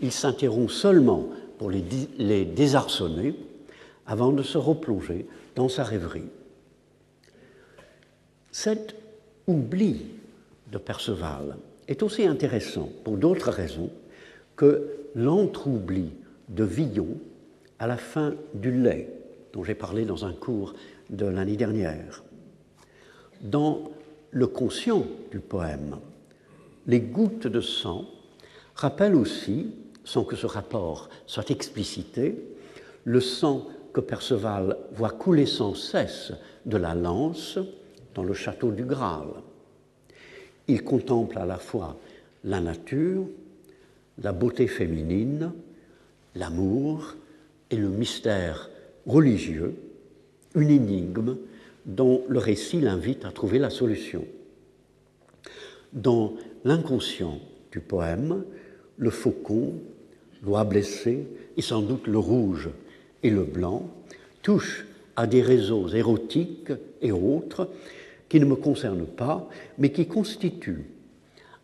Il 0.00 0.10
s'interrompt 0.10 0.68
seulement 0.68 1.28
pour 1.58 1.70
les, 1.70 2.44
désarçonner 2.44 3.36
avant 4.04 4.32
de 4.32 4.42
se 4.42 4.58
replonger 4.58 5.26
dans 5.54 5.68
sa 5.68 5.84
rêverie. 5.84 6.28
Cet 8.50 8.96
oubli 9.46 10.06
de 10.72 10.78
Perceval 10.78 11.56
est 11.86 12.02
aussi 12.02 12.26
intéressant 12.26 12.90
pour 13.04 13.16
d'autres 13.16 13.52
raisons 13.52 13.90
que 14.56 14.90
l'entroubli 15.14 16.10
de 16.48 16.64
Villon 16.64 17.08
à 17.78 17.86
la 17.86 17.96
fin 17.96 18.34
du 18.54 18.72
lait, 18.72 19.08
dont 19.52 19.62
j'ai 19.62 19.76
parlé 19.76 20.04
dans 20.04 20.24
un 20.24 20.32
cours 20.32 20.74
de 21.10 21.26
l'année 21.26 21.56
dernière. 21.56 22.24
Dans 23.40 23.84
le 24.32 24.48
conscient 24.48 25.06
du 25.30 25.38
poème, 25.38 26.00
les 26.86 27.00
gouttes 27.00 27.46
de 27.46 27.60
sang 27.60 28.06
rappellent 28.74 29.14
aussi, 29.14 29.74
sans 30.04 30.24
que 30.24 30.36
ce 30.36 30.46
rapport 30.46 31.08
soit 31.26 31.50
explicité, 31.50 32.36
le 33.04 33.20
sang 33.20 33.66
que 33.92 34.00
Perceval 34.00 34.76
voit 34.92 35.10
couler 35.10 35.46
sans 35.46 35.74
cesse 35.74 36.32
de 36.64 36.76
la 36.76 36.94
lance 36.94 37.58
dans 38.14 38.24
le 38.24 38.34
château 38.34 38.70
du 38.70 38.84
Graal. 38.84 39.28
Il 40.68 40.82
contemple 40.82 41.38
à 41.38 41.46
la 41.46 41.58
fois 41.58 41.96
la 42.44 42.60
nature, 42.60 43.26
la 44.22 44.32
beauté 44.32 44.66
féminine, 44.66 45.52
l'amour 46.34 47.14
et 47.70 47.76
le 47.76 47.88
mystère 47.88 48.70
religieux, 49.06 49.74
une 50.54 50.70
énigme 50.70 51.36
dont 51.84 52.24
le 52.28 52.38
récit 52.38 52.80
l'invite 52.80 53.24
à 53.24 53.30
trouver 53.30 53.58
la 53.58 53.70
solution. 53.70 54.24
Dans 55.92 56.34
l'inconscient 56.64 57.38
du 57.72 57.80
poème, 57.80 58.44
le 58.96 59.10
faucon, 59.10 59.74
l'oie 60.42 60.64
blessée 60.64 61.26
et 61.56 61.62
sans 61.62 61.82
doute 61.82 62.06
le 62.06 62.18
rouge 62.18 62.68
et 63.22 63.30
le 63.30 63.44
blanc 63.44 63.88
touchent 64.42 64.86
à 65.16 65.26
des 65.26 65.42
réseaux 65.42 65.88
érotiques 65.88 66.72
et 67.00 67.12
autres 67.12 67.70
qui 68.28 68.40
ne 68.40 68.44
me 68.44 68.56
concernent 68.56 69.06
pas, 69.06 69.48
mais 69.78 69.90
qui 69.90 70.06
constituent, 70.06 70.86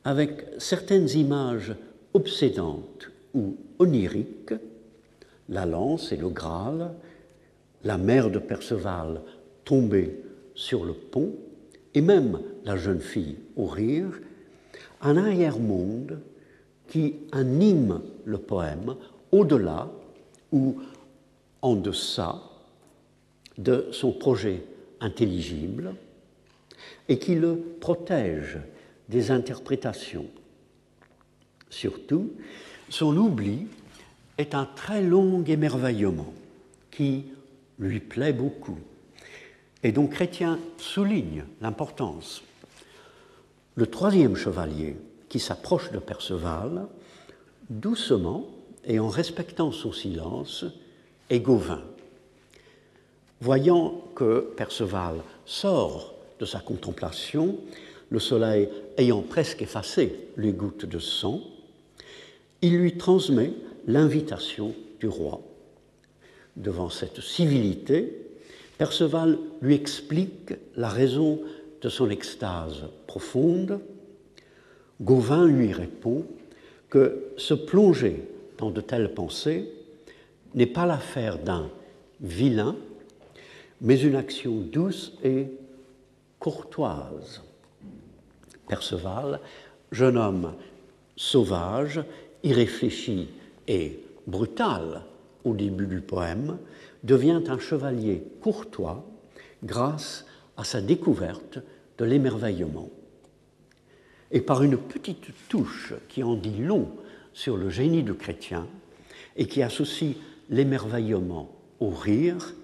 avec 0.04 0.44
certaines 0.58 1.11
images 1.11 1.74
obsédantes 2.14 3.11
ou 3.35 3.56
oniriques, 3.78 4.54
la 5.48 5.66
lance 5.66 6.12
et 6.12 6.16
le 6.16 6.28
Graal, 6.28 6.92
la 7.85 7.98
mère 7.98 8.30
de 8.30 8.38
Perceval 8.38 9.20
tombée 9.64 10.20
sur 10.54 10.85
le 10.85 10.92
pont, 10.92 11.32
et 11.94 12.00
même 12.00 12.40
la 12.64 12.77
jeune 12.77 13.01
fille 13.01 13.37
au 13.57 13.66
rire, 13.66 14.20
un 15.01 15.16
arrière-monde 15.16 16.20
qui 16.88 17.16
anime 17.33 18.03
le 18.25 18.38
poème 18.38 18.96
au-delà 19.31 19.90
ou 20.53 20.81
en 21.62 21.75
deçà 21.75 22.42
de 23.59 23.88
son 23.92 24.12
projet 24.12 24.62
intelligible 25.01 25.94
et 27.09 27.18
qui 27.18 27.35
le 27.35 27.57
protège 27.81 28.59
des 29.09 29.31
interprétations. 29.31 30.27
Surtout, 31.70 32.33
son 32.88 33.16
oubli 33.16 33.66
est 34.38 34.55
un 34.55 34.66
très 34.66 35.03
long 35.03 35.42
émerveillement 35.44 36.33
qui 36.90 37.25
lui 37.79 38.01
plaît 38.01 38.33
beaucoup 38.33 38.79
et 39.83 39.92
dont 39.92 40.07
Chrétien 40.07 40.59
souligne 40.77 41.44
l'importance. 41.61 42.42
Le 43.74 43.87
troisième 43.87 44.37
chevalier 44.37 44.96
qui 45.30 45.38
s'approche 45.38 45.90
de 45.92 45.98
Perceval, 45.98 46.87
doucement 47.70 48.46
et 48.85 48.98
en 48.98 49.08
respectant 49.08 49.72
son 49.72 49.92
silence, 49.92 50.66
est 51.30 51.40
Gauvin. 51.40 51.82
Voyant 53.40 54.02
que 54.14 54.52
Perceval 54.56 55.16
sort 55.46 56.12
de 56.38 56.44
sa 56.44 56.61
contemplation, 56.61 57.56
le 58.11 58.18
soleil 58.18 58.68
ayant 58.98 59.22
presque 59.22 59.62
effacé 59.62 60.28
les 60.37 60.52
gouttes 60.52 60.85
de 60.85 60.98
sang, 60.98 61.40
il 62.61 62.76
lui 62.76 62.98
transmet 62.98 63.54
l'invitation 63.87 64.74
du 65.00 65.08
roi. 65.08 65.40
Devant 66.56 66.90
cette 66.90 67.22
civilité, 67.22 68.28
Perceval 68.76 69.38
lui 69.62 69.74
explique 69.74 70.52
la 70.76 70.90
raison 70.90 71.40
de 71.83 71.88
son 71.88 72.11
extase 72.11 72.85
profonde, 73.07 73.81
Gauvin 75.01 75.47
lui 75.47 75.73
répond 75.73 76.25
que 76.88 77.33
se 77.37 77.55
plonger 77.55 78.23
dans 78.59 78.71
de 78.71 78.81
telles 78.81 79.12
pensées 79.12 79.68
n'est 80.55 80.66
pas 80.66 80.87
l'affaire 80.87 81.38
d'un 81.38 81.68
vilain, 82.21 82.77
mais 83.81 84.01
une 84.01 84.14
action 84.14 84.53
douce 84.61 85.12
et 85.25 85.49
courtoise. 86.38 87.42
Perceval, 88.68 89.40
jeune 89.90 90.16
homme 90.16 90.55
sauvage, 91.16 92.03
irréfléchi 92.45 93.29
et 93.66 94.01
brutal 94.27 95.03
au 95.45 95.55
début 95.55 95.87
du 95.87 96.01
poème, 96.01 96.59
devient 97.03 97.42
un 97.49 97.59
chevalier 97.59 98.23
courtois 98.40 99.05
grâce 99.64 100.25
à 100.57 100.64
sa 100.64 100.81
découverte 100.81 101.59
de 101.98 102.05
l'émerveillement. 102.05 102.88
Et 104.31 104.40
par 104.40 104.62
une 104.62 104.78
petite 104.78 105.26
touche 105.48 105.94
qui 106.09 106.22
en 106.22 106.35
dit 106.35 106.59
long 106.59 106.88
sur 107.33 107.57
le 107.57 107.68
génie 107.68 108.02
du 108.02 108.14
chrétien 108.14 108.66
et 109.37 109.46
qui 109.46 109.62
associe 109.62 110.14
l'émerveillement 110.50 111.50
au 111.81 111.90
rire, 111.90 112.55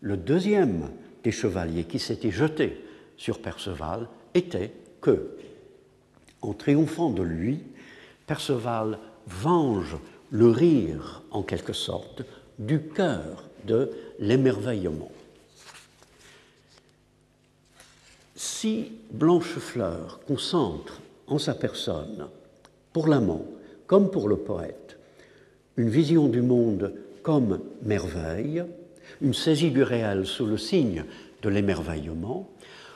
le 0.00 0.16
deuxième 0.16 0.90
des 1.24 1.32
chevaliers 1.32 1.84
qui 1.84 1.98
s'était 1.98 2.30
jeté 2.30 2.84
sur 3.16 3.40
Perceval 3.40 4.08
était 4.34 4.72
que, 5.00 5.36
en 6.42 6.52
triomphant 6.52 7.10
de 7.10 7.22
lui, 7.22 7.60
Perceval 8.26 8.98
venge 9.26 9.96
le 10.30 10.48
rire, 10.48 11.22
en 11.30 11.42
quelque 11.42 11.72
sorte, 11.72 12.22
du 12.58 12.80
cœur 12.80 13.44
de 13.64 13.90
l'émerveillement. 14.18 15.10
Si 18.38 18.92
Blanchefleur 19.12 20.20
concentre 20.28 21.00
en 21.26 21.38
sa 21.38 21.54
personne, 21.54 22.28
pour 22.92 23.08
l'amant 23.08 23.46
comme 23.86 24.10
pour 24.10 24.28
le 24.28 24.36
poète, 24.36 24.98
une 25.78 25.88
vision 25.88 26.28
du 26.28 26.42
monde 26.42 26.92
comme 27.22 27.60
merveille, 27.82 28.62
une 29.22 29.32
saisie 29.32 29.70
du 29.70 29.82
réel 29.82 30.26
sous 30.26 30.44
le 30.44 30.58
signe 30.58 31.04
de 31.40 31.48
l'émerveillement, 31.48 32.46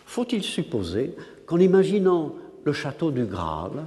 faut-il 0.05 0.43
supposer 0.43 1.15
qu'en 1.47 1.59
imaginant 1.59 2.35
le 2.65 2.75
château 2.75 3.11
du 3.11 3.25
Graal, 3.25 3.87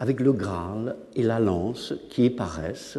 avec 0.00 0.18
le 0.18 0.32
Graal 0.32 0.96
et 1.14 1.22
la 1.24 1.40
lance 1.40 1.92
qui 2.08 2.24
y 2.24 2.30
paraissent, 2.30 2.98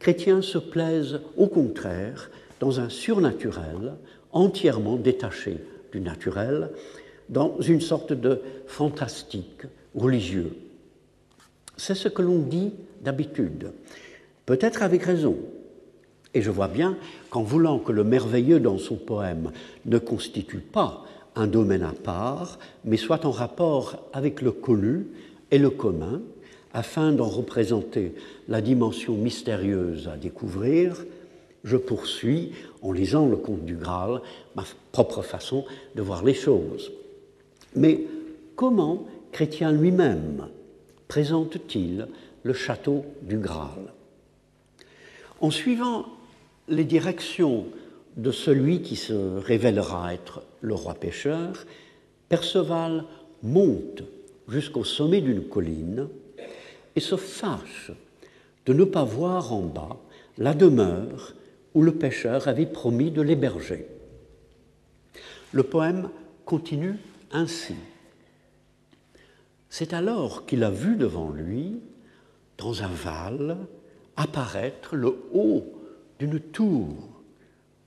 Chrétien 0.00 0.42
se 0.42 0.58
plaise 0.58 1.20
au 1.36 1.46
contraire 1.46 2.30
dans 2.58 2.80
un 2.80 2.88
surnaturel 2.88 3.94
entièrement 4.32 4.96
détaché 4.96 5.58
du 5.92 6.00
naturel, 6.00 6.70
dans 7.28 7.60
une 7.60 7.80
sorte 7.80 8.12
de 8.12 8.40
fantastique 8.66 9.62
religieux. 9.94 10.52
C'est 11.76 11.94
ce 11.94 12.08
que 12.08 12.22
l'on 12.22 12.38
dit 12.38 12.72
d'habitude, 13.02 13.72
peut-être 14.46 14.82
avec 14.82 15.04
raison. 15.04 15.36
Et 16.34 16.42
je 16.42 16.50
vois 16.50 16.68
bien 16.68 16.96
qu'en 17.30 17.42
voulant 17.42 17.78
que 17.78 17.92
le 17.92 18.04
merveilleux 18.04 18.60
dans 18.60 18.78
son 18.78 18.96
poème 18.96 19.50
ne 19.86 19.98
constitue 19.98 20.58
pas 20.58 21.04
un 21.34 21.46
domaine 21.46 21.82
à 21.82 21.92
part, 21.92 22.58
mais 22.84 22.96
soit 22.96 23.24
en 23.24 23.30
rapport 23.30 24.08
avec 24.12 24.42
le 24.42 24.52
connu 24.52 25.06
et 25.50 25.58
le 25.58 25.70
commun, 25.70 26.20
afin 26.72 27.12
d'en 27.12 27.28
représenter 27.28 28.14
la 28.48 28.60
dimension 28.60 29.14
mystérieuse 29.14 30.08
à 30.08 30.16
découvrir, 30.16 31.04
je 31.64 31.76
poursuis, 31.76 32.52
en 32.82 32.92
lisant 32.92 33.26
le 33.26 33.36
conte 33.36 33.64
du 33.64 33.76
Graal, 33.76 34.20
ma 34.54 34.64
propre 34.92 35.22
façon 35.22 35.64
de 35.94 36.02
voir 36.02 36.24
les 36.24 36.34
choses. 36.34 36.92
Mais 37.76 38.06
comment 38.56 39.06
Chrétien 39.32 39.70
lui-même 39.70 40.48
présente-t-il 41.08 42.08
le 42.42 42.52
château 42.52 43.04
du 43.22 43.38
Graal 43.38 43.92
En 45.40 45.50
suivant 45.50 46.06
les 46.68 46.84
directions 46.84 47.66
de 48.16 48.32
celui 48.32 48.82
qui 48.82 48.96
se 48.96 49.38
révélera 49.38 50.14
être 50.14 50.42
le 50.60 50.74
roi 50.74 50.94
pêcheur, 50.94 51.64
Perceval 52.28 53.04
monte 53.42 54.02
jusqu'au 54.48 54.84
sommet 54.84 55.20
d'une 55.20 55.44
colline 55.44 56.08
et 56.96 57.00
se 57.00 57.16
fâche 57.16 57.92
de 58.66 58.72
ne 58.72 58.84
pas 58.84 59.04
voir 59.04 59.52
en 59.52 59.62
bas 59.62 59.96
la 60.38 60.54
demeure 60.54 61.34
où 61.74 61.82
le 61.82 61.92
pêcheur 61.92 62.48
avait 62.48 62.66
promis 62.66 63.10
de 63.10 63.22
l'héberger. 63.22 63.86
Le 65.52 65.62
poème 65.62 66.10
continue 66.44 66.96
ainsi. 67.32 67.74
C'est 69.68 69.92
alors 69.92 70.46
qu'il 70.46 70.64
a 70.64 70.70
vu 70.70 70.96
devant 70.96 71.30
lui, 71.30 71.80
dans 72.58 72.82
un 72.82 72.88
val, 72.88 73.56
apparaître 74.16 74.96
le 74.96 75.16
haut 75.32 75.64
d'une 76.18 76.40
tour. 76.40 77.08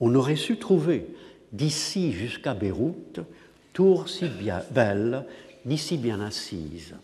On 0.00 0.14
aurait 0.14 0.36
su 0.36 0.58
trouver 0.58 1.06
d'ici 1.52 2.12
jusqu'à 2.12 2.54
Beyrouth 2.54 3.20
tour 3.74 4.08
si 4.08 4.26
belle 4.70 5.26
ni 5.66 5.76
si 5.76 5.98
bien 5.98 6.20
assise. 6.20 6.94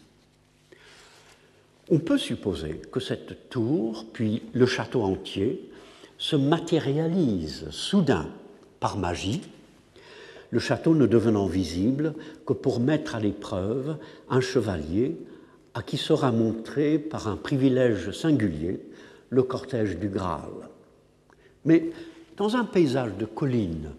On 1.90 1.98
peut 1.98 2.18
supposer 2.18 2.80
que 2.90 3.00
cette 3.00 3.50
tour, 3.50 4.06
puis 4.12 4.42
le 4.52 4.66
château 4.66 5.02
entier, 5.02 5.69
se 6.20 6.36
matérialisent 6.36 7.70
soudain 7.70 8.28
par 8.78 8.98
magie, 8.98 9.40
le 10.50 10.58
château 10.58 10.94
ne 10.94 11.06
devenant 11.06 11.46
visible 11.46 12.14
que 12.46 12.52
pour 12.52 12.78
mettre 12.78 13.14
à 13.14 13.20
l'épreuve 13.20 13.96
un 14.28 14.42
chevalier 14.42 15.16
à 15.72 15.82
qui 15.82 15.96
sera 15.96 16.30
montré 16.30 16.98
par 16.98 17.26
un 17.26 17.36
privilège 17.36 18.10
singulier 18.10 18.80
le 19.30 19.42
cortège 19.42 19.96
du 19.96 20.08
Graal. 20.08 20.68
Mais 21.64 21.90
dans 22.36 22.54
un 22.54 22.64
paysage 22.64 23.16
de 23.16 23.24
collines, 23.24 23.90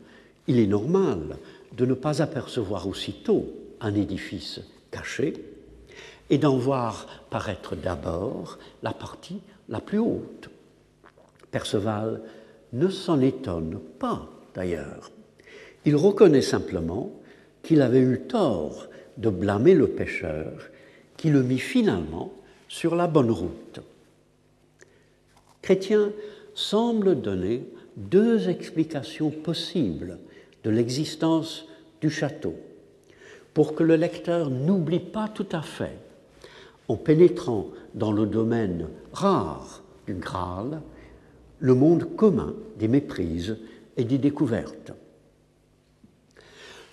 il 0.48 0.60
est 0.60 0.68
normal 0.68 1.38
de 1.76 1.86
ne 1.88 1.96
pas 1.96 2.22
apercevoir 2.22 2.88
aussitôt 2.88 3.48
un 3.80 3.96
édifice 3.96 4.62
caché 4.92 5.34
et 6.30 6.38
d'en 6.38 6.58
voir 6.58 7.08
paraître 7.32 7.76
d'abord 7.76 8.60
la 8.84 8.94
partie 8.94 9.42
la 9.70 9.80
plus 9.80 10.00
haute. 10.00 10.50
Perceval 11.52 12.22
ne 12.74 12.88
s'en 12.88 13.20
étonne 13.20 13.80
pas 14.00 14.30
d'ailleurs. 14.54 15.12
Il 15.86 15.96
reconnaît 15.96 16.42
simplement 16.42 17.12
qu'il 17.64 17.82
avait 17.82 18.00
eu 18.00 18.22
tort 18.22 18.88
de 19.18 19.30
blâmer 19.30 19.74
le 19.74 19.88
pêcheur 19.88 20.70
qui 21.18 21.30
le 21.30 21.44
mit 21.44 21.60
finalement 21.60 22.32
sur 22.68 22.96
la 22.96 23.08
bonne 23.08 23.32
route. 23.32 23.82
Chrétien 25.62 26.12
semble 26.54 27.22
donner 27.22 27.66
deux 27.98 28.50
explications 28.50 29.30
possibles 29.30 30.18
de 30.64 30.70
l'existence 30.70 31.68
du 32.00 32.10
château 32.10 32.56
pour 33.54 33.76
que 33.76 33.84
le 33.84 33.96
lecteur 33.96 34.50
n'oublie 34.50 35.00
pas 35.00 35.28
tout 35.28 35.48
à 35.52 35.62
fait, 35.62 35.98
en 36.88 36.96
pénétrant 36.96 37.68
dans 37.94 38.12
le 38.12 38.26
domaine 38.26 38.88
rare 39.12 39.84
du 40.08 40.14
Graal, 40.14 40.82
le 41.62 41.76
monde 41.76 42.16
commun 42.16 42.56
des 42.78 42.88
méprises 42.88 43.58
et 43.96 44.04
des 44.04 44.18
découvertes. 44.18 44.92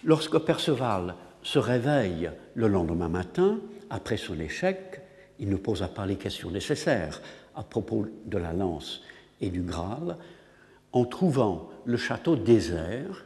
Lorsque 0.04 0.38
Perceval 0.38 1.14
se 1.42 1.59
réveille 1.59 2.31
le 2.54 2.68
lendemain 2.68 3.09
matin, 3.09 3.59
après 3.88 4.18
son 4.18 4.38
échec, 4.38 5.00
il 5.38 5.48
ne 5.48 5.57
posa 5.57 5.88
pas 5.88 6.04
les 6.04 6.16
questions 6.16 6.50
nécessaires 6.50 7.22
à 7.57 7.62
propos 7.62 8.07
de 8.26 8.38
la 8.38 8.52
lance 8.52 9.00
et 9.40 9.48
du 9.48 9.62
Graal, 9.62 10.19
en 10.92 11.04
trouvant 11.06 11.71
le 11.87 11.96
château 11.96 12.37
désert 12.37 13.25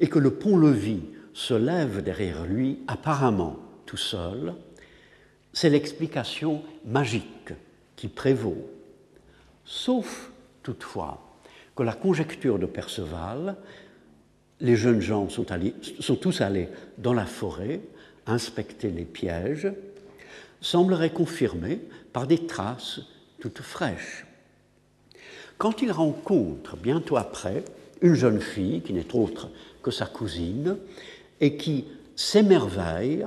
et 0.00 0.08
que 0.08 0.18
le 0.18 0.32
pont-levis 0.32 1.02
se 1.34 1.54
lève 1.54 2.02
derrière 2.02 2.44
lui, 2.46 2.80
apparemment 2.88 3.56
tout 3.86 3.96
seul, 3.96 4.54
c'est 5.52 5.70
l'explication 5.70 6.62
magique 6.84 7.52
qui 7.94 8.08
prévaut. 8.08 8.68
Sauf 9.64 10.31
toutefois 10.62 11.20
que 11.76 11.82
la 11.82 11.92
conjecture 11.92 12.58
de 12.58 12.66
Perceval, 12.66 13.56
les 14.60 14.76
jeunes 14.76 15.00
gens 15.00 15.28
sont, 15.28 15.44
tous 16.16 16.40
allés 16.40 16.68
dans 16.98 17.14
la 17.14 17.26
forêt 17.26 17.80
inspecter 18.26 18.90
les 18.90 19.04
pièges, 19.04 19.72
semblerait 20.60 21.10
confirmée 21.10 21.80
par 22.12 22.26
des 22.26 22.46
traces 22.46 23.00
toutes 23.40 23.62
fraîches. 23.62 24.24
Quand 25.58 25.82
il 25.82 25.90
rencontre 25.90 26.76
bientôt 26.76 27.16
après 27.16 27.64
une 28.00 28.14
jeune 28.14 28.40
fille 28.40 28.82
qui 28.82 28.92
n'est 28.92 29.14
autre 29.14 29.48
que 29.82 29.90
sa 29.90 30.06
cousine 30.06 30.76
et 31.40 31.56
qui 31.56 31.86
s'émerveille, 32.14 33.26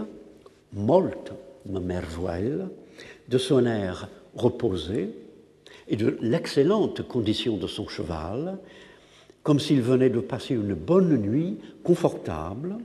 molte 0.72 1.34
me 1.66 1.80
merveille, 1.80 2.64
de 3.28 3.38
son 3.38 3.66
air 3.66 4.08
reposé 4.36 5.10
et 5.88 5.96
de 5.96 6.18
l'excellente 6.22 7.08
condition 7.08 7.58
de 7.58 7.68
son 7.68 7.88
cheval, 7.88 8.58
comme 9.44 9.60
s'il 9.60 9.82
venait 9.82 10.10
de 10.10 10.20
passer 10.20 10.56
une 10.56 10.74
bonne 10.74 11.18
nuit 11.18 11.60
confortable, 11.84 12.78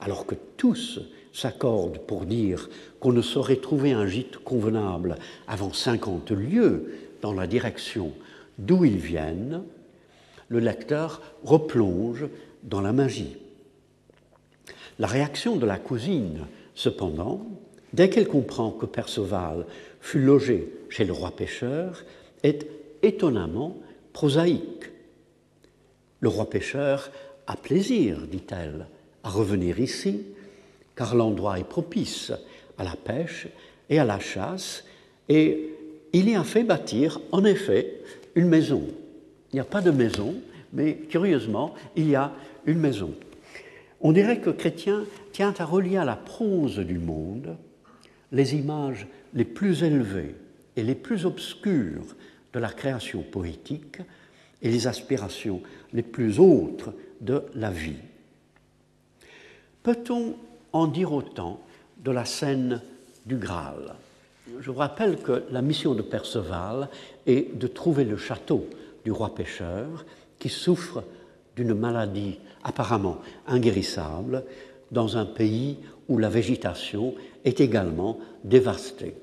alors 0.00 0.26
que 0.26 0.34
tous 0.56 1.00
s'accordent 1.32 1.98
pour 1.98 2.24
dire 2.24 2.68
qu'on 2.98 3.12
ne 3.12 3.22
saurait 3.22 3.56
trouver 3.56 3.92
un 3.92 4.06
gîte 4.06 4.38
convenable 4.38 5.16
avant 5.46 5.72
50 5.72 6.32
lieues 6.32 6.92
dans 7.22 7.32
la 7.32 7.46
direction 7.46 8.12
d'où 8.58 8.84
ils 8.84 8.98
viennent, 8.98 9.62
le 10.48 10.58
lecteur 10.58 11.22
replonge 11.44 12.26
dans 12.62 12.80
la 12.80 12.92
magie. 12.92 13.36
La 14.98 15.06
réaction 15.06 15.56
de 15.56 15.66
la 15.66 15.78
cousine, 15.78 16.46
cependant, 16.74 17.46
dès 17.92 18.10
qu'elle 18.10 18.28
comprend 18.28 18.70
que 18.70 18.86
Perceval 18.86 19.66
fut 20.00 20.20
logé 20.20 20.68
chez 20.92 21.04
le 21.04 21.12
roi 21.12 21.30
pêcheur, 21.30 22.04
est 22.42 22.66
étonnamment 23.02 23.78
prosaïque. 24.12 24.90
Le 26.20 26.28
roi 26.28 26.50
pêcheur 26.50 27.10
a 27.46 27.56
plaisir, 27.56 28.26
dit-elle, 28.26 28.86
à 29.24 29.30
revenir 29.30 29.80
ici, 29.80 30.26
car 30.94 31.14
l'endroit 31.14 31.58
est 31.58 31.64
propice 31.64 32.30
à 32.76 32.84
la 32.84 32.94
pêche 32.94 33.48
et 33.88 33.98
à 33.98 34.04
la 34.04 34.18
chasse, 34.18 34.84
et 35.30 35.70
il 36.12 36.28
y 36.28 36.34
a 36.34 36.44
fait 36.44 36.62
bâtir, 36.62 37.20
en 37.32 37.42
effet, 37.44 38.02
une 38.34 38.48
maison. 38.48 38.82
Il 39.50 39.56
n'y 39.56 39.60
a 39.60 39.64
pas 39.64 39.80
de 39.80 39.90
maison, 39.90 40.34
mais 40.74 40.96
curieusement, 41.08 41.74
il 41.96 42.10
y 42.10 42.16
a 42.16 42.32
une 42.66 42.78
maison. 42.78 43.14
On 44.02 44.12
dirait 44.12 44.40
que 44.40 44.50
Chrétien 44.50 45.04
tient 45.32 45.54
à 45.58 45.64
relier 45.64 45.96
à 45.96 46.04
la 46.04 46.16
prose 46.16 46.80
du 46.80 46.98
monde 46.98 47.56
les 48.30 48.54
images 48.56 49.06
les 49.32 49.44
plus 49.44 49.84
élevées 49.84 50.34
et 50.76 50.82
les 50.82 50.94
plus 50.94 51.26
obscures 51.26 52.16
de 52.52 52.58
la 52.58 52.70
création 52.70 53.22
poétique 53.22 53.98
et 54.62 54.70
les 54.70 54.86
aspirations 54.86 55.62
les 55.92 56.02
plus 56.02 56.38
hautes 56.38 56.88
de 57.20 57.42
la 57.54 57.70
vie. 57.70 57.96
Peut-on 59.82 60.36
en 60.72 60.86
dire 60.86 61.12
autant 61.12 61.60
de 62.04 62.10
la 62.10 62.24
scène 62.24 62.80
du 63.26 63.36
Graal? 63.36 63.94
Je 64.60 64.70
vous 64.70 64.78
rappelle 64.78 65.18
que 65.18 65.44
la 65.50 65.62
mission 65.62 65.94
de 65.94 66.02
Perceval 66.02 66.88
est 67.26 67.58
de 67.58 67.66
trouver 67.66 68.04
le 68.04 68.16
château 68.16 68.66
du 69.04 69.12
roi 69.12 69.34
pêcheur 69.34 70.04
qui 70.38 70.48
souffre 70.48 71.04
d'une 71.56 71.74
maladie 71.74 72.38
apparemment 72.64 73.18
inguérissable 73.46 74.44
dans 74.90 75.16
un 75.16 75.24
pays 75.24 75.78
où 76.08 76.18
la 76.18 76.28
végétation 76.28 77.14
est 77.44 77.60
également 77.60 78.18
dévastée. 78.44 79.14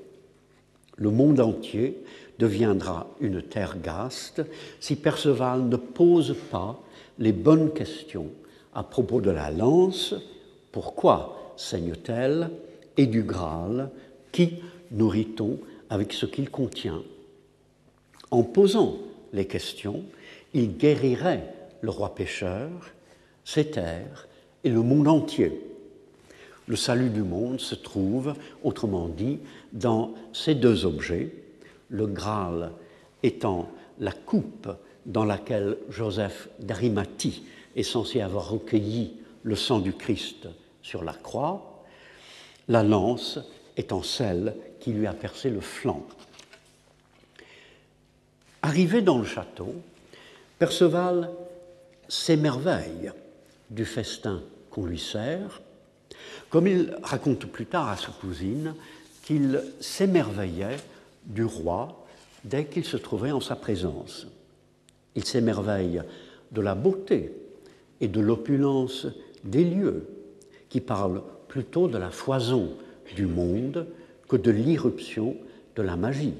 Le 1.00 1.10
monde 1.10 1.40
entier 1.40 2.04
deviendra 2.38 3.08
une 3.20 3.42
terre 3.42 3.78
gaste 3.82 4.42
si 4.80 4.96
Perceval 4.96 5.64
ne 5.64 5.76
pose 5.76 6.36
pas 6.50 6.78
les 7.18 7.32
bonnes 7.32 7.72
questions 7.72 8.28
à 8.74 8.82
propos 8.82 9.20
de 9.20 9.30
la 9.30 9.50
lance, 9.50 10.14
pourquoi 10.72 11.54
saigne-t-elle, 11.56 12.50
et 12.96 13.06
du 13.06 13.22
Graal, 13.22 13.90
qui 14.30 14.58
nourrit-on 14.92 15.58
avec 15.88 16.12
ce 16.12 16.26
qu'il 16.26 16.50
contient? 16.50 17.02
En 18.30 18.42
posant 18.42 18.98
les 19.32 19.46
questions, 19.46 20.04
il 20.54 20.76
guérirait 20.76 21.54
le 21.80 21.90
roi 21.90 22.14
pécheur, 22.14 22.70
ses 23.44 23.70
terres 23.70 24.28
et 24.64 24.70
le 24.70 24.82
monde 24.82 25.08
entier. 25.08 25.60
Le 26.68 26.76
salut 26.76 27.10
du 27.10 27.22
monde 27.22 27.58
se 27.58 27.74
trouve, 27.74 28.34
autrement 28.62 29.08
dit, 29.08 29.40
dans 29.72 30.14
ces 30.32 30.54
deux 30.54 30.84
objets, 30.84 31.32
le 31.88 32.06
Graal 32.06 32.72
étant 33.22 33.70
la 33.98 34.12
coupe 34.12 34.68
dans 35.06 35.24
laquelle 35.24 35.76
Joseph 35.88 36.48
d'Arimathie 36.58 37.44
est 37.76 37.82
censé 37.82 38.20
avoir 38.20 38.50
recueilli 38.50 39.16
le 39.42 39.56
sang 39.56 39.78
du 39.78 39.92
Christ 39.92 40.48
sur 40.82 41.04
la 41.04 41.12
croix, 41.12 41.84
la 42.68 42.82
lance 42.82 43.38
étant 43.76 44.02
celle 44.02 44.54
qui 44.80 44.92
lui 44.92 45.06
a 45.06 45.12
percé 45.12 45.50
le 45.50 45.60
flanc. 45.60 46.04
Arrivé 48.62 49.00
dans 49.02 49.18
le 49.18 49.24
château, 49.24 49.74
Perceval 50.58 51.30
s'émerveille 52.08 53.12
du 53.70 53.86
festin 53.86 54.42
qu'on 54.70 54.84
lui 54.84 54.98
sert, 54.98 55.62
comme 56.50 56.66
il 56.66 56.94
raconte 57.02 57.46
plus 57.46 57.66
tard 57.66 57.88
à 57.88 57.96
sa 57.96 58.08
cousine 58.08 58.74
qu'il 59.30 59.62
s'émerveillait 59.78 60.78
du 61.24 61.44
roi 61.44 62.04
dès 62.42 62.64
qu'il 62.64 62.84
se 62.84 62.96
trouvait 62.96 63.30
en 63.30 63.40
sa 63.40 63.54
présence. 63.54 64.26
Il 65.14 65.24
s'émerveille 65.24 66.02
de 66.50 66.60
la 66.60 66.74
beauté 66.74 67.32
et 68.00 68.08
de 68.08 68.20
l'opulence 68.20 69.06
des 69.44 69.62
lieux, 69.62 70.08
qui 70.68 70.80
parlent 70.80 71.22
plutôt 71.46 71.86
de 71.86 71.96
la 71.96 72.10
foison 72.10 72.70
du 73.14 73.26
monde 73.26 73.86
que 74.28 74.34
de 74.34 74.50
l'irruption 74.50 75.36
de 75.76 75.82
la 75.82 75.94
magie. 75.94 76.34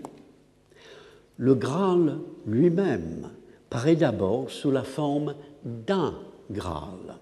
Le 1.36 1.54
Graal 1.54 2.18
lui-même 2.44 3.30
paraît 3.68 3.94
d'abord 3.94 4.50
sous 4.50 4.72
la 4.72 4.82
forme 4.82 5.36
d'un 5.64 6.18
Graal, 6.50 7.20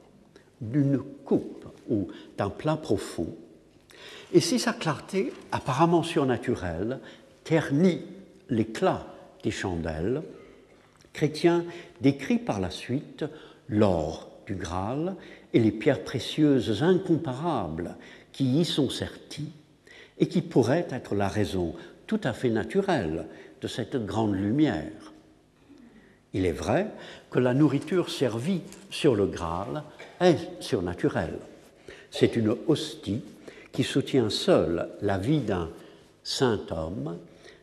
d'une 0.62 0.98
coupe 1.26 1.66
ou 1.90 2.08
d'un 2.38 2.48
plat 2.48 2.78
profond, 2.78 3.36
et 4.32 4.40
si 4.40 4.58
sa 4.58 4.72
clarté 4.72 5.32
apparemment 5.52 6.02
surnaturelle 6.02 7.00
ternit 7.44 8.02
l'éclat 8.48 9.06
des 9.42 9.50
chandelles, 9.50 10.22
Chrétien 11.12 11.64
décrit 12.00 12.38
par 12.38 12.60
la 12.60 12.70
suite 12.70 13.24
l'or 13.68 14.30
du 14.46 14.54
Graal 14.54 15.16
et 15.52 15.60
les 15.60 15.72
pierres 15.72 16.04
précieuses 16.04 16.82
incomparables 16.82 17.96
qui 18.32 18.60
y 18.60 18.64
sont 18.64 18.90
serties 18.90 19.52
et 20.18 20.28
qui 20.28 20.42
pourraient 20.42 20.86
être 20.90 21.14
la 21.14 21.28
raison 21.28 21.74
tout 22.06 22.20
à 22.24 22.32
fait 22.32 22.50
naturelle 22.50 23.26
de 23.60 23.68
cette 23.68 23.96
grande 23.96 24.34
lumière. 24.34 25.12
Il 26.34 26.44
est 26.44 26.52
vrai 26.52 26.88
que 27.30 27.38
la 27.38 27.54
nourriture 27.54 28.10
servie 28.10 28.62
sur 28.90 29.14
le 29.14 29.26
Graal 29.26 29.82
est 30.20 30.38
surnaturelle. 30.60 31.38
C'est 32.10 32.36
une 32.36 32.54
hostie 32.66 33.22
qui 33.72 33.84
soutient 33.84 34.30
seule 34.30 34.88
la 35.00 35.18
vie 35.18 35.40
d'un 35.40 35.70
saint 36.22 36.60
homme, 36.70 37.18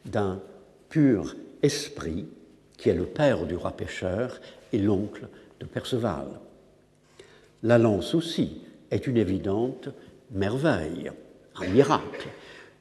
d'un 0.06 0.40
pur 0.90 1.36
esprit, 1.62 2.26
qui 2.78 2.90
est 2.90 2.94
le 2.94 3.06
père 3.06 3.46
du 3.46 3.56
roi 3.56 3.72
pêcheur 3.72 4.40
et 4.72 4.78
l'oncle 4.78 5.28
de 5.60 5.66
Perceval. 5.66 6.28
La 7.64 7.78
lance 7.78 8.14
aussi 8.14 8.62
est 8.92 9.08
une 9.08 9.18
évidente 9.18 9.90
merveille, 10.32 11.12
un 11.56 11.68
miracle, 11.68 12.28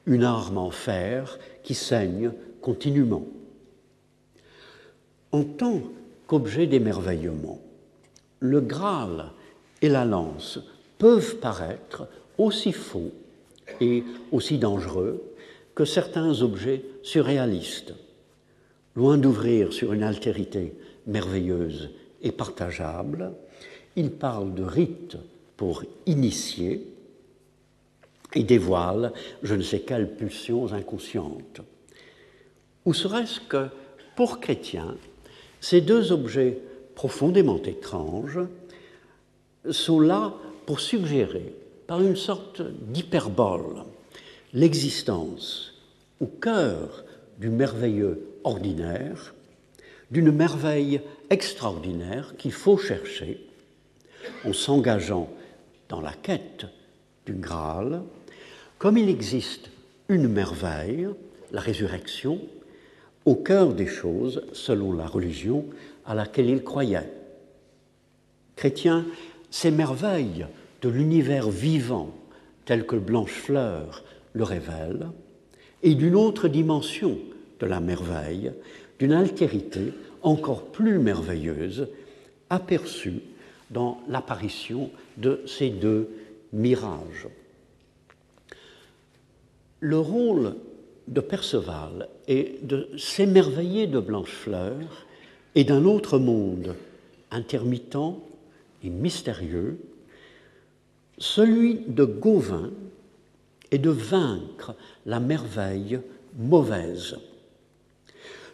une 0.05 0.23
arme 0.23 0.57
en 0.57 0.71
fer 0.71 1.39
qui 1.63 1.73
saigne 1.73 2.31
continuellement. 2.61 3.25
En 5.31 5.43
tant 5.43 5.81
qu'objet 6.27 6.67
d'émerveillement, 6.67 7.59
le 8.39 8.61
Graal 8.61 9.31
et 9.81 9.89
la 9.89 10.05
lance 10.05 10.59
peuvent 10.97 11.37
paraître 11.37 12.07
aussi 12.37 12.71
faux 12.71 13.11
et 13.81 14.03
aussi 14.31 14.57
dangereux 14.57 15.23
que 15.73 15.85
certains 15.85 16.41
objets 16.41 16.83
surréalistes. 17.03 17.93
Loin 18.95 19.17
d'ouvrir 19.17 19.73
sur 19.73 19.93
une 19.93 20.03
altérité 20.03 20.73
merveilleuse 21.05 21.91
et 22.21 22.31
partageable, 22.31 23.33
il 23.95 24.11
parle 24.11 24.53
de 24.53 24.63
rites 24.63 25.17
pour 25.57 25.83
initier 26.05 26.87
et 28.33 28.43
dévoile 28.43 29.13
je 29.43 29.55
ne 29.55 29.61
sais 29.61 29.81
quelles 29.81 30.15
pulsions 30.15 30.73
inconscientes. 30.73 31.61
Ou 32.85 32.93
serait-ce 32.93 33.39
que, 33.41 33.67
pour 34.15 34.39
chrétiens, 34.39 34.95
ces 35.59 35.81
deux 35.81 36.11
objets 36.11 36.59
profondément 36.93 37.61
étranges 37.61 38.39
sont 39.69 39.99
là 39.99 40.33
pour 40.65 40.79
suggérer, 40.79 41.53
par 41.87 42.01
une 42.01 42.15
sorte 42.15 42.61
d'hyperbole, 42.61 43.83
l'existence 44.53 45.73
au 46.19 46.27
cœur 46.27 47.03
du 47.39 47.49
merveilleux 47.49 48.27
ordinaire, 48.43 49.33
d'une 50.11 50.31
merveille 50.31 51.01
extraordinaire 51.29 52.35
qu'il 52.37 52.51
faut 52.51 52.77
chercher 52.77 53.45
en 54.45 54.53
s'engageant 54.53 55.29
dans 55.89 56.01
la 56.01 56.13
quête 56.13 56.65
du 57.25 57.33
Graal, 57.33 58.01
comme 58.77 58.97
il 58.97 59.09
existe 59.09 59.69
une 60.09 60.27
merveille, 60.27 61.07
la 61.51 61.61
résurrection, 61.61 62.39
au 63.25 63.35
cœur 63.35 63.73
des 63.73 63.87
choses 63.87 64.43
selon 64.53 64.93
la 64.93 65.07
religion 65.07 65.65
à 66.05 66.13
laquelle 66.13 66.49
il 66.49 66.63
croyait. 66.63 67.11
Chrétien 68.55 69.05
s'émerveille 69.49 70.45
de 70.85 70.89
l'univers 70.91 71.49
vivant 71.49 72.13
tel 72.65 72.85
que 72.85 72.95
Blanchefleur 72.95 74.03
le 74.33 74.43
révèle, 74.43 75.07
et 75.81 75.95
d'une 75.95 76.15
autre 76.15 76.47
dimension 76.47 77.17
de 77.59 77.65
la 77.65 77.79
merveille, 77.79 78.51
d'une 78.99 79.13
altérité 79.13 79.93
encore 80.21 80.65
plus 80.65 80.99
merveilleuse, 80.99 81.87
aperçue 82.51 83.21
dans 83.71 83.99
l'apparition 84.07 84.91
de 85.17 85.41
ces 85.47 85.71
deux 85.71 86.07
mirage. 86.53 87.29
Le 89.79 89.97
rôle 89.97 90.55
de 91.07 91.19
Perceval 91.19 92.09
est 92.27 92.63
de 92.63 92.89
s'émerveiller 92.95 93.87
de 93.87 93.99
Blanchefleur 93.99 95.07
et 95.55 95.63
d'un 95.63 95.85
autre 95.85 96.19
monde 96.19 96.75
intermittent 97.31 97.97
et 98.83 98.89
mystérieux, 98.89 99.79
celui 101.17 101.79
de 101.87 102.03
Gauvin 102.03 102.71
est 103.71 103.77
de 103.77 103.89
vaincre 103.89 104.75
la 105.05 105.19
merveille 105.19 105.99
mauvaise. 106.37 107.17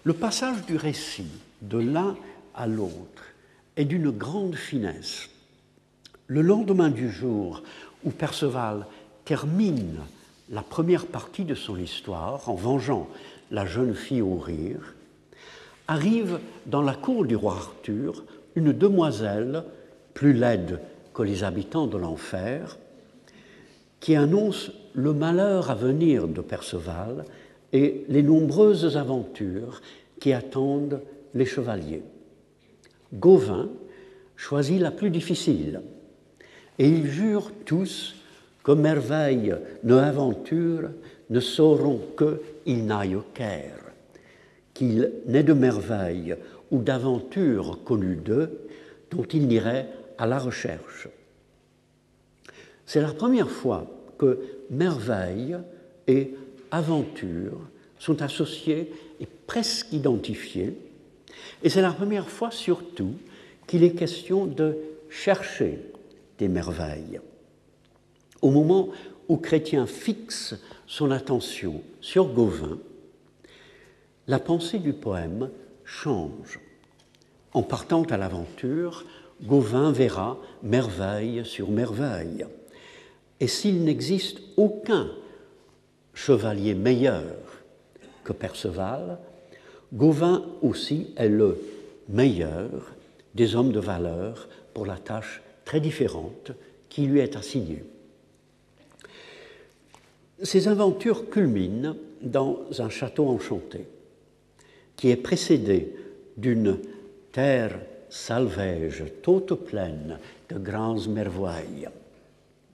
Le 0.03 0.14
passage 0.14 0.66
du 0.66 0.78
récit 0.78 1.32
de 1.62 1.78
l'un 1.78 2.16
à 2.55 2.68
l'autre 2.68 3.24
est 3.76 3.86
d'une 3.86 4.12
grande 4.12 4.55
finesse. 4.55 5.30
Le 6.28 6.41
lendemain 6.41 6.89
du 6.89 7.09
jour 7.09 7.62
où 8.03 8.09
Perceval 8.09 8.86
termine 9.26 9.99
la 10.49 10.62
première 10.62 11.05
partie 11.05 11.45
de 11.45 11.55
son 11.55 11.78
histoire 11.78 12.49
en 12.49 12.55
vengeant 12.55 13.07
la 13.51 13.66
jeune 13.66 13.95
fille 13.95 14.22
au 14.22 14.38
rire, 14.38 14.95
arrive 15.88 16.39
dans 16.66 16.82
la 16.82 16.93
cour 16.93 17.26
du 17.26 17.36
roi 17.36 17.53
Arthur 17.53 18.24
une 18.55 18.72
demoiselle 18.72 19.64
plus 20.14 20.34
laide 20.34 20.80
que 21.14 21.24
les 21.24 21.43
habitants 21.43 21.88
de 21.88 21.97
l'enfer, 21.97 22.78
qui 23.99 24.16
annonce 24.16 24.72
le 24.93 25.14
malheur 25.14 25.70
à 25.70 25.76
venir 25.76 26.28
de 26.28 26.41
Perceval 26.41 27.26
et 27.74 28.05
les 28.09 28.24
nombreuses 28.24 28.97
aventures 28.97 29.82
qui 30.20 30.34
attendent 30.34 31.01
les 31.34 31.45
chevaliers. 31.45 32.03
Gauvin 33.14 33.70
choisit 34.36 34.80
la 34.80 34.91
plus 34.91 35.09
difficile, 35.09 35.82
et 36.80 36.88
ils 36.88 37.07
jurent 37.07 37.51
tous 37.66 38.16
que 38.64 38.72
merveille 38.72 39.55
nos 39.84 39.97
aventures 39.97 40.89
ne 41.30 41.39
sauront 41.39 42.01
que 42.16 42.41
il 42.66 42.86
n'aille 42.86 43.16
au 43.16 43.24
Caire, 43.34 43.91
qu'il 44.74 45.12
n'est 45.28 45.43
de 45.43 45.53
merveille 45.53 46.36
ou 46.70 46.80
d'aventure 46.80 47.80
connue 47.84 48.16
d'eux 48.16 48.68
dont 49.12 49.24
il 49.24 49.47
n'irait 49.47 49.88
à 50.22 50.28
la 50.28 50.38
recherche. 50.38 51.08
C'est 52.86 53.02
la 53.02 53.12
première 53.12 53.50
fois 53.50 53.88
que 54.20 54.40
merveille 54.70 55.58
et 56.08 56.36
aventure 56.70 57.60
sont 57.98 58.22
associés 58.22 58.94
et 59.20 59.26
presque 59.26 59.92
identifiés, 59.92 60.78
et 61.64 61.70
c'est 61.70 61.82
la 61.82 61.92
première 61.92 62.30
fois 62.30 62.52
surtout 62.52 63.16
qu'il 63.66 63.84
est 63.84 63.96
question 63.96 64.46
de 64.46 64.78
chercher 65.10 65.80
des 66.38 66.48
merveilles. 66.48 67.20
Au 68.44 68.52
moment 68.52 68.90
où 69.28 69.38
Chrétien 69.38 69.88
fixe 69.88 70.54
son 70.86 71.10
attention 71.10 71.82
sur 72.00 72.28
Gauvin, 72.28 72.78
la 74.28 74.38
pensée 74.38 74.78
du 74.78 74.94
poème 74.94 75.50
change. 75.84 76.60
En 77.54 77.64
partant 77.64 78.04
à 78.04 78.18
l'aventure, 78.18 79.04
Gauvin 79.44 79.92
verra 79.92 80.38
merveille 80.62 81.44
sur 81.46 81.70
merveille. 81.70 82.46
Et 83.39 83.48
s'il 83.48 83.84
n'existe 83.84 84.39
aucun 84.58 85.10
chevalier 86.14 86.76
meilleur 86.76 87.36
que 88.24 88.34
Perceval, 88.34 89.18
Gauvin 89.94 90.46
aussi 90.62 91.14
est 91.18 91.30
le 91.30 91.60
meilleur 92.08 92.94
des 93.34 93.56
hommes 93.56 93.72
de 93.72 93.80
valeur 93.80 94.48
pour 94.74 94.86
la 94.86 94.98
tâche 94.98 95.42
très 95.66 95.80
différente 95.80 96.52
qui 96.89 97.06
lui 97.08 97.20
est 97.20 97.36
assignée. 97.36 97.84
Ces 100.44 100.68
aventures 100.68 101.30
culminent 101.30 101.96
dans 102.22 102.60
un 102.80 102.89
château 102.89 103.28
enchanté 103.28 103.86
qui 104.96 105.10
est 105.10 105.18
précédé 105.18 105.96
d'une 106.38 106.78
terre 107.32 107.80
salvage, 108.12 109.05
toute 109.24 109.53
pleine 109.53 110.20
de 110.49 110.59
grandes 110.59 111.07
merveilles. 111.07 111.88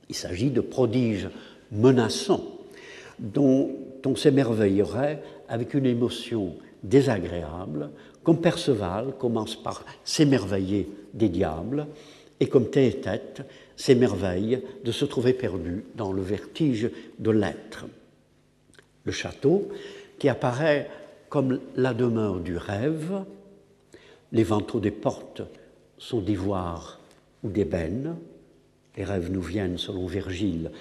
Il 0.10 0.16
s'agit 0.16 0.50
de 0.50 0.62
prodiges 0.62 1.30
menaçants 1.72 2.44
dont 3.20 3.70
on 4.06 4.16
s'émerveillerait 4.16 5.22
avec 5.48 5.74
une 5.74 5.86
émotion 5.86 6.56
désagréable, 6.84 7.90
comme 8.24 8.42
Perceval 8.42 9.14
commence 9.20 9.56
par 9.56 9.86
s'émerveiller 10.04 10.90
des 11.14 11.30
diables, 11.30 11.88
et 12.40 12.48
comme 12.48 12.70
Théétète 12.70 13.42
s'émerveille 13.76 14.62
de 14.84 14.92
se 14.92 15.06
trouver 15.06 15.34
perdu 15.34 15.84
dans 15.96 16.12
le 16.14 16.22
vertige 16.22 16.90
de 17.20 17.32
l'être. 17.32 17.86
Le 19.04 19.12
château, 19.12 19.70
qui 20.20 20.30
apparaît 20.30 20.90
comme 21.30 21.60
la 21.76 21.94
demeure 21.94 22.40
du 22.40 22.58
rêve, 22.58 23.24
les 24.32 24.44
vantaux 24.44 24.80
des 24.80 24.92
portes 24.92 25.42
sont 25.98 26.22
d'ivoire 26.22 27.00
ou 27.44 27.50
d'ébène, 27.50 28.16
les 28.96 29.04
rêves 29.04 29.32
nous 29.32 29.42
viennent, 29.42 29.78
selon 29.78 30.08
Virgile, 30.08 30.72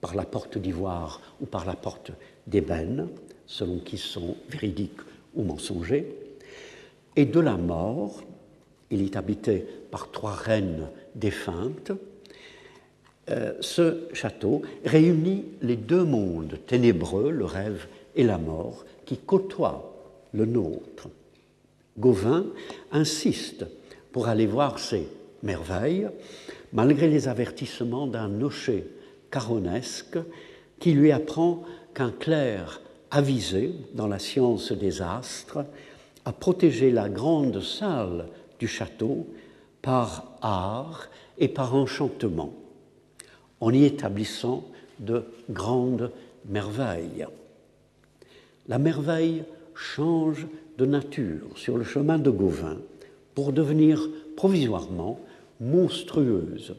par 0.00 0.14
la 0.14 0.24
porte 0.24 0.58
d'ivoire 0.58 1.20
ou 1.40 1.46
par 1.46 1.64
la 1.64 1.74
porte 1.74 2.12
d'ébène, 2.46 3.08
selon 3.46 3.78
qu'ils 3.78 3.98
sont 3.98 4.36
véridiques 4.48 5.00
ou 5.34 5.44
mensongers, 5.44 6.16
et 7.14 7.24
de 7.24 7.40
la 7.40 7.56
mort, 7.56 8.22
il 8.90 9.02
est 9.02 9.16
habité 9.16 9.66
par 9.90 10.10
trois 10.10 10.34
reines 10.34 10.88
défuntes, 11.14 11.92
euh, 13.30 13.54
ce 13.60 14.08
château 14.12 14.62
réunit 14.84 15.44
les 15.60 15.76
deux 15.76 16.04
mondes 16.04 16.58
ténébreux, 16.66 17.30
le 17.30 17.44
rêve 17.44 17.86
et 18.16 18.24
la 18.24 18.38
mort, 18.38 18.84
qui 19.04 19.16
côtoient 19.18 19.94
le 20.32 20.44
nôtre. 20.44 21.08
Gauvin 21.98 22.46
insiste 22.90 23.66
pour 24.12 24.28
aller 24.28 24.46
voir 24.46 24.78
ces 24.78 25.08
merveilles, 25.42 26.08
malgré 26.72 27.08
les 27.08 27.28
avertissements 27.28 28.06
d'un 28.06 28.28
nocher 28.28 28.86
caronesque 29.30 30.18
qui 30.78 30.92
lui 30.92 31.12
apprend 31.12 31.62
qu'un 31.94 32.10
clerc 32.10 32.80
avisé 33.10 33.72
dans 33.94 34.06
la 34.06 34.18
science 34.18 34.72
des 34.72 35.02
astres 35.02 35.64
a 36.24 36.32
protégé 36.32 36.90
la 36.90 37.08
grande 37.08 37.60
salle 37.60 38.28
du 38.58 38.68
château 38.68 39.26
par 39.82 40.38
art 40.40 41.08
et 41.38 41.48
par 41.48 41.74
enchantement, 41.74 42.54
en 43.60 43.72
y 43.72 43.84
établissant 43.84 44.64
de 45.00 45.24
grandes 45.50 46.10
merveilles. 46.46 47.26
La 48.68 48.78
merveille 48.78 49.44
change 49.74 50.46
de 50.78 50.86
nature 50.86 51.46
sur 51.56 51.76
le 51.76 51.84
chemin 51.84 52.18
de 52.18 52.30
Gauvin 52.30 52.78
pour 53.34 53.52
devenir 53.52 54.08
provisoirement 54.36 55.20
monstrueuse. 55.60 56.74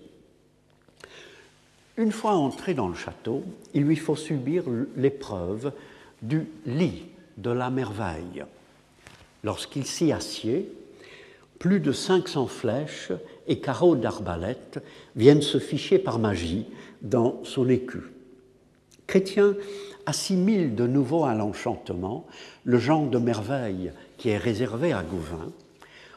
Une 1.97 2.11
fois 2.11 2.33
entré 2.33 2.73
dans 2.73 2.87
le 2.87 2.95
château, 2.95 3.43
il 3.73 3.83
lui 3.83 3.95
faut 3.95 4.15
subir 4.15 4.63
l'épreuve 4.97 5.71
du 6.21 6.47
lit 6.65 7.03
de 7.37 7.51
la 7.51 7.69
merveille. 7.69 8.43
Lorsqu'il 9.43 9.85
s'y 9.85 10.11
assied, 10.11 10.71
plus 11.59 11.79
de 11.79 11.91
500 11.91 12.47
flèches 12.47 13.11
et 13.47 13.59
carreaux 13.59 13.95
d'arbalète 13.95 14.83
viennent 15.15 15.41
se 15.41 15.59
ficher 15.59 15.99
par 15.99 16.19
magie 16.19 16.65
dans 17.01 17.39
son 17.43 17.69
écu. 17.69 17.99
Chrétien 19.05 19.55
assimile 20.05 20.75
de 20.75 20.87
nouveau 20.87 21.25
à 21.25 21.33
l'enchantement 21.33 22.25
le 22.63 22.77
genre 22.77 23.07
de 23.07 23.17
merveille 23.17 23.91
qui 24.17 24.29
est 24.29 24.37
réservé 24.37 24.93
à 24.93 25.03
Gouvin 25.03 25.51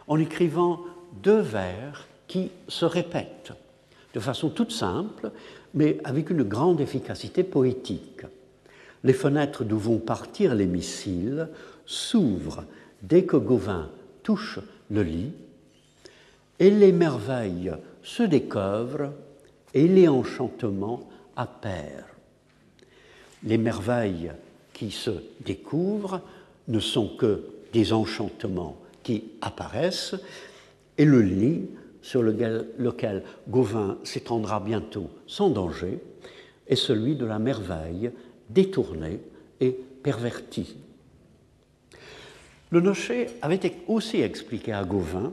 en 0.08 0.18
écrivant 0.18 0.80
deux 1.22 1.40
vers 1.40 2.06
qui 2.26 2.50
se 2.68 2.84
répètent 2.84 3.52
de 4.16 4.20
façon 4.20 4.48
toute 4.48 4.72
simple, 4.72 5.30
mais 5.74 5.98
avec 6.02 6.30
une 6.30 6.42
grande 6.42 6.80
efficacité 6.80 7.44
poétique. 7.44 8.22
Les 9.04 9.12
fenêtres 9.12 9.62
d'où 9.62 9.76
vont 9.76 9.98
partir 9.98 10.54
les 10.54 10.64
missiles 10.64 11.50
s'ouvrent 11.84 12.64
dès 13.02 13.24
que 13.24 13.36
Gauvin 13.36 13.90
touche 14.22 14.58
le 14.90 15.02
lit, 15.02 15.32
et 16.58 16.70
les 16.70 16.92
merveilles 16.92 17.74
se 18.02 18.22
découvrent 18.22 19.12
et 19.74 19.86
les 19.86 20.08
enchantements 20.08 21.06
appèrent. 21.36 22.15
Les 23.44 23.58
merveilles 23.58 24.32
qui 24.72 24.90
se 24.90 25.10
découvrent 25.44 26.20
ne 26.68 26.80
sont 26.80 27.16
que 27.16 27.44
des 27.72 27.92
enchantements 27.92 28.76
qui 29.02 29.24
apparaissent, 29.40 30.14
et 30.98 31.04
le 31.04 31.20
lit 31.20 31.68
sur 32.02 32.22
lequel, 32.22 33.22
Gauvin 33.48 33.98
s'étendra 34.04 34.60
bientôt 34.60 35.10
sans 35.26 35.50
danger 35.50 35.98
est 36.66 36.76
celui 36.76 37.16
de 37.16 37.26
la 37.26 37.38
merveille 37.38 38.10
détournée 38.48 39.20
et 39.60 39.72
pervertie. 40.02 40.76
Le 42.70 42.80
nocher 42.80 43.28
avait 43.42 43.72
aussi 43.88 44.20
expliqué 44.20 44.72
à 44.72 44.84
Gauvin 44.84 45.32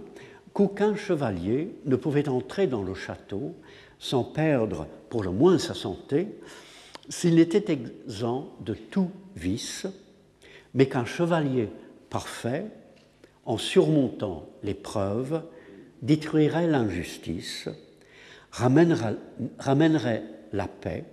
qu'aucun 0.54 0.95
chevalier 0.95 1.76
ne 1.86 1.95
pouvait 1.95 2.30
entrer 2.30 2.68
dans 2.68 2.84
le 2.84 2.93
château 2.93 3.56
sans 3.99 4.24
perdre 4.24 4.88
pour 5.10 5.24
le 5.24 5.32
moins 5.32 5.58
sa 5.58 5.74
santé, 5.74 6.28
s'il 7.10 7.39
était 7.39 7.72
exempt 7.72 8.49
de 8.62 8.74
tout 8.74 9.12
vice, 9.36 9.88
mais 10.74 10.88
qu'un 10.88 11.06
chevalier 11.06 11.70
parfait, 12.10 12.66
en 13.45 13.58
surmontant 13.58 14.47
l'épreuve, 14.64 15.43
détruirait 16.01 16.68
l'injustice, 16.68 17.70
ramènerait 18.51 20.24
la 20.54 20.68
paix, 20.68 21.06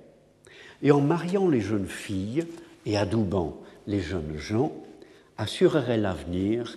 et 0.82 0.92
en 0.92 1.00
mariant 1.00 1.48
les 1.48 1.60
jeunes 1.60 1.88
filles 1.88 2.44
et 2.86 2.96
adoubant 2.96 3.60
les 3.86 4.00
jeunes 4.00 4.36
gens, 4.36 4.72
assurerait 5.36 5.98
l'avenir 5.98 6.76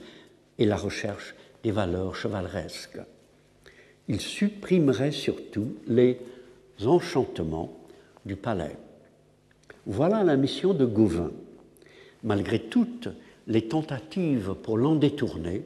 et 0.58 0.66
la 0.66 0.76
recherche 0.76 1.36
des 1.64 1.72
valeurs 1.72 2.16
chevaleresques. 2.16 3.00
Il 4.08 4.20
supprimerait 4.20 5.12
surtout 5.12 5.76
les 5.88 6.20
enchantements 6.86 7.78
du 8.26 8.36
palais. 8.36 8.76
Voilà 9.86 10.24
la 10.24 10.38
mission 10.38 10.74
de 10.74 10.86
Gauvin. 10.86 11.32
Malgré 12.24 12.60
toutes 12.60 13.10
les 13.48 13.68
tentatives 13.68 14.56
pour 14.64 14.78
l'en 14.78 14.96
détourner, 14.96 15.64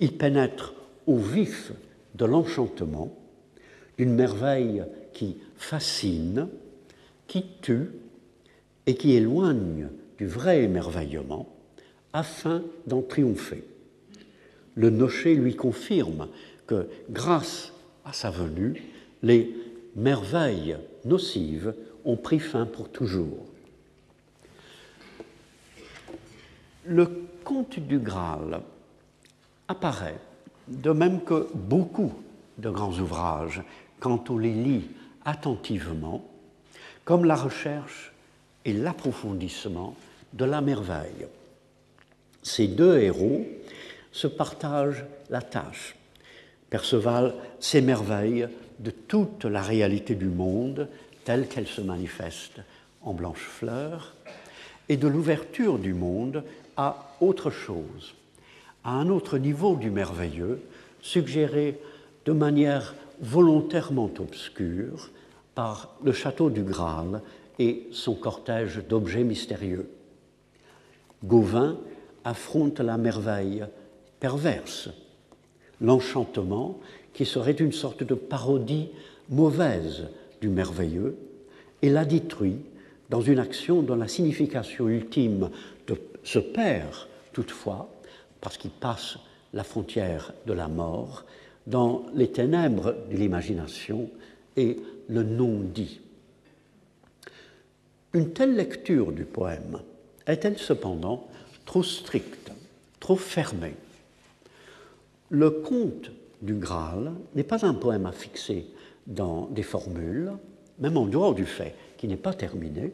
il 0.00 0.16
pénètre 0.16 0.74
au 1.06 1.16
vif 1.16 1.72
de 2.16 2.24
l'enchantement, 2.24 3.16
d'une 3.96 4.14
merveille 4.14 4.84
qui 5.12 5.36
fascine, 5.56 6.48
qui 7.28 7.44
tue 7.62 7.90
et 8.86 8.96
qui 8.96 9.12
éloigne 9.12 9.88
du 10.18 10.26
vrai 10.26 10.64
émerveillement 10.64 11.48
afin 12.12 12.62
d'en 12.86 13.02
triompher. 13.02 13.62
Le 14.74 14.90
nocher 14.90 15.34
lui 15.36 15.54
confirme 15.54 16.28
que 16.66 16.88
grâce 17.10 17.72
à 18.04 18.12
sa 18.12 18.30
venue, 18.30 18.82
les 19.22 19.54
merveilles 19.94 20.76
nocives 21.04 21.74
ont 22.08 22.16
pris 22.16 22.40
fin 22.40 22.64
pour 22.64 22.88
toujours. 22.88 23.44
Le 26.86 27.28
conte 27.44 27.78
du 27.78 27.98
Graal 27.98 28.62
apparaît, 29.68 30.18
de 30.66 30.90
même 30.90 31.22
que 31.22 31.48
beaucoup 31.54 32.14
de 32.56 32.70
grands 32.70 32.98
ouvrages, 32.98 33.62
quand 34.00 34.30
on 34.30 34.38
les 34.38 34.54
lit 34.54 34.86
attentivement, 35.26 36.24
comme 37.04 37.26
la 37.26 37.36
recherche 37.36 38.12
et 38.64 38.72
l'approfondissement 38.72 39.94
de 40.32 40.46
la 40.46 40.62
merveille. 40.62 41.26
Ces 42.42 42.68
deux 42.68 42.98
héros 42.98 43.46
se 44.12 44.26
partagent 44.26 45.04
la 45.28 45.42
tâche. 45.42 45.94
Perceval 46.70 47.34
s'émerveille 47.60 48.48
de 48.78 48.90
toute 48.90 49.44
la 49.44 49.60
réalité 49.60 50.14
du 50.14 50.28
monde 50.28 50.88
telle 51.28 51.46
qu'elle 51.46 51.66
se 51.66 51.82
manifeste 51.82 52.62
en 53.02 53.12
blanche 53.12 53.46
fleur 53.46 54.14
et 54.88 54.96
de 54.96 55.06
l'ouverture 55.06 55.78
du 55.78 55.92
monde 55.92 56.42
à 56.74 57.12
autre 57.20 57.50
chose, 57.50 58.14
à 58.82 58.92
un 58.92 59.10
autre 59.10 59.36
niveau 59.36 59.76
du 59.76 59.90
merveilleux, 59.90 60.62
suggéré 61.02 61.78
de 62.24 62.32
manière 62.32 62.94
volontairement 63.20 64.10
obscure 64.18 65.10
par 65.54 65.94
le 66.02 66.12
château 66.12 66.48
du 66.48 66.62
Graal 66.62 67.20
et 67.58 67.86
son 67.92 68.14
cortège 68.14 68.82
d'objets 68.88 69.22
mystérieux. 69.22 69.90
Gauvin 71.22 71.76
affronte 72.24 72.80
la 72.80 72.96
merveille 72.96 73.66
perverse, 74.18 74.88
l'enchantement 75.82 76.80
qui 77.12 77.26
serait 77.26 77.52
une 77.52 77.72
sorte 77.72 78.02
de 78.02 78.14
parodie 78.14 78.88
mauvaise 79.28 80.06
du 80.40 80.48
merveilleux, 80.48 81.16
et 81.82 81.90
la 81.90 82.04
détruit 82.04 82.58
dans 83.10 83.20
une 83.20 83.38
action 83.38 83.82
dont 83.82 83.96
la 83.96 84.08
signification 84.08 84.88
ultime 84.88 85.50
se 86.24 86.38
perd 86.38 86.94
toutefois, 87.32 87.90
parce 88.40 88.58
qu'il 88.58 88.70
passe 88.70 89.18
la 89.52 89.64
frontière 89.64 90.32
de 90.46 90.52
la 90.52 90.68
mort, 90.68 91.24
dans 91.66 92.06
les 92.14 92.30
ténèbres 92.30 92.94
de 93.10 93.16
l'imagination 93.16 94.10
et 94.56 94.78
le 95.08 95.22
non-dit. 95.22 96.00
Une 98.14 98.32
telle 98.32 98.56
lecture 98.56 99.12
du 99.12 99.24
poème 99.24 99.80
est-elle 100.26 100.58
cependant 100.58 101.28
trop 101.66 101.82
stricte, 101.82 102.50
trop 103.00 103.16
fermée? 103.16 103.74
Le 105.30 105.50
conte 105.50 106.10
du 106.40 106.54
Graal 106.54 107.12
n'est 107.34 107.44
pas 107.44 107.66
un 107.66 107.74
poème 107.74 108.06
à 108.06 108.12
fixer 108.12 108.66
dans 109.08 109.48
des 109.50 109.64
formules, 109.64 110.32
même 110.78 110.96
en 110.96 111.06
dehors 111.06 111.34
du 111.34 111.44
fait 111.44 111.74
qu'il 111.96 112.10
n'est 112.10 112.16
pas 112.16 112.34
terminé, 112.34 112.92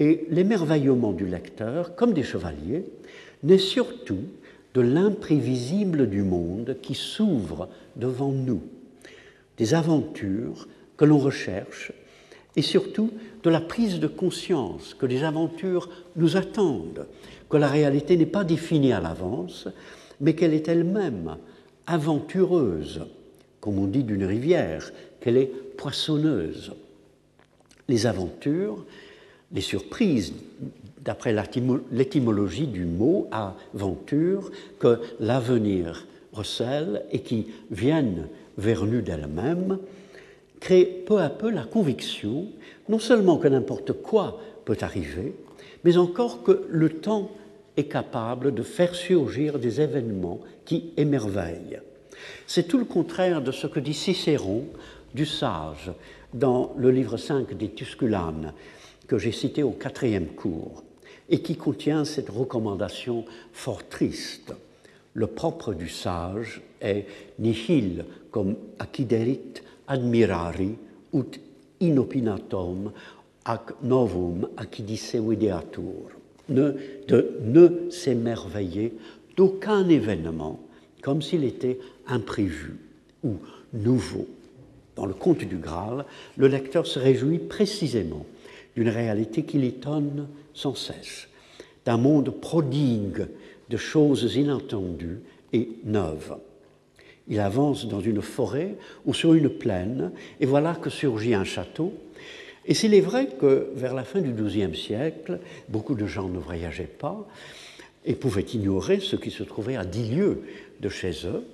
et 0.00 0.26
l'émerveillement 0.30 1.12
du 1.12 1.26
lecteur, 1.26 1.94
comme 1.94 2.14
des 2.14 2.22
chevaliers, 2.22 2.86
naît 3.42 3.58
surtout 3.58 4.24
de 4.72 4.80
l'imprévisible 4.80 6.08
du 6.08 6.22
monde 6.22 6.78
qui 6.82 6.94
s'ouvre 6.94 7.68
devant 7.96 8.32
nous, 8.32 8.62
des 9.58 9.74
aventures 9.74 10.66
que 10.96 11.04
l'on 11.04 11.18
recherche 11.18 11.92
et 12.56 12.62
surtout 12.62 13.10
de 13.42 13.50
la 13.50 13.60
prise 13.60 14.00
de 14.00 14.06
conscience 14.06 14.94
que 14.94 15.06
les 15.06 15.24
aventures 15.24 15.90
nous 16.16 16.36
attendent, 16.36 17.06
que 17.48 17.56
la 17.56 17.68
réalité 17.68 18.16
n'est 18.16 18.26
pas 18.26 18.44
définie 18.44 18.92
à 18.92 19.00
l'avance, 19.00 19.68
mais 20.20 20.34
qu'elle 20.34 20.54
est 20.54 20.68
elle-même 20.68 21.36
aventureuse, 21.86 23.06
comme 23.60 23.78
on 23.78 23.86
dit 23.86 24.04
d'une 24.04 24.24
rivière, 24.24 24.92
qu'elle 25.24 25.38
est 25.38 25.50
poissonneuse. 25.78 26.74
Les 27.88 28.04
aventures, 28.04 28.84
les 29.52 29.62
surprises, 29.62 30.34
d'après 31.02 31.34
l'étymologie 31.90 32.66
du 32.66 32.84
mot 32.84 33.26
aventure, 33.32 34.50
que 34.78 35.00
l'avenir 35.20 36.06
recèle 36.34 37.04
et 37.10 37.20
qui 37.20 37.46
viennent 37.70 38.28
vers 38.58 38.84
nous 38.84 39.00
d'elles-mêmes, 39.00 39.78
crée 40.60 40.84
peu 40.84 41.20
à 41.20 41.30
peu 41.30 41.50
la 41.50 41.64
conviction 41.64 42.48
non 42.90 42.98
seulement 42.98 43.38
que 43.38 43.48
n'importe 43.48 43.94
quoi 43.94 44.38
peut 44.66 44.76
arriver, 44.82 45.34
mais 45.84 45.96
encore 45.96 46.42
que 46.42 46.66
le 46.68 46.90
temps 46.90 47.30
est 47.78 47.84
capable 47.84 48.52
de 48.52 48.62
faire 48.62 48.94
surgir 48.94 49.58
des 49.58 49.80
événements 49.80 50.40
qui 50.66 50.90
émerveillent. 50.98 51.80
C'est 52.46 52.68
tout 52.68 52.78
le 52.78 52.84
contraire 52.84 53.40
de 53.40 53.52
ce 53.52 53.66
que 53.66 53.80
dit 53.80 53.94
Cicéron 53.94 54.66
du 55.14 55.26
sage 55.26 55.92
dans 56.32 56.74
le 56.76 56.90
livre 56.90 57.16
5 57.16 57.54
des 57.56 57.70
Tusculanes, 57.70 58.52
que 59.06 59.18
j'ai 59.18 59.32
cité 59.32 59.62
au 59.62 59.70
quatrième 59.70 60.28
cours, 60.28 60.82
et 61.28 61.40
qui 61.40 61.56
contient 61.56 62.04
cette 62.04 62.28
recommandation 62.28 63.24
fort 63.52 63.88
triste. 63.88 64.52
Le 65.14 65.26
propre 65.26 65.72
du 65.72 65.88
sage 65.88 66.60
est 66.80 67.06
nihil 67.38 68.04
comme 68.30 68.56
acciderit 68.78 69.62
admirari 69.86 70.76
ut 71.14 71.40
inopinatum 71.80 72.90
ac 73.44 73.74
novum 73.82 74.48
accidice 74.56 75.14
videatur. 75.14 76.10
Ne, 76.48 76.74
de 77.08 77.38
ne 77.42 77.90
s'émerveiller 77.90 78.92
d'aucun 79.36 79.88
événement 79.88 80.60
comme 81.00 81.22
s'il 81.22 81.44
était 81.44 81.78
imprévu 82.06 82.76
ou 83.22 83.36
nouveau. 83.72 84.26
Dans 84.96 85.06
le 85.06 85.14
conte 85.14 85.44
du 85.44 85.56
Graal, 85.56 86.04
le 86.36 86.46
lecteur 86.46 86.86
se 86.86 86.98
réjouit 86.98 87.38
précisément 87.38 88.26
d'une 88.76 88.88
réalité 88.88 89.44
qui 89.44 89.58
l'étonne 89.58 90.28
sans 90.52 90.74
cesse, 90.74 91.28
d'un 91.84 91.96
monde 91.96 92.30
prodigue 92.30 93.26
de 93.70 93.76
choses 93.76 94.36
inattendues 94.36 95.20
et 95.52 95.68
neuves. 95.84 96.36
Il 97.28 97.40
avance 97.40 97.86
dans 97.88 98.00
une 98.00 98.20
forêt 98.20 98.76
ou 99.06 99.14
sur 99.14 99.34
une 99.34 99.48
plaine, 99.48 100.12
et 100.40 100.46
voilà 100.46 100.74
que 100.74 100.90
surgit 100.90 101.34
un 101.34 101.44
château. 101.44 101.94
Et 102.66 102.74
s'il 102.74 102.94
est 102.94 103.00
vrai 103.00 103.28
que 103.40 103.70
vers 103.74 103.94
la 103.94 104.04
fin 104.04 104.20
du 104.20 104.32
XIIe 104.32 104.76
siècle, 104.76 105.40
beaucoup 105.68 105.94
de 105.94 106.06
gens 106.06 106.28
ne 106.28 106.38
voyageaient 106.38 106.84
pas 106.84 107.26
et 108.04 108.14
pouvaient 108.14 108.42
ignorer 108.42 109.00
ce 109.00 109.16
qui 109.16 109.30
se 109.30 109.42
trouvait 109.42 109.76
à 109.76 109.84
dix 109.84 110.10
lieues 110.10 110.42
de 110.80 110.88
chez 110.88 111.26
eux, 111.26 111.44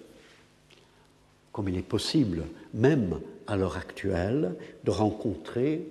comme 1.53 1.68
il 1.68 1.76
est 1.76 1.82
possible, 1.82 2.44
même 2.74 3.20
à 3.46 3.57
l'heure 3.57 3.76
actuelle, 3.76 4.55
de 4.84 4.90
rencontrer 4.90 5.86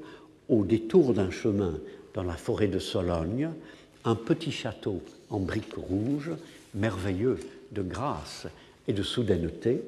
au 0.48 0.64
détour 0.64 1.14
d'un 1.14 1.32
chemin 1.32 1.80
dans 2.14 2.24
la 2.24 2.36
forêt 2.36 2.68
de 2.68 2.80
Sologne 2.80 3.50
un 4.06 4.16
petit 4.16 4.52
château 4.52 5.02
en 5.30 5.40
briques 5.40 5.76
rouges, 5.76 6.32
merveilleux 6.74 7.40
de 7.72 7.82
grâce 7.82 8.48
et 8.88 8.94
de 8.94 9.04
soudaineté, 9.04 9.82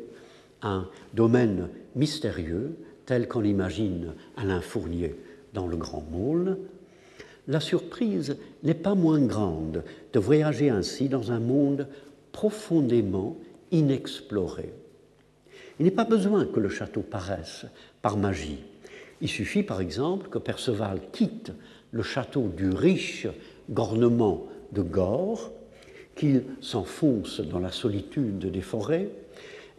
un 0.61 0.87
domaine 1.13 1.69
mystérieux 1.95 2.75
tel 3.05 3.27
qu'on 3.27 3.41
l'imagine 3.41 4.13
Alain 4.37 4.61
Fournier 4.61 5.15
dans 5.53 5.67
Le 5.67 5.77
Grand 5.77 6.05
Môle, 6.11 6.57
la 7.47 7.59
surprise 7.59 8.37
n'est 8.63 8.73
pas 8.73 8.93
moins 8.93 9.21
grande 9.21 9.83
de 10.13 10.19
voyager 10.19 10.69
ainsi 10.69 11.09
dans 11.09 11.31
un 11.31 11.39
monde 11.39 11.87
profondément 12.31 13.37
inexploré. 13.71 14.71
Il 15.79 15.85
n'est 15.85 15.91
pas 15.91 16.05
besoin 16.05 16.45
que 16.45 16.59
le 16.59 16.69
château 16.69 17.01
paraisse 17.01 17.65
par 18.01 18.17
magie. 18.17 18.63
Il 19.21 19.29
suffit 19.29 19.63
par 19.63 19.81
exemple 19.81 20.29
que 20.29 20.37
Perceval 20.37 20.99
quitte 21.11 21.51
le 21.91 22.03
château 22.03 22.47
du 22.47 22.69
riche 22.69 23.27
gornement 23.69 24.47
de 24.71 24.81
Gore, 24.81 25.51
qu'il 26.15 26.43
s'enfonce 26.59 27.39
dans 27.41 27.59
la 27.59 27.71
solitude 27.71 28.51
des 28.51 28.61
forêts 28.61 29.09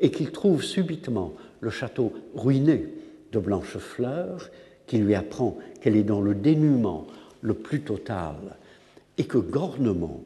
et 0.00 0.10
qu'il 0.10 0.30
trouve 0.30 0.62
subitement 0.62 1.34
le 1.60 1.70
château 1.70 2.12
ruiné 2.34 2.86
de 3.32 3.38
Blanchefleur, 3.38 4.50
qui 4.86 4.98
lui 4.98 5.14
apprend 5.14 5.58
qu'elle 5.80 5.96
est 5.96 6.02
dans 6.02 6.20
le 6.20 6.34
dénuement 6.34 7.06
le 7.40 7.54
plus 7.54 7.82
total 7.82 8.36
et 9.18 9.24
que 9.24 9.38
Gornement 9.38 10.22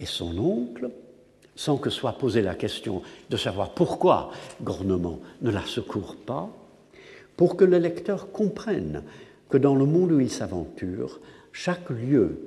est 0.00 0.06
son 0.06 0.38
oncle, 0.38 0.90
sans 1.56 1.76
que 1.76 1.90
soit 1.90 2.18
posée 2.18 2.42
la 2.42 2.54
question 2.54 3.02
de 3.30 3.36
savoir 3.36 3.70
pourquoi 3.74 4.30
Gornement 4.62 5.20
ne 5.42 5.50
la 5.50 5.62
secourt 5.62 6.16
pas, 6.16 6.50
pour 7.36 7.56
que 7.56 7.64
le 7.64 7.78
lecteur 7.78 8.30
comprenne 8.32 9.02
que 9.48 9.58
dans 9.58 9.74
le 9.74 9.84
monde 9.84 10.12
où 10.12 10.20
il 10.20 10.30
s'aventure, 10.30 11.20
chaque 11.52 11.90
lieu 11.90 12.38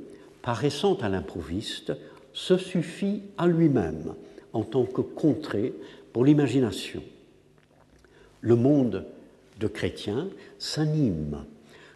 paraissant 0.41 0.95
à 0.95 1.09
l'improviste 1.09 1.93
se 2.33 2.57
suffit 2.57 3.23
à 3.37 3.47
lui-même 3.47 4.15
en 4.53 4.63
tant 4.63 4.85
que 4.85 5.01
contrée 5.01 5.73
pour 6.13 6.25
l'imagination. 6.25 7.03
Le 8.41 8.55
monde 8.55 9.05
de 9.59 9.67
chrétiens 9.67 10.29
s'anime 10.59 11.45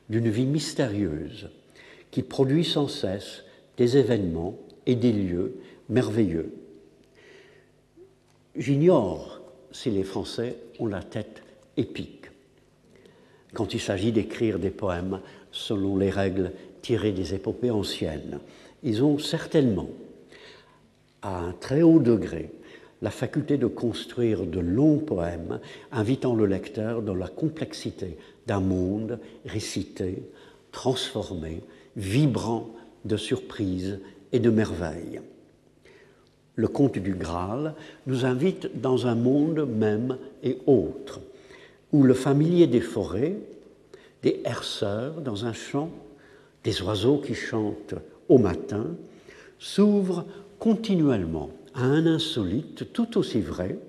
d'une 0.10 0.30
vie 0.30 0.46
mystérieuse 0.46 1.50
qui 2.12 2.24
produit 2.24 2.66
sans 2.66 2.88
cesse 2.88 3.44
des 3.78 3.98
événements 3.98 4.58
et 4.86 4.96
des 4.96 5.12
lieux 5.12 5.56
merveilleux. 5.90 6.52
J'ignore 8.56 9.42
si 9.72 9.92
les 9.92 10.04
Français 10.04 10.56
ont 10.80 10.88
la 10.88 11.04
tête 11.04 11.44
épique 11.78 12.26
quand 13.54 13.74
il 13.74 13.80
s'agit 13.80 14.12
d'écrire 14.12 14.60
des 14.60 14.70
poèmes 14.70 15.22
selon 15.52 15.98
les 15.98 16.10
règles 16.10 16.52
tirées 16.82 17.12
des 17.12 17.34
épopées 17.34 17.72
anciennes. 17.72 18.40
Ils 18.84 19.04
ont 19.04 19.20
certainement, 19.20 19.90
à 21.22 21.40
un 21.40 21.52
très 21.54 21.82
haut 21.82 22.00
degré, 22.00 22.52
la 23.02 23.12
faculté 23.12 23.58
de 23.58 23.68
construire 23.68 24.46
de 24.46 24.60
longs 24.60 25.00
poèmes 25.00 25.60
invitant 25.92 26.36
le 26.36 26.46
lecteur 26.46 27.02
dans 27.02 27.16
la 27.16 27.28
complexité 27.28 28.18
d'un 28.46 28.60
monde 28.60 29.20
récité, 29.46 30.24
transformé, 30.72 31.62
vibrant 31.96 32.70
de 33.06 33.16
surprises 33.16 34.00
et 34.32 34.40
de 34.40 34.50
merveilles. 34.50 35.22
Le 36.60 36.68
conte 36.68 37.00
du 37.00 37.14
Graal 37.14 37.74
nous 38.06 38.26
invite 38.26 38.82
dans 38.82 39.08
un 39.08 39.16
monde 39.16 39.66
même 39.66 40.18
et 40.44 40.58
autre, 40.68 41.22
où 41.94 42.04
le 42.04 42.14
familier 42.14 42.68
des 42.68 42.82
forêts, 42.82 43.38
des 44.24 44.42
herceurs 44.44 45.22
dans 45.22 45.46
un 45.46 45.54
champ, 45.54 45.90
des 46.66 46.82
oiseaux 46.82 47.20
qui 47.20 47.34
chantent 47.34 47.96
au 48.28 48.40
matin, 48.40 48.88
s'ouvre 49.58 50.26
continuellement 50.60 51.50
à 51.76 51.84
un 51.84 52.06
insolite 52.06 52.92
tout 52.92 53.18
aussi 53.18 53.40
vrai, 53.40 53.80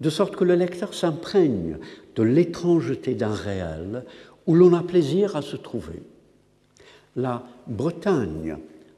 de 0.00 0.10
sorte 0.10 0.34
que 0.34 0.42
le 0.42 0.56
lecteur 0.56 0.92
s'imprègne 0.92 1.78
de 2.16 2.24
l'étrangeté 2.24 3.14
d'un 3.14 3.32
réel 3.32 4.02
où 4.48 4.56
l'on 4.56 4.74
a 4.74 4.82
plaisir 4.82 5.36
à 5.36 5.42
se 5.42 5.54
trouver. 5.54 6.02
La 7.14 7.44
Bretagne, 7.68 8.56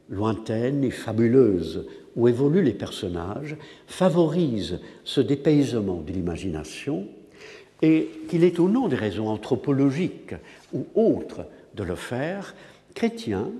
lointaine 0.08 0.84
et 0.84 0.90
fabuleuse 0.90 1.84
où 2.16 2.28
évoluent 2.28 2.62
les 2.62 2.74
personnages, 2.74 3.56
favorise 3.86 4.80
ce 5.04 5.20
dépaysement 5.20 6.00
de 6.00 6.12
l'imagination 6.12 7.06
et 7.80 8.10
qu'il 8.28 8.44
est 8.44 8.58
au 8.58 8.68
nom 8.68 8.88
des 8.88 8.96
raisons 8.96 9.28
anthropologiques 9.28 10.34
ou 10.72 10.86
autres 10.94 11.46
de 11.74 11.82
le 11.82 11.96
faire, 11.96 12.54
Chrétien, 12.94 13.50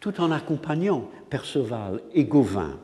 tout 0.00 0.20
en 0.20 0.30
accompagnant 0.30 1.08
Perceval 1.28 2.00
et 2.14 2.24
Gauvin 2.24 2.78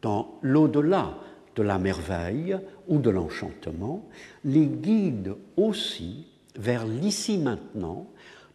dans 0.00 0.38
l'au-delà 0.42 1.18
de 1.54 1.62
la 1.62 1.78
merveille 1.78 2.56
ou 2.88 2.98
de 2.98 3.10
l'enchantement, 3.10 4.08
les 4.44 4.66
guide 4.66 5.34
aussi 5.56 6.26
vers 6.56 6.86
l'ici 6.86 7.38
maintenant 7.38 8.06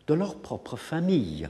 de 0.07 0.13
leur 0.13 0.35
propre 0.35 0.77
famille, 0.77 1.47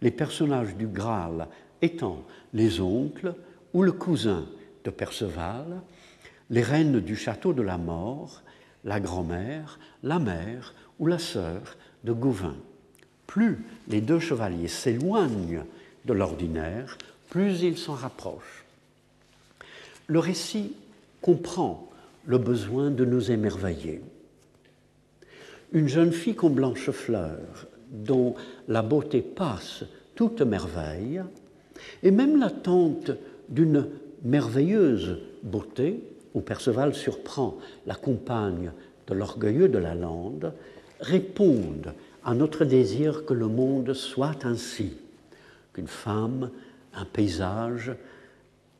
les 0.00 0.10
personnages 0.10 0.76
du 0.76 0.86
Graal 0.86 1.48
étant 1.82 2.24
les 2.54 2.80
oncles 2.80 3.34
ou 3.72 3.82
le 3.82 3.92
cousin 3.92 4.46
de 4.84 4.90
Perceval, 4.90 5.82
les 6.50 6.62
reines 6.62 7.00
du 7.00 7.16
château 7.16 7.52
de 7.52 7.62
la 7.62 7.78
mort, 7.78 8.42
la 8.84 9.00
grand-mère, 9.00 9.78
la 10.02 10.18
mère 10.18 10.74
ou 10.98 11.06
la 11.06 11.18
sœur 11.18 11.76
de 12.04 12.12
Gauvin. 12.12 12.56
Plus 13.26 13.64
les 13.88 14.00
deux 14.00 14.18
chevaliers 14.18 14.68
s'éloignent 14.68 15.64
de 16.04 16.12
l'ordinaire, 16.12 16.98
plus 17.28 17.62
ils 17.62 17.78
s'en 17.78 17.94
rapprochent. 17.94 18.64
Le 20.08 20.18
récit 20.18 20.74
comprend 21.20 21.88
le 22.26 22.38
besoin 22.38 22.90
de 22.90 23.04
nous 23.04 23.30
émerveiller. 23.30 24.02
Une 25.72 25.88
jeune 25.88 26.12
fille 26.12 26.34
comme 26.34 26.54
Blanchefleur, 26.54 27.66
dont 27.90 28.34
la 28.66 28.82
beauté 28.82 29.20
passe 29.20 29.84
toute 30.16 30.42
merveille, 30.42 31.22
et 32.02 32.10
même 32.10 32.38
l'attente 32.38 33.12
d'une 33.50 33.86
merveilleuse 34.22 35.18
beauté, 35.42 36.02
où 36.34 36.40
Perceval 36.40 36.94
surprend 36.94 37.58
la 37.86 37.94
compagne 37.94 38.72
de 39.06 39.14
l'orgueilleux 39.14 39.68
de 39.68 39.78
la 39.78 39.94
lande, 39.94 40.52
répondent 41.00 41.92
à 42.24 42.34
notre 42.34 42.64
désir 42.64 43.24
que 43.24 43.34
le 43.34 43.48
monde 43.48 43.92
soit 43.94 44.44
ainsi, 44.44 44.92
qu'une 45.72 45.88
femme, 45.88 46.50
un 46.94 47.04
paysage 47.04 47.92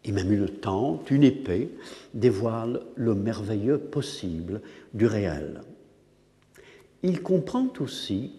et 0.04 0.12
même 0.12 0.32
une 0.32 0.48
tente, 0.48 1.10
une 1.10 1.24
épée 1.24 1.70
dévoilent 2.14 2.82
le 2.96 3.14
merveilleux 3.14 3.78
possible 3.78 4.60
du 4.94 5.06
réel. 5.06 5.62
Il 7.02 7.22
comprend 7.22 7.68
aussi 7.80 8.32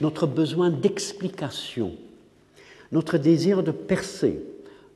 notre 0.00 0.26
besoin 0.26 0.70
d'explication, 0.70 1.94
notre 2.92 3.18
désir 3.18 3.62
de 3.62 3.70
percer 3.70 4.42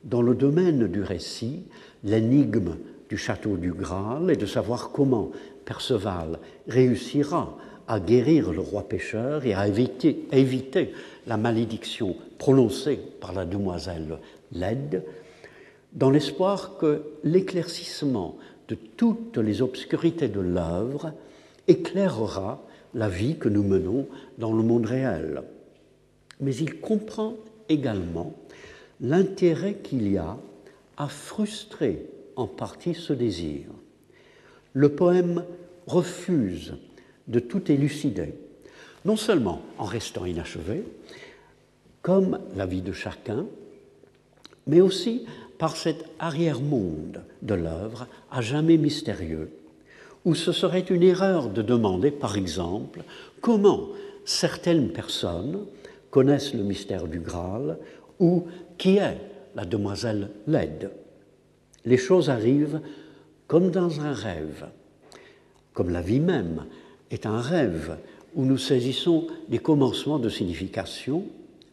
dans 0.05 0.21
le 0.21 0.35
domaine 0.35 0.87
du 0.87 1.01
récit 1.01 1.63
l'énigme 2.03 2.77
du 3.09 3.17
château 3.17 3.57
du 3.57 3.73
Graal 3.73 4.31
et 4.31 4.35
de 4.35 4.45
savoir 4.45 4.91
comment 4.91 5.31
Perceval 5.65 6.39
réussira 6.67 7.57
à 7.87 7.99
guérir 7.99 8.51
le 8.51 8.61
roi 8.61 8.87
pêcheur 8.87 9.45
et 9.45 9.53
à 9.53 9.67
éviter, 9.67 10.93
la 11.27 11.37
malédiction 11.37 12.15
prononcée 12.37 12.99
par 13.19 13.33
la 13.33 13.45
demoiselle 13.45 14.19
Led, 14.51 15.03
dans 15.93 16.09
l'espoir 16.09 16.77
que 16.77 17.03
l'éclaircissement 17.23 18.37
de 18.67 18.75
toutes 18.75 19.37
les 19.37 19.61
obscurités 19.61 20.27
de 20.27 20.39
l'œuvre 20.39 21.13
éclairera 21.67 22.61
la 22.93 23.09
vie 23.09 23.37
que 23.37 23.49
nous 23.49 23.63
menons 23.63 24.07
dans 24.37 24.53
le 24.53 24.63
monde 24.63 24.85
réel. 24.85 25.43
Mais 26.41 26.55
il 26.55 26.79
comprend 26.79 27.35
également 27.69 28.33
l'intérêt 29.01 29.75
qu'il 29.75 30.11
y 30.11 30.17
a 30.17 30.37
à 30.97 31.07
frustrer 31.07 32.05
en 32.35 32.47
partie 32.47 32.93
ce 32.93 33.13
désir. 33.13 33.67
Le 34.73 34.89
poème 34.89 35.43
refuse 35.87 36.75
de 37.27 37.39
tout 37.39 37.71
élucider, 37.71 38.33
non 39.03 39.15
seulement 39.15 39.61
en 39.77 39.85
restant 39.85 40.25
inachevé, 40.25 40.83
comme 42.01 42.39
la 42.55 42.65
vie 42.65 42.81
de 42.81 42.91
chacun, 42.91 43.45
mais 44.67 44.81
aussi 44.81 45.25
par 45.57 45.75
cet 45.75 46.05
arrière-monde 46.19 47.21
de 47.41 47.53
l'œuvre 47.53 48.07
à 48.31 48.41
jamais 48.41 48.77
mystérieux, 48.77 49.49
où 50.25 50.35
ce 50.35 50.51
serait 50.51 50.81
une 50.81 51.03
erreur 51.03 51.49
de 51.49 51.61
demander, 51.61 52.11
par 52.11 52.35
exemple, 52.35 53.03
comment 53.41 53.89
certaines 54.25 54.89
personnes 54.89 55.65
connaissent 56.09 56.53
le 56.53 56.63
mystère 56.63 57.07
du 57.07 57.19
Graal 57.19 57.77
ou 58.19 58.45
qui 58.77 58.97
est 58.97 59.17
la 59.55 59.65
demoiselle 59.65 60.29
laide? 60.47 60.91
Les 61.85 61.97
choses 61.97 62.29
arrivent 62.29 62.81
comme 63.47 63.71
dans 63.71 64.01
un 64.01 64.13
rêve, 64.13 64.65
comme 65.73 65.89
la 65.89 66.01
vie 66.01 66.19
même 66.19 66.65
est 67.11 67.25
un 67.25 67.39
rêve 67.39 67.97
où 68.33 68.43
nous 68.43 68.57
saisissons 68.57 69.27
des 69.47 69.59
commencements 69.59 70.19
de 70.19 70.29
signification, 70.29 71.25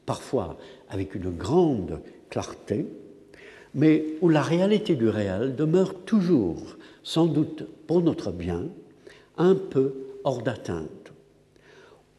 parfois 0.07 0.59
avec 0.89 1.15
une 1.15 1.31
grande 1.31 2.01
clarté, 2.29 2.87
mais 3.75 4.05
où 4.21 4.29
la 4.29 4.43
réalité 4.43 4.95
du 4.95 5.09
réel 5.09 5.57
demeure 5.57 5.95
toujours, 6.05 6.77
sans 7.03 7.27
doute 7.27 7.67
pour 7.87 8.03
notre 8.03 8.31
bien, 8.31 8.67
un 9.39 9.55
peu 9.55 9.95
hors 10.25 10.43
d'atteinte. 10.43 11.13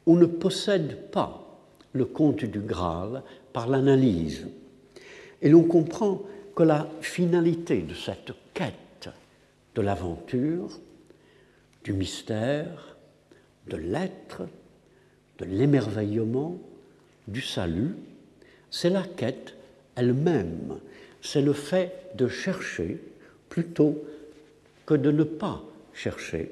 On 0.05 0.15
ne 0.15 0.25
possède 0.25 1.11
pas 1.11 1.61
le 1.93 2.05
conte 2.05 2.43
du 2.43 2.59
Graal 2.59 3.21
par 3.53 3.69
l'analyse, 3.69 4.47
et 5.43 5.49
l'on 5.49 5.63
comprend 5.63 6.23
que 6.55 6.63
la 6.63 6.89
finalité 7.01 7.81
de 7.81 7.93
cette 7.93 8.31
quête 8.53 9.09
de 9.75 9.81
l'aventure, 9.81 10.79
du 11.83 11.93
mystère, 11.93 12.95
de 13.67 13.75
l'être, 13.75 14.43
de 15.39 15.45
l'émerveillement, 15.45 16.57
du 17.27 17.41
salut, 17.41 17.95
c'est 18.71 18.89
la 18.89 19.03
quête 19.03 19.55
elle-même, 19.95 20.79
c'est 21.21 21.41
le 21.41 21.53
fait 21.53 22.11
de 22.15 22.27
chercher 22.27 23.01
plutôt 23.49 24.01
que 24.85 24.93
de 24.93 25.11
ne 25.11 25.23
pas 25.23 25.61
chercher 25.93 26.51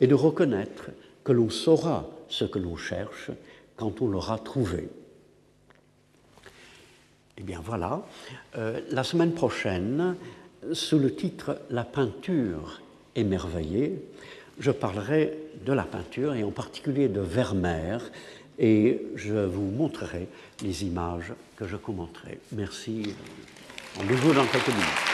et 0.00 0.06
de 0.06 0.14
reconnaître 0.14 0.90
que 1.24 1.32
l'on 1.32 1.48
saura 1.48 2.10
ce 2.28 2.44
que 2.44 2.58
l'on 2.58 2.76
cherche 2.76 3.30
quand 3.76 4.02
on 4.02 4.08
l'aura 4.08 4.38
trouvé. 4.38 4.88
Eh 7.38 7.42
bien 7.42 7.60
voilà, 7.64 8.06
euh, 8.56 8.80
la 8.90 9.02
semaine 9.02 9.32
prochaine, 9.32 10.14
sous 10.72 10.98
le 10.98 11.14
titre 11.14 11.58
La 11.70 11.84
peinture 11.84 12.80
émerveillée, 13.16 14.00
je 14.60 14.70
parlerai 14.70 15.36
de 15.64 15.72
la 15.72 15.82
peinture 15.82 16.34
et 16.34 16.44
en 16.44 16.52
particulier 16.52 17.08
de 17.08 17.20
Vermeer 17.20 17.98
et 18.58 19.02
je 19.16 19.34
vous 19.34 19.70
montrerai 19.70 20.28
les 20.62 20.84
images 20.84 21.32
que 21.56 21.66
je 21.66 21.76
commenterai. 21.76 22.38
Merci. 22.52 23.14
Rendez-vous 23.96 24.32
dans 24.32 24.46
quelques 24.46 24.68
minutes. 24.68 25.13